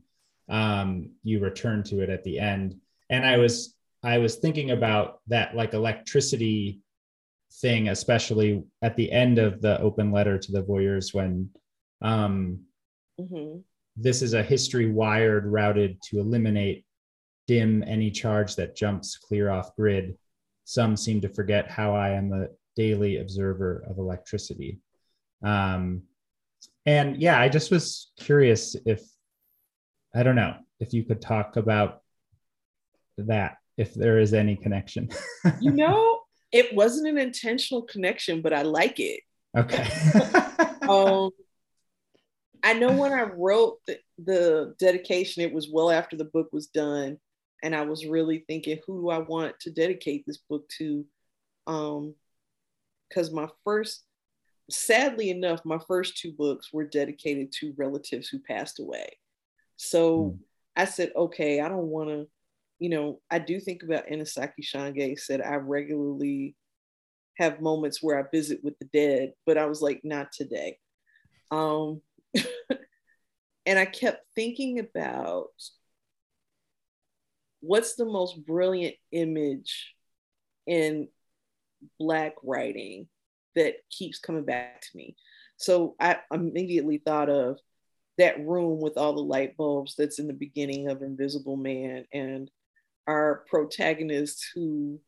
[0.48, 2.74] um you return to it at the end
[3.10, 6.80] and i was I was thinking about that like electricity
[7.60, 11.50] thing, especially at the end of the open letter to the voyeurs when
[12.00, 12.60] um,
[13.20, 13.58] mm-hmm.
[13.96, 16.84] this is a history wired routed to eliminate
[17.48, 20.16] dim any charge that jumps clear off grid.
[20.64, 24.80] Some seem to forget how I am a daily observer of electricity.
[25.42, 26.02] Um,
[26.86, 29.02] and yeah, I just was curious if
[30.14, 32.02] I don't know if you could talk about
[33.16, 35.08] that if there is any connection.
[35.60, 36.20] you know,
[36.52, 39.20] it wasn't an intentional connection, but I like it.
[39.56, 39.86] Okay.
[40.88, 41.30] um,
[42.62, 46.66] I know when I wrote the, the dedication, it was well after the book was
[46.66, 47.18] done.
[47.62, 51.04] And I was really thinking, who do I want to dedicate this book to?
[51.66, 52.14] Um,
[53.08, 54.04] because my first,
[54.70, 59.16] sadly enough, my first two books were dedicated to relatives who passed away.
[59.76, 60.38] So mm.
[60.76, 62.28] I said, okay, I don't want to
[62.78, 66.54] you know, I do think about Ntozake Shange said I regularly
[67.36, 70.78] have moments where I visit with the dead, but I was like, not today.
[71.50, 72.02] Um,
[73.66, 75.48] and I kept thinking about
[77.68, 79.94] what's the most brilliant image
[80.66, 81.06] in
[82.00, 83.08] Black writing
[83.56, 85.16] that keeps coming back to me.
[85.58, 87.58] So I immediately thought of
[88.16, 92.50] that room with all the light bulbs that's in the beginning of Invisible Man and
[93.06, 94.98] our protagonist who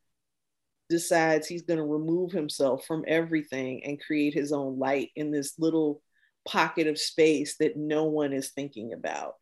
[0.91, 5.59] decides he's going to remove himself from everything and create his own light in this
[5.59, 6.03] little
[6.47, 9.37] pocket of space that no one is thinking about.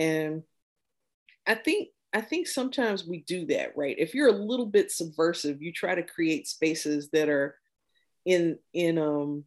[0.00, 0.42] And
[1.46, 3.94] I think I think sometimes we do that, right?
[3.98, 7.56] If you're a little bit subversive, you try to create spaces that are
[8.24, 9.44] in in um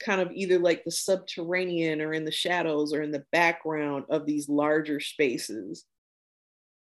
[0.00, 4.26] kind of either like the subterranean or in the shadows or in the background of
[4.26, 5.84] these larger spaces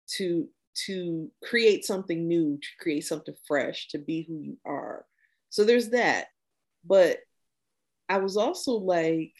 [0.07, 0.47] to
[0.85, 5.05] to create something new to create something fresh to be who you are
[5.49, 6.27] so there's that
[6.85, 7.19] but
[8.07, 9.33] i was also like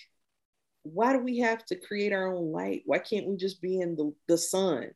[0.93, 3.95] why do we have to create our own light why can't we just be in
[3.95, 4.89] the, the sun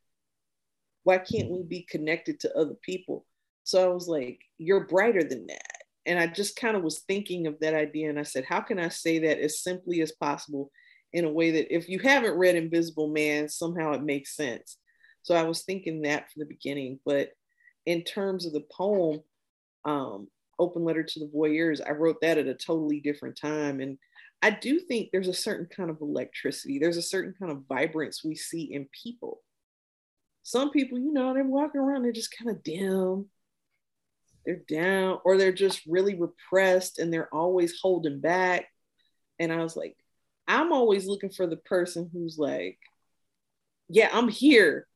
[1.03, 3.26] why can't we be connected to other people
[3.64, 7.48] so i was like you're brighter than that and i just kind of was thinking
[7.48, 10.72] of that idea and i said how can i say that as simply as possible
[11.14, 14.78] in a way that if you haven't read invisible man somehow it makes sense
[15.24, 16.99] so I was thinking that from the beginning.
[17.06, 17.30] But
[17.86, 19.22] in terms of the poem,
[19.86, 20.28] um,
[20.60, 23.80] Open Letter to the Voyeurs, I wrote that at a totally different time.
[23.80, 23.98] And
[24.44, 28.26] I do think there's a certain kind of electricity, there's a certain kind of vibrance
[28.26, 29.40] we see in people.
[30.44, 33.28] Some people, you know, they're walking around, they're just kind of dim,
[34.45, 38.65] they're down, or they're just really repressed and they're always holding back.
[39.40, 39.95] And I was like,
[40.45, 42.78] I'm always looking for the person who's like,
[43.88, 44.88] yeah, I'm here.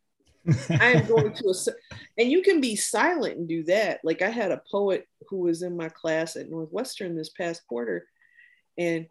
[0.69, 1.71] I am going to a,
[2.21, 4.01] and you can be silent and do that.
[4.03, 8.05] Like I had a poet who was in my class at Northwestern this past quarter,
[8.77, 9.07] and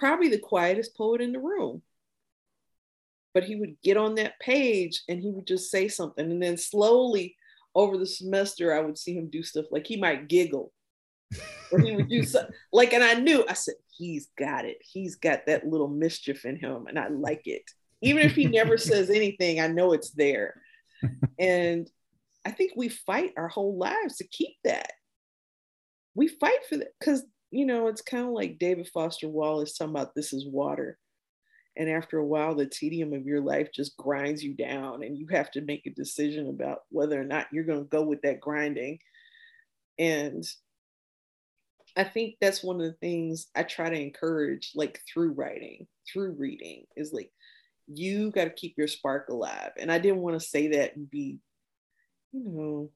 [0.00, 1.82] probably the quietest poet in the room.
[3.32, 6.56] But he would get on that page and he would just say something, and then
[6.56, 7.36] slowly
[7.76, 10.72] over the semester, I would see him do stuff like he might giggle,
[11.70, 14.78] or he would do something like, and I knew I said he's got it.
[14.80, 17.62] He's got that little mischief in him, and I like it.
[18.02, 20.60] Even if he never says anything, I know it's there
[21.38, 21.88] and
[22.44, 24.92] I think we fight our whole lives to keep that.
[26.14, 29.94] We fight for that because, you know, it's kind of like David Foster Wallace talking
[29.94, 30.98] about this is water.
[31.76, 35.26] And after a while, the tedium of your life just grinds you down, and you
[35.30, 38.40] have to make a decision about whether or not you're going to go with that
[38.40, 38.98] grinding.
[39.98, 40.44] And
[41.96, 46.32] I think that's one of the things I try to encourage, like through writing, through
[46.32, 47.30] reading, is like
[47.86, 49.72] you got to keep your spark alive.
[49.78, 51.38] And I didn't want to say that and be,
[52.32, 52.90] you know,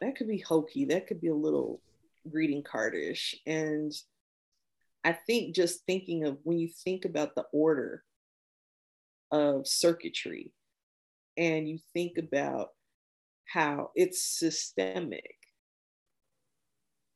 [0.00, 0.86] that could be hokey.
[0.86, 1.80] That could be a little
[2.30, 3.34] greeting cardish.
[3.46, 3.92] And
[5.04, 8.02] I think just thinking of when you think about the order
[9.30, 10.52] of circuitry
[11.36, 12.68] and you think about
[13.46, 15.34] how it's systemic.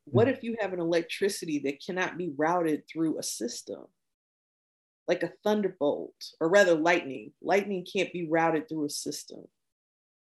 [0.04, 0.34] What hmm.
[0.34, 3.84] if you have an electricity that cannot be routed through a system?
[5.08, 7.32] Like a thunderbolt, or rather, lightning.
[7.42, 9.44] Lightning can't be routed through a system.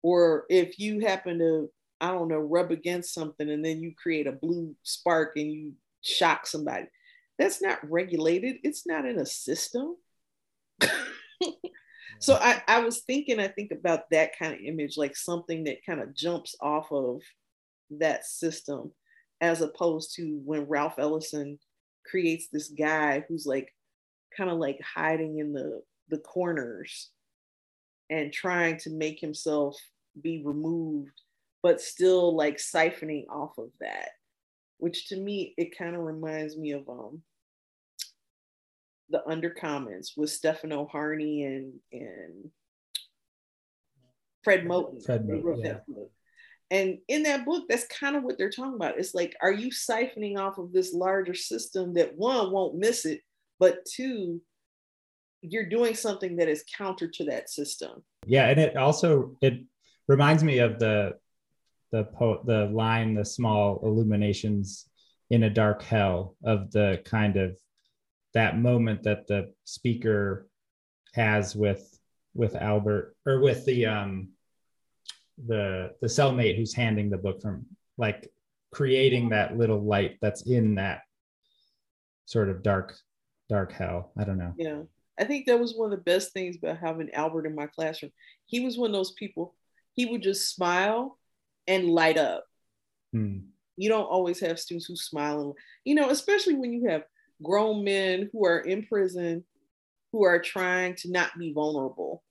[0.03, 1.71] Or if you happen to,
[2.01, 5.73] I don't know, rub against something and then you create a blue spark and you
[6.03, 6.87] shock somebody,
[7.39, 8.57] that's not regulated.
[8.63, 9.97] It's not in a system.
[12.19, 15.85] so I, I was thinking, I think about that kind of image, like something that
[15.85, 17.23] kind of jumps off of
[17.91, 18.93] that system,
[19.41, 21.59] as opposed to when Ralph Ellison
[22.07, 23.75] creates this guy who's like
[24.37, 27.11] kind of like hiding in the the corners
[28.11, 29.79] and trying to make himself
[30.21, 31.23] be removed,
[31.63, 34.11] but still like siphoning off of that,
[34.79, 37.23] which to me it kind of reminds me of um
[39.11, 42.51] the Undercommons with Stefano Harney and and
[44.43, 45.05] Fred Moten.
[45.05, 45.79] Fred Moten, yeah.
[46.73, 48.97] And in that book, that's kind of what they're talking about.
[48.97, 53.23] It's like, are you siphoning off of this larger system that one won't miss it,
[53.59, 54.41] but two,
[55.43, 58.03] you're doing something that is counter to that system.
[58.27, 59.65] Yeah, and it also it
[60.07, 61.15] reminds me of the
[61.93, 64.89] the po- the line, the small illuminations
[65.31, 67.57] in a dark hell of the kind of
[68.35, 70.49] that moment that the speaker
[71.15, 71.99] has with
[72.35, 74.29] with Albert or with the um
[75.47, 78.31] the the cellmate who's handing the book from like
[78.73, 81.03] creating that little light that's in that
[82.27, 82.97] sort of dark
[83.49, 84.13] dark hell.
[84.17, 84.55] I don't know.
[84.57, 84.83] Yeah.
[85.19, 88.13] I think that was one of the best things about having albert in my classroom.
[88.47, 89.55] He was one of those people
[89.93, 91.19] he would just smile
[91.71, 92.45] and light up
[93.13, 93.39] hmm.
[93.77, 95.53] you don't always have students who smile and
[95.85, 97.03] you know especially when you have
[97.43, 99.45] grown men who are in prison
[100.13, 102.23] who are trying to not be vulnerable.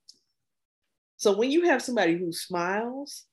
[1.17, 3.25] So when you have somebody who smiles,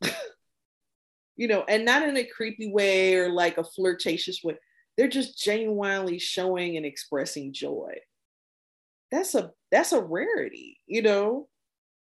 [1.36, 4.56] you know, and not in a creepy way or like a flirtatious way,
[4.96, 7.94] they're just genuinely showing and expressing joy.
[9.10, 11.48] That's a that's a rarity, you know.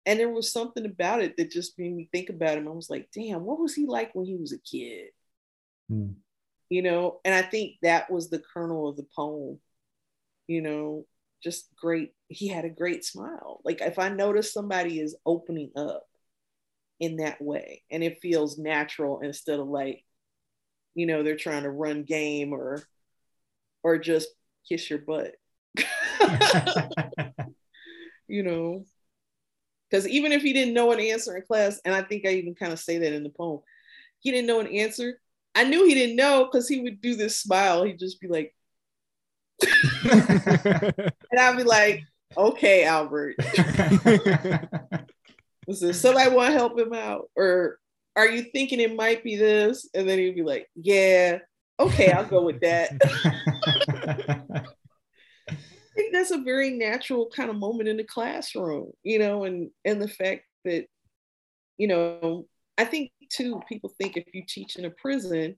[0.06, 2.68] And there was something about it that just made me think about him.
[2.68, 5.10] I was like, damn, what was he like when he was a kid?
[5.90, 6.11] Hmm
[6.72, 9.60] you know and i think that was the kernel of the poem
[10.48, 11.06] you know
[11.44, 16.07] just great he had a great smile like if i notice somebody is opening up
[16.99, 20.03] in that way and it feels natural instead of like
[20.95, 22.82] you know they're trying to run game or
[23.84, 24.30] or just
[24.68, 25.34] kiss your butt
[28.28, 28.86] you know
[29.92, 32.56] because even if he didn't know an answer in class and i think i even
[32.56, 33.60] kind of say that in the poem
[34.20, 35.20] he didn't know an answer
[35.54, 37.84] I knew he didn't know because he would do this smile.
[37.84, 38.56] He'd just be like,
[40.04, 42.04] and I'd be like,
[42.38, 43.36] okay, Albert.
[45.68, 47.30] Listen, somebody want to help him out?
[47.36, 47.78] Or
[48.16, 49.90] are you thinking it might be this?
[49.94, 51.40] And then he'd be like, yeah,
[51.80, 52.92] okay, I'll go with that.
[56.12, 60.02] Think that's a very natural kind of moment in the classroom, you know, and and
[60.02, 60.86] the fact that,
[61.78, 62.46] you know,
[62.78, 65.56] I think too, people think if you teach in a prison,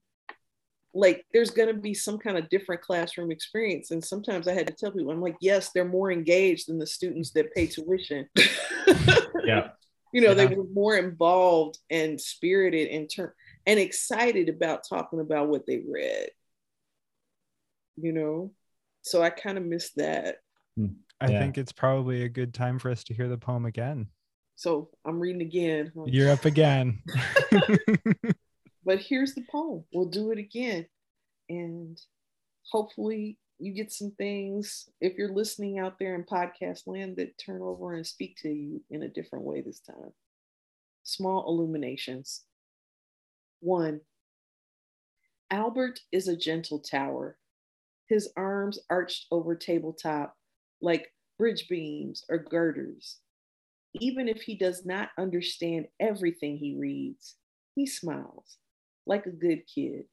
[0.94, 3.92] like there's going to be some kind of different classroom experience.
[3.92, 6.86] And sometimes I had to tell people, I'm like, yes, they're more engaged than the
[6.86, 8.30] students that pay tuition.
[9.44, 9.70] yeah.
[10.14, 10.34] You know, yeah.
[10.34, 13.34] they were more involved and spirited and ter-
[13.66, 16.30] and excited about talking about what they read.
[17.96, 18.52] You know,
[19.02, 20.38] so I kind of missed that.
[20.78, 20.88] Hmm.
[21.22, 21.40] I yeah.
[21.40, 24.08] think it's probably a good time for us to hear the poem again.
[24.56, 25.92] So I'm reading again.
[26.06, 27.02] You're up again.
[28.86, 29.84] but here's the poem.
[29.94, 30.86] We'll do it again.
[31.50, 32.00] And
[32.70, 37.62] hopefully you get some things, if you're listening out there in podcast land, that turn
[37.62, 40.12] over and speak to you in a different way this time.
[41.04, 42.44] Small illuminations.
[43.62, 44.02] One,
[45.50, 47.38] Albert is a gentle tower,
[48.08, 50.36] his arms arched over tabletop
[50.84, 53.18] like bridge beams or girders
[54.00, 57.36] even if he does not understand everything he reads,
[57.76, 58.58] he smiles
[59.06, 60.06] like a good kid,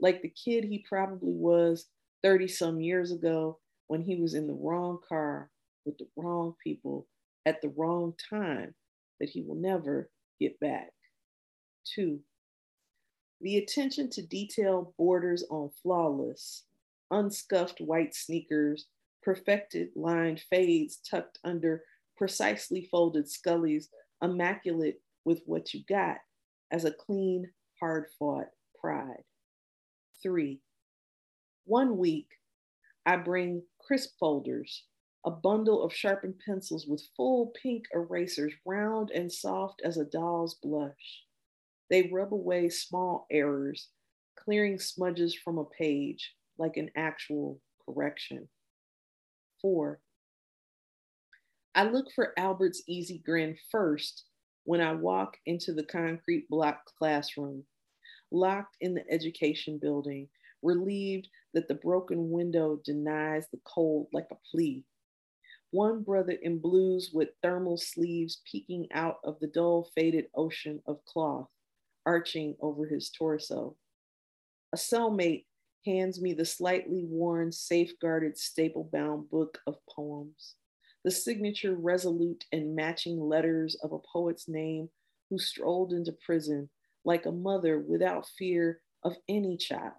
[0.00, 1.86] like the kid he probably was
[2.22, 5.50] 30 some years ago when he was in the wrong car
[5.84, 7.06] with the wrong people
[7.46, 8.74] at the wrong time
[9.20, 10.10] that he will never
[10.40, 10.90] get back.
[11.84, 12.20] Two,
[13.40, 16.64] the attention to detail borders on flawless,
[17.10, 18.86] unscuffed white sneakers,
[19.22, 21.84] perfected lined fades tucked under
[22.16, 23.88] precisely folded scullies,
[24.22, 26.18] immaculate with what you got
[26.70, 27.50] as a clean,
[27.80, 28.48] hard fought
[28.80, 29.24] pride.
[30.22, 30.60] Three,
[31.64, 32.28] one week
[33.04, 34.84] I bring crisp folders,
[35.24, 40.54] a bundle of sharpened pencils with full pink erasers, round and soft as a doll's
[40.62, 41.24] blush.
[41.90, 43.88] They rub away small errors,
[44.36, 48.48] clearing smudges from a page like an actual correction.
[51.74, 54.24] I look for Albert's easy grin first
[54.64, 57.64] when I walk into the concrete block classroom,
[58.30, 60.28] locked in the education building,
[60.62, 64.84] relieved that the broken window denies the cold like a plea.
[65.70, 71.04] One brother in blues with thermal sleeves peeking out of the dull faded ocean of
[71.06, 71.48] cloth
[72.04, 73.76] arching over his torso.
[74.72, 75.46] A cellmate
[75.84, 80.54] hands me the slightly worn, safeguarded, staple bound book of poems
[81.04, 84.88] the signature resolute and matching letters of a poet's name
[85.30, 86.68] who strolled into prison
[87.04, 89.92] like a mother without fear of any child.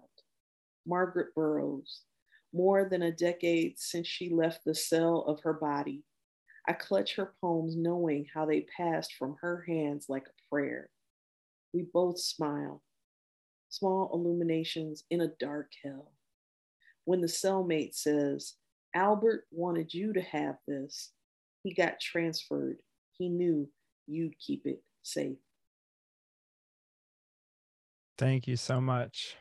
[0.86, 2.02] Margaret Burroughs,
[2.52, 6.02] more than a decade since she left the cell of her body.
[6.66, 10.88] I clutch her poems knowing how they passed from her hands like a prayer.
[11.74, 12.82] We both smile,
[13.74, 16.12] small illuminations in a dark hell.
[17.04, 18.54] When the cellmate says,
[18.94, 21.10] Albert wanted you to have this.
[21.62, 22.78] He got transferred.
[23.12, 23.68] He knew
[24.06, 25.38] you'd keep it safe.
[28.16, 29.36] Thank you so much.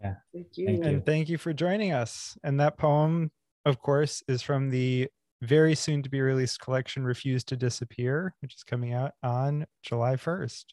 [0.00, 0.14] Yeah.
[0.32, 0.66] Thank you.
[0.66, 2.36] Thank And thank you for joining us.
[2.42, 3.30] And that poem,
[3.64, 5.08] of course, is from the
[5.42, 10.16] very soon to be released collection Refuse to Disappear, which is coming out on July
[10.16, 10.64] 1st.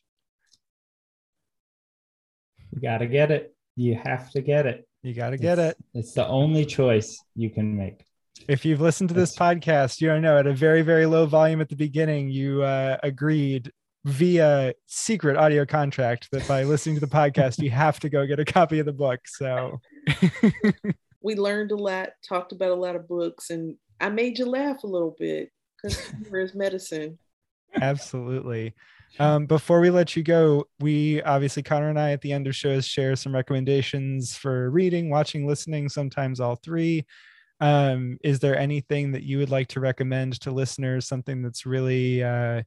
[2.74, 3.54] You got to get it.
[3.76, 4.88] You have to get it.
[5.04, 5.78] You got to get It's- it.
[6.00, 8.06] It's the only choice you can make.
[8.48, 11.70] If you've listened to this podcast, you know at a very, very low volume at
[11.70, 13.72] the beginning, you uh, agreed
[14.06, 18.40] via secret audio contract that by listening to the podcast, you have to go get
[18.40, 19.20] a copy of the book.
[19.28, 19.80] So
[21.22, 24.84] We learned a lot, talked about a lot of books, and I made you laugh
[24.84, 27.20] a little bit because humor is medicine.
[27.80, 28.74] Absolutely.
[29.20, 32.56] Um, before we let you go, we obviously Connor and I at the end of
[32.56, 37.06] shows share some recommendations for reading, watching, listening, sometimes all three.
[37.60, 41.08] Um, is there anything that you would like to recommend to listeners?
[41.08, 42.64] Something that's really uh,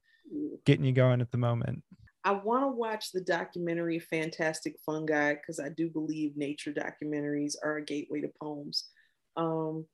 [0.64, 1.82] getting you going at the moment?
[2.24, 7.76] I want to watch the documentary Fantastic Fungi because I do believe nature documentaries are
[7.76, 8.88] a gateway to poems.
[9.36, 9.86] Um,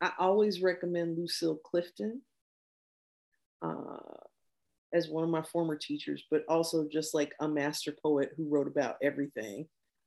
[0.00, 2.22] I always recommend Lucille Clifton
[3.60, 3.96] uh,
[4.94, 8.68] as one of my former teachers, but also just like a master poet who wrote
[8.68, 9.66] about everything.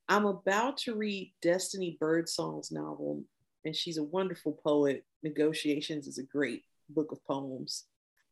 [0.10, 3.24] I'm about to read Destiny Birdsong's novel,
[3.66, 5.04] and she's a wonderful poet.
[5.22, 7.84] Negotiations is a great book of poems.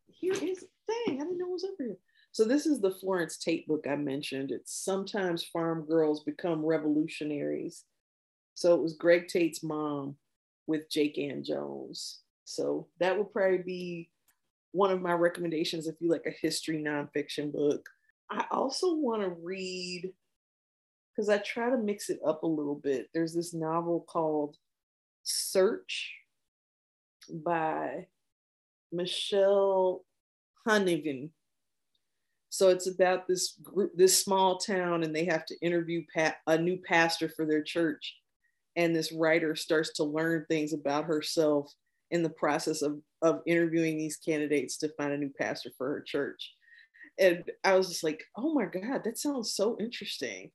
[0.07, 1.97] Here is, dang, I didn't know it was over here.
[2.31, 4.51] So this is the Florence Tate book I mentioned.
[4.51, 7.83] It's sometimes farm girls become revolutionaries.
[8.53, 10.15] So it was Greg Tate's mom
[10.67, 12.19] with Jake Ann Jones.
[12.45, 14.09] So that would probably be
[14.75, 17.87] one of my recommendations if you like a history nonfiction book.
[18.29, 20.11] I also want to read
[21.15, 23.07] because I try to mix it up a little bit.
[23.13, 24.57] There's this novel called
[25.23, 26.13] Search
[27.29, 28.07] by
[28.91, 30.03] Michelle
[30.67, 31.29] Huneven.
[32.49, 36.57] So it's about this group, this small town, and they have to interview pa- a
[36.57, 38.17] new pastor for their church.
[38.75, 41.73] And this writer starts to learn things about herself
[42.11, 46.01] in the process of, of interviewing these candidates to find a new pastor for her
[46.05, 46.53] church.
[47.17, 50.51] And I was just like, oh my God, that sounds so interesting.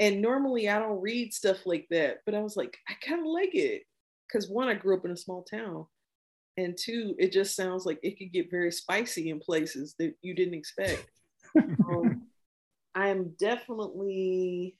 [0.00, 3.26] And normally I don't read stuff like that, but I was like, I kind of
[3.26, 3.82] like it.
[4.26, 5.84] Because one, I grew up in a small town.
[6.56, 10.34] And two, it just sounds like it could get very spicy in places that you
[10.34, 11.10] didn't expect.
[11.58, 12.22] um,
[12.94, 14.76] I am definitely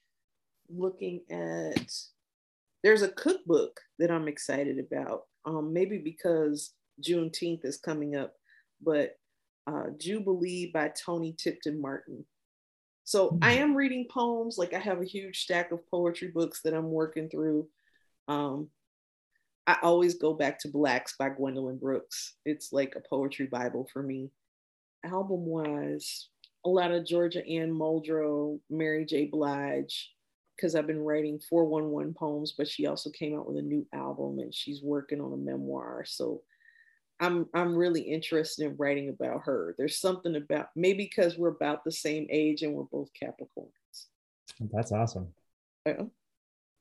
[0.71, 1.93] looking at,
[2.83, 5.25] there's a cookbook that I'm excited about.
[5.45, 6.73] Um, maybe because
[7.03, 8.35] Juneteenth is coming up,
[8.81, 9.17] but
[9.67, 12.25] uh, Jubilee by Toni Tipton Martin.
[13.05, 14.59] So I am reading poems.
[14.59, 17.69] Like I have a huge stack of poetry books that I'm working through.
[18.29, 18.69] Um,
[19.67, 22.35] I always go back to Blacks by Gwendolyn Brooks.
[22.45, 24.31] It's like a poetry Bible for me.
[25.05, 26.29] Album wise,
[26.65, 29.27] a lot of Georgia Ann Muldrow, Mary J.
[29.27, 30.13] Blige,
[30.57, 34.39] because I've been writing 411 poems, but she also came out with a new album
[34.39, 36.05] and she's working on a memoir.
[36.07, 36.43] So
[37.23, 39.77] I'm I'm really interested in writing about her.
[39.79, 44.09] There's something about maybe because we're about the same age and we're both Capricorns.
[44.73, 45.29] That's awesome.
[45.87, 46.03] Yeah.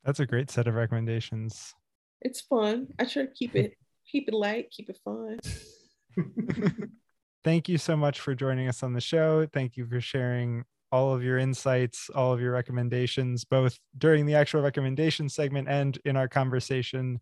[0.04, 1.76] That's a great set of recommendations.
[2.22, 2.88] It's fun.
[2.98, 3.78] I try to keep it
[4.12, 5.40] keep it light, keep it fun.
[7.44, 9.46] Thank you so much for joining us on the show.
[9.54, 14.36] Thank you for sharing all of your insights, all of your recommendations, both during the
[14.36, 17.20] actual recommendation segment and in our conversation.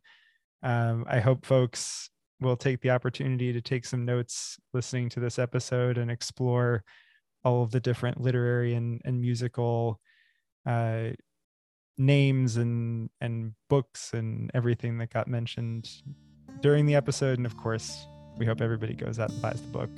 [0.64, 2.10] Um, I hope folks
[2.42, 6.84] will take the opportunity to take some notes listening to this episode and explore
[7.44, 10.00] all of the different literary and, and musical
[10.66, 11.10] uh,
[11.98, 15.90] names and and books and everything that got mentioned
[16.62, 17.38] during the episode.
[17.38, 18.08] And of course,
[18.38, 19.90] we hope everybody goes out and buys the book.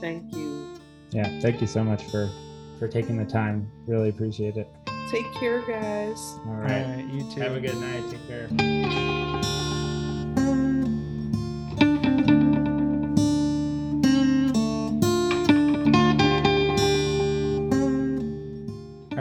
[0.00, 0.66] Thank you.
[1.10, 2.30] Yeah, thank you so much for
[2.78, 3.70] for taking the time.
[3.86, 4.68] Really appreciate it.
[5.10, 6.18] Take care, guys.
[6.18, 6.84] All All right.
[6.84, 7.40] right, you too.
[7.40, 8.04] Have a good night.
[8.10, 9.44] Take care.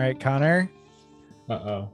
[0.08, 0.70] Right, Connor.
[1.50, 1.90] Uh oh.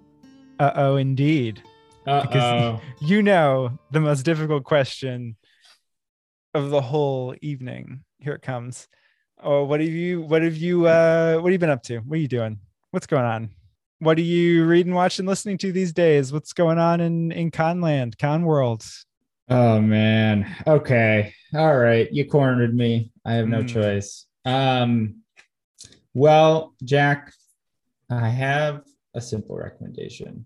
[0.60, 1.61] Uh oh, indeed.
[2.06, 2.81] Uh oh.
[3.02, 5.35] You know the most difficult question
[6.53, 8.03] of the whole evening.
[8.19, 8.88] Here it comes.
[9.41, 10.22] Oh, what have you?
[10.22, 10.88] What have you?
[10.88, 11.99] Uh, what have you been up to?
[11.99, 12.60] What are you doing?
[12.91, 13.49] What's going on?
[13.99, 16.31] What are you reading, watching, listening to these days?
[16.31, 18.85] What's going on in in Conland, Con World?
[19.49, 20.56] Oh man.
[20.68, 21.34] Okay.
[21.53, 22.07] All right.
[22.11, 23.11] You cornered me.
[23.26, 23.68] I have no Mm.
[23.69, 24.26] choice.
[24.45, 25.15] Um
[26.14, 27.34] well, Jack,
[28.14, 28.84] I have
[29.15, 30.45] a simple recommendation.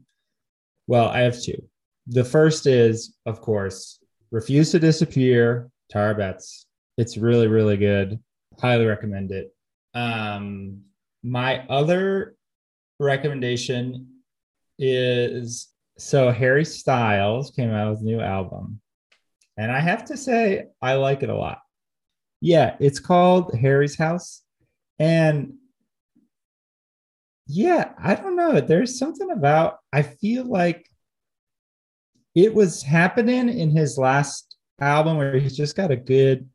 [0.88, 1.62] Well, I have two.
[2.08, 4.00] The first is, of course,
[4.32, 6.66] Refuse to Disappear, Tara Betts.
[6.98, 8.20] It's really, really good.
[8.60, 9.54] Highly recommend it.
[9.94, 10.82] Um,
[11.24, 12.36] my other
[13.00, 14.08] recommendation
[14.80, 18.80] is so Harry Styles came out with a new album.
[19.58, 21.60] And I have to say, I like it a lot.
[22.42, 24.44] Yeah, it's called Harry's House.
[25.00, 25.54] And
[27.48, 28.60] yeah, I don't know.
[28.60, 30.90] There's something about, I feel like
[32.36, 36.50] it was happening in his last album where he's just got a good,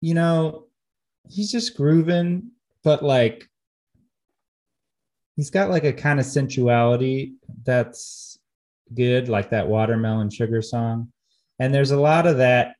[0.00, 0.66] you know,
[1.28, 2.50] he's just grooving,
[2.82, 3.48] but like,
[5.36, 7.34] he's got like a kind of sensuality
[7.64, 8.38] that's
[8.94, 11.10] good, like that watermelon sugar song.
[11.58, 12.76] And there's a lot of that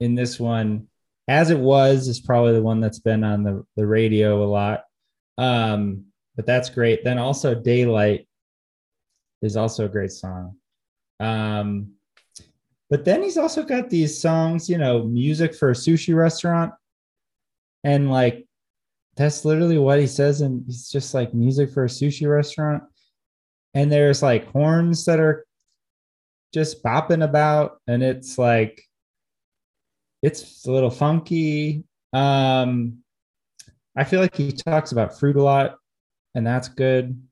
[0.00, 0.86] in this one.
[1.26, 4.84] As it was is probably the one that's been on the, the radio a lot.
[5.38, 6.06] Um,
[6.36, 7.04] but that's great.
[7.04, 8.26] Then also Daylight
[9.42, 10.56] is also a great song.
[11.20, 11.92] Um,
[12.90, 16.72] but then he's also got these songs, you know, music for a sushi restaurant.
[17.82, 18.46] And like
[19.16, 22.82] that's literally what he says, and he's just like music for a sushi restaurant.
[23.74, 25.46] And there's like horns that are
[26.52, 28.82] just bopping about, and it's like
[30.22, 31.84] it's a little funky.
[32.12, 33.03] Um,
[33.96, 35.76] I feel like he talks about fruit a lot,
[36.34, 37.22] and that's good.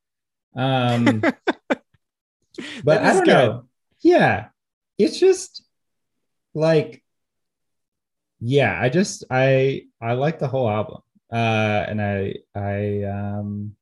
[0.55, 1.21] Um,
[2.85, 3.27] but I don't good.
[3.27, 3.65] know.
[4.01, 4.49] Yeah,
[4.99, 5.65] it's just
[6.55, 7.03] like,
[8.41, 11.01] yeah, I just I I like the whole album,
[11.33, 13.77] uh, and I I um,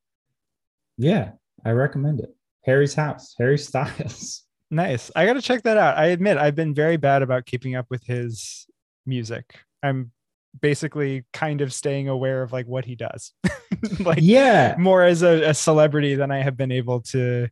[0.97, 1.33] yeah,
[1.65, 2.35] I recommend it.
[2.65, 4.45] Harry's House, Harry Styles.
[4.73, 5.11] Nice.
[5.17, 5.99] I got to check that out.
[5.99, 8.69] I admit I've been very bad about keeping up with his
[9.05, 9.59] music.
[9.83, 10.13] I'm
[10.61, 13.33] basically kind of staying aware of like what he does.
[14.01, 17.49] like yeah, more as a, a celebrity than I have been able to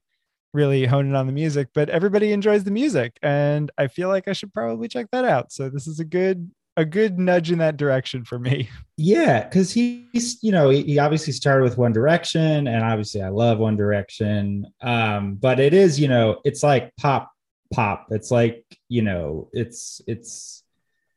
[0.52, 4.28] really hone in on the music, but everybody enjoys the music and I feel like
[4.28, 5.52] I should probably check that out.
[5.52, 8.68] So this is a good a good nudge in that direction for me.
[9.00, 13.28] Yeah, because he's you know he, he obviously started with One Direction, and obviously I
[13.28, 14.66] love One Direction.
[14.82, 17.30] Um, but it is you know it's like pop
[17.72, 18.08] pop.
[18.10, 20.64] It's like you know it's it's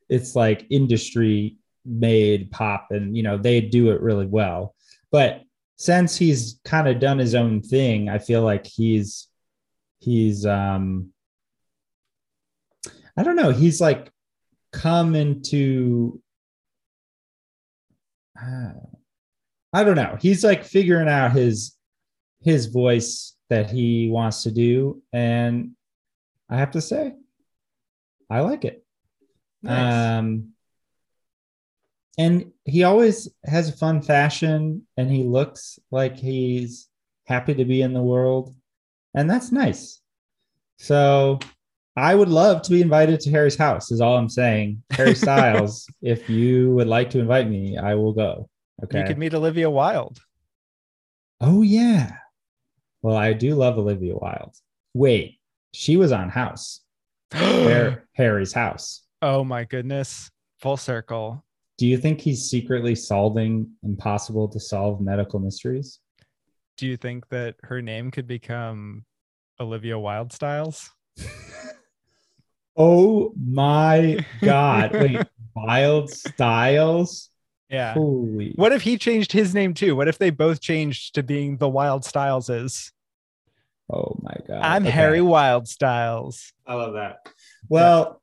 [0.10, 4.76] it's like industry made pop, and you know they do it really well.
[5.12, 5.41] But
[5.78, 9.28] since he's kind of done his own thing, I feel like he's
[9.99, 11.12] he's um
[13.18, 14.12] I don't know he's like
[14.72, 16.22] come into
[18.41, 18.72] uh,
[19.74, 20.18] I don't know.
[20.20, 21.78] He's like figuring out his
[22.41, 25.72] his voice that he wants to do, and
[26.49, 27.14] I have to say,
[28.30, 28.84] I like it.
[29.62, 30.20] Nice.
[30.20, 30.49] Um,
[32.22, 36.88] and he always has a fun fashion, and he looks like he's
[37.26, 38.53] happy to be in the world,
[39.15, 40.02] and that's nice.
[40.77, 41.39] So
[41.95, 44.84] I would love to be invited to Harry's house, is all I'm saying.
[44.91, 48.49] Harry Styles, if you would like to invite me, I will go.
[48.84, 48.99] Okay.
[48.99, 50.19] You could meet Olivia Wilde.
[51.39, 52.18] oh, yeah.
[53.02, 54.56] Well, I do love Olivia Wilde.
[54.93, 55.39] Wait,
[55.73, 56.81] she was on House,
[57.34, 59.02] Har- Harry's house.
[59.23, 60.30] oh my goodness.
[60.60, 61.43] Full circle.
[61.82, 65.98] Do you think he's secretly solving impossible to solve medical mysteries?
[66.78, 69.03] Do you think that her name could become
[69.60, 70.91] Olivia Wilde Styles?
[72.78, 74.94] Oh my God.
[74.94, 75.26] Wait,
[75.56, 77.30] Wild Styles?
[77.70, 77.94] Yeah.
[77.94, 78.53] Holy.
[78.56, 79.95] What if he changed his name too?
[79.95, 82.94] What if they both changed to being the Wild Styles is?
[83.91, 84.62] Oh my god.
[84.62, 84.91] I'm Okay.
[84.91, 86.53] Harry Wildstyles.
[86.66, 87.18] I love that.
[87.68, 88.22] Well,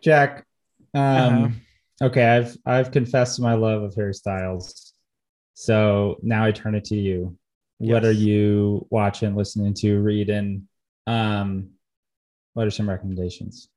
[0.00, 0.46] Jack,
[0.94, 1.60] um,
[2.02, 4.92] okay, I've I've confessed my love of Harry Styles.
[5.54, 7.36] So now I turn it to you.
[7.78, 10.68] What are you watching, listening to, reading?
[11.06, 11.70] Um,
[12.54, 13.68] what are some recommendations?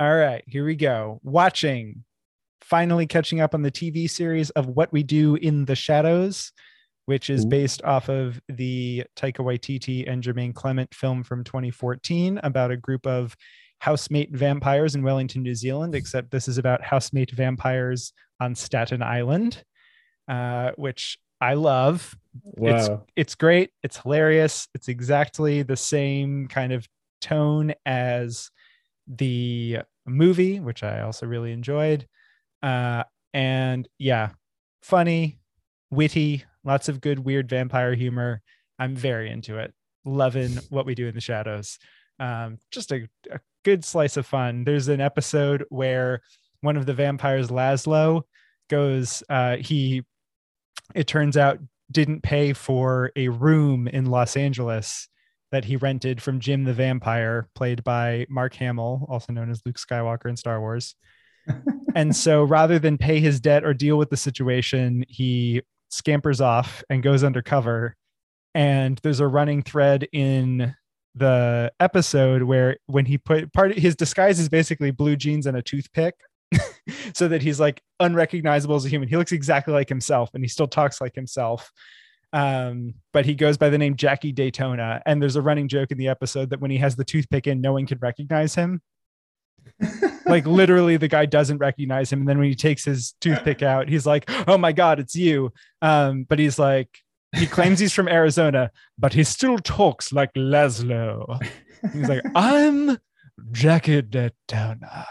[0.00, 1.20] All right, here we go.
[1.22, 2.04] Watching,
[2.60, 6.52] finally catching up on the TV series of What We Do in the Shadows,
[7.06, 7.48] which is Ooh.
[7.48, 13.06] based off of the Taika Waititi and Jermaine Clement film from 2014 about a group
[13.06, 13.36] of
[13.82, 19.64] housemate vampires in Wellington, New Zealand, except this is about housemate vampires on Staten Island,
[20.28, 22.16] uh, which I love.
[22.58, 23.04] It's Wow.
[23.16, 23.70] it's great.
[23.82, 24.68] It's hilarious.
[24.72, 26.86] It's exactly the same kind of
[27.20, 28.50] tone as
[29.08, 32.06] the movie, which I also really enjoyed.
[32.62, 33.02] Uh,
[33.34, 34.30] and yeah,
[34.82, 35.40] funny,
[35.90, 38.42] witty, lots of good, weird vampire humor.
[38.78, 39.74] I'm very into it.
[40.04, 41.80] Loving what we do in the shadows.
[42.20, 44.64] Um, just a, a good slice of fun.
[44.64, 46.22] There's an episode where
[46.60, 48.22] one of the vampires, Laszlo,
[48.68, 50.02] goes, uh, he,
[50.94, 51.58] it turns out,
[51.90, 55.08] didn't pay for a room in Los Angeles
[55.50, 59.76] that he rented from Jim the Vampire, played by Mark Hamill, also known as Luke
[59.76, 60.94] Skywalker in Star Wars.
[61.94, 65.60] and so rather than pay his debt or deal with the situation, he
[65.90, 67.94] scampers off and goes undercover.
[68.54, 70.74] And there's a running thread in
[71.14, 75.56] the episode where when he put part of his disguise is basically blue jeans and
[75.56, 76.14] a toothpick
[77.14, 79.08] so that he's like unrecognizable as a human.
[79.08, 81.70] He looks exactly like himself and he still talks like himself.
[82.32, 85.02] Um, but he goes by the name Jackie Daytona.
[85.04, 87.60] And there's a running joke in the episode that when he has the toothpick in,
[87.60, 88.80] no one can recognize him.
[90.26, 92.20] like literally the guy doesn't recognize him.
[92.20, 95.52] And then when he takes his toothpick out, he's like, Oh my God, it's you.
[95.82, 97.01] Um, but he's like,
[97.36, 101.42] he claims he's from Arizona, but he still talks like Laszlo.
[101.92, 102.98] He's like, I'm
[103.52, 105.06] Jackie Daytona.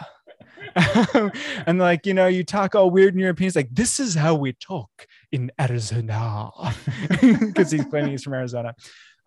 [1.65, 3.45] and like you know you talk all weird in European.
[3.47, 4.89] He's like, this is how we talk
[5.31, 6.49] in Arizona,
[7.21, 8.75] because he's claiming he's from Arizona.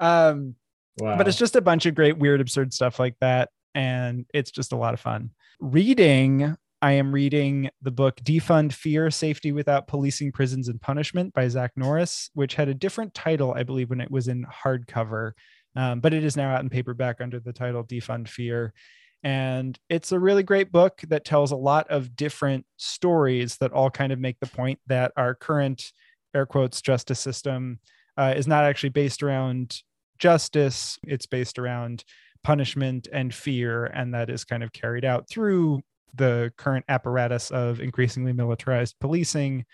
[0.00, 0.54] Um,
[0.98, 1.18] Wow.
[1.18, 4.72] but it's just a bunch of great, weird, absurd stuff like that, and it's just
[4.72, 5.30] a lot of fun.
[5.58, 11.48] Reading, I am reading the book "Defund Fear: Safety Without Policing Prisons and Punishment" by
[11.48, 15.32] Zach Norris, which had a different title, I believe, when it was in hardcover,
[15.76, 18.74] um, but it is now out in paperback under the title "Defund Fear."
[19.22, 23.88] And it's a really great book that tells a lot of different stories that all
[23.88, 25.90] kind of make the point that our current
[26.34, 27.78] air quotes justice system
[28.18, 29.80] uh, is not actually based around
[30.18, 30.98] justice.
[31.04, 32.04] It's based around
[32.42, 33.86] punishment and fear.
[33.86, 35.80] And that is kind of carried out through
[36.14, 39.64] the current apparatus of increasingly militarized policing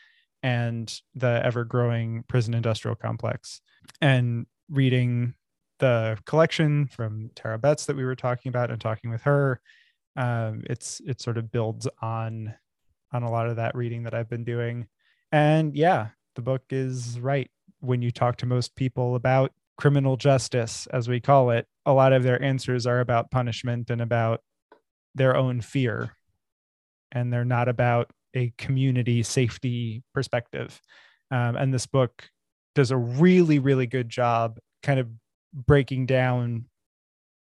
[0.42, 3.60] and the ever growing prison industrial complex.
[4.00, 5.34] And reading
[5.78, 9.60] the collection from Tara Betts that we were talking about and talking with her,
[10.16, 12.54] um, it's it sort of builds on
[13.12, 14.86] on a lot of that reading that I've been doing.
[15.32, 17.50] And yeah, the book is right.
[17.80, 22.12] When you talk to most people about criminal justice, as we call it, a lot
[22.12, 24.42] of their answers are about punishment and about
[25.14, 26.16] their own fear.
[27.12, 30.80] And they're not about a community safety perspective.
[31.30, 32.28] Um, and this book
[32.74, 35.08] does a really, really good job kind of
[35.52, 36.66] breaking down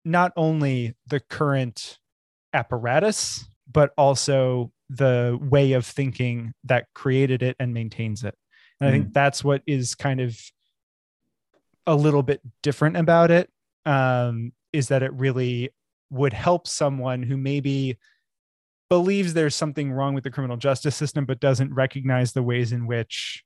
[0.05, 1.99] not only the current
[2.53, 8.35] apparatus, but also the way of thinking that created it and maintains it.
[8.81, 10.39] And I think that's what is kind of
[11.87, 13.51] a little bit different about it
[13.87, 15.71] um, is that it really
[16.11, 17.99] would help someone who maybe
[18.89, 22.87] believes there's something wrong with the criminal justice system but doesn't recognize the ways in
[22.87, 23.45] which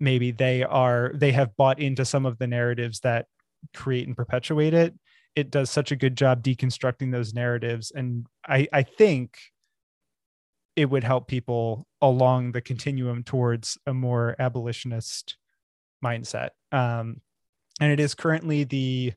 [0.00, 3.26] maybe they are they have bought into some of the narratives that
[3.74, 4.94] create and perpetuate it.
[5.34, 7.92] It does such a good job deconstructing those narratives.
[7.94, 9.38] And i i think
[10.76, 15.36] it would help people along the continuum towards a more abolitionist
[16.04, 16.50] mindset.
[16.70, 17.20] Um,
[17.80, 19.12] and it is currently the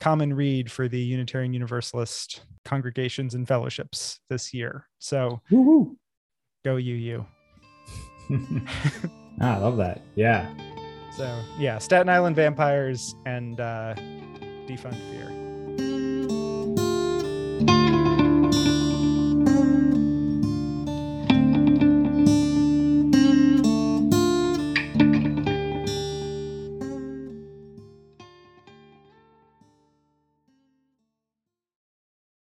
[0.00, 5.96] common read for the unitarian universalist congregations and fellowships this year so Woo-hoo.
[6.64, 7.26] go you you
[9.40, 10.00] Ah, I love that.
[10.14, 10.48] Yeah.
[11.16, 13.94] so yeah staten island vampires and uh
[14.66, 15.30] defund fear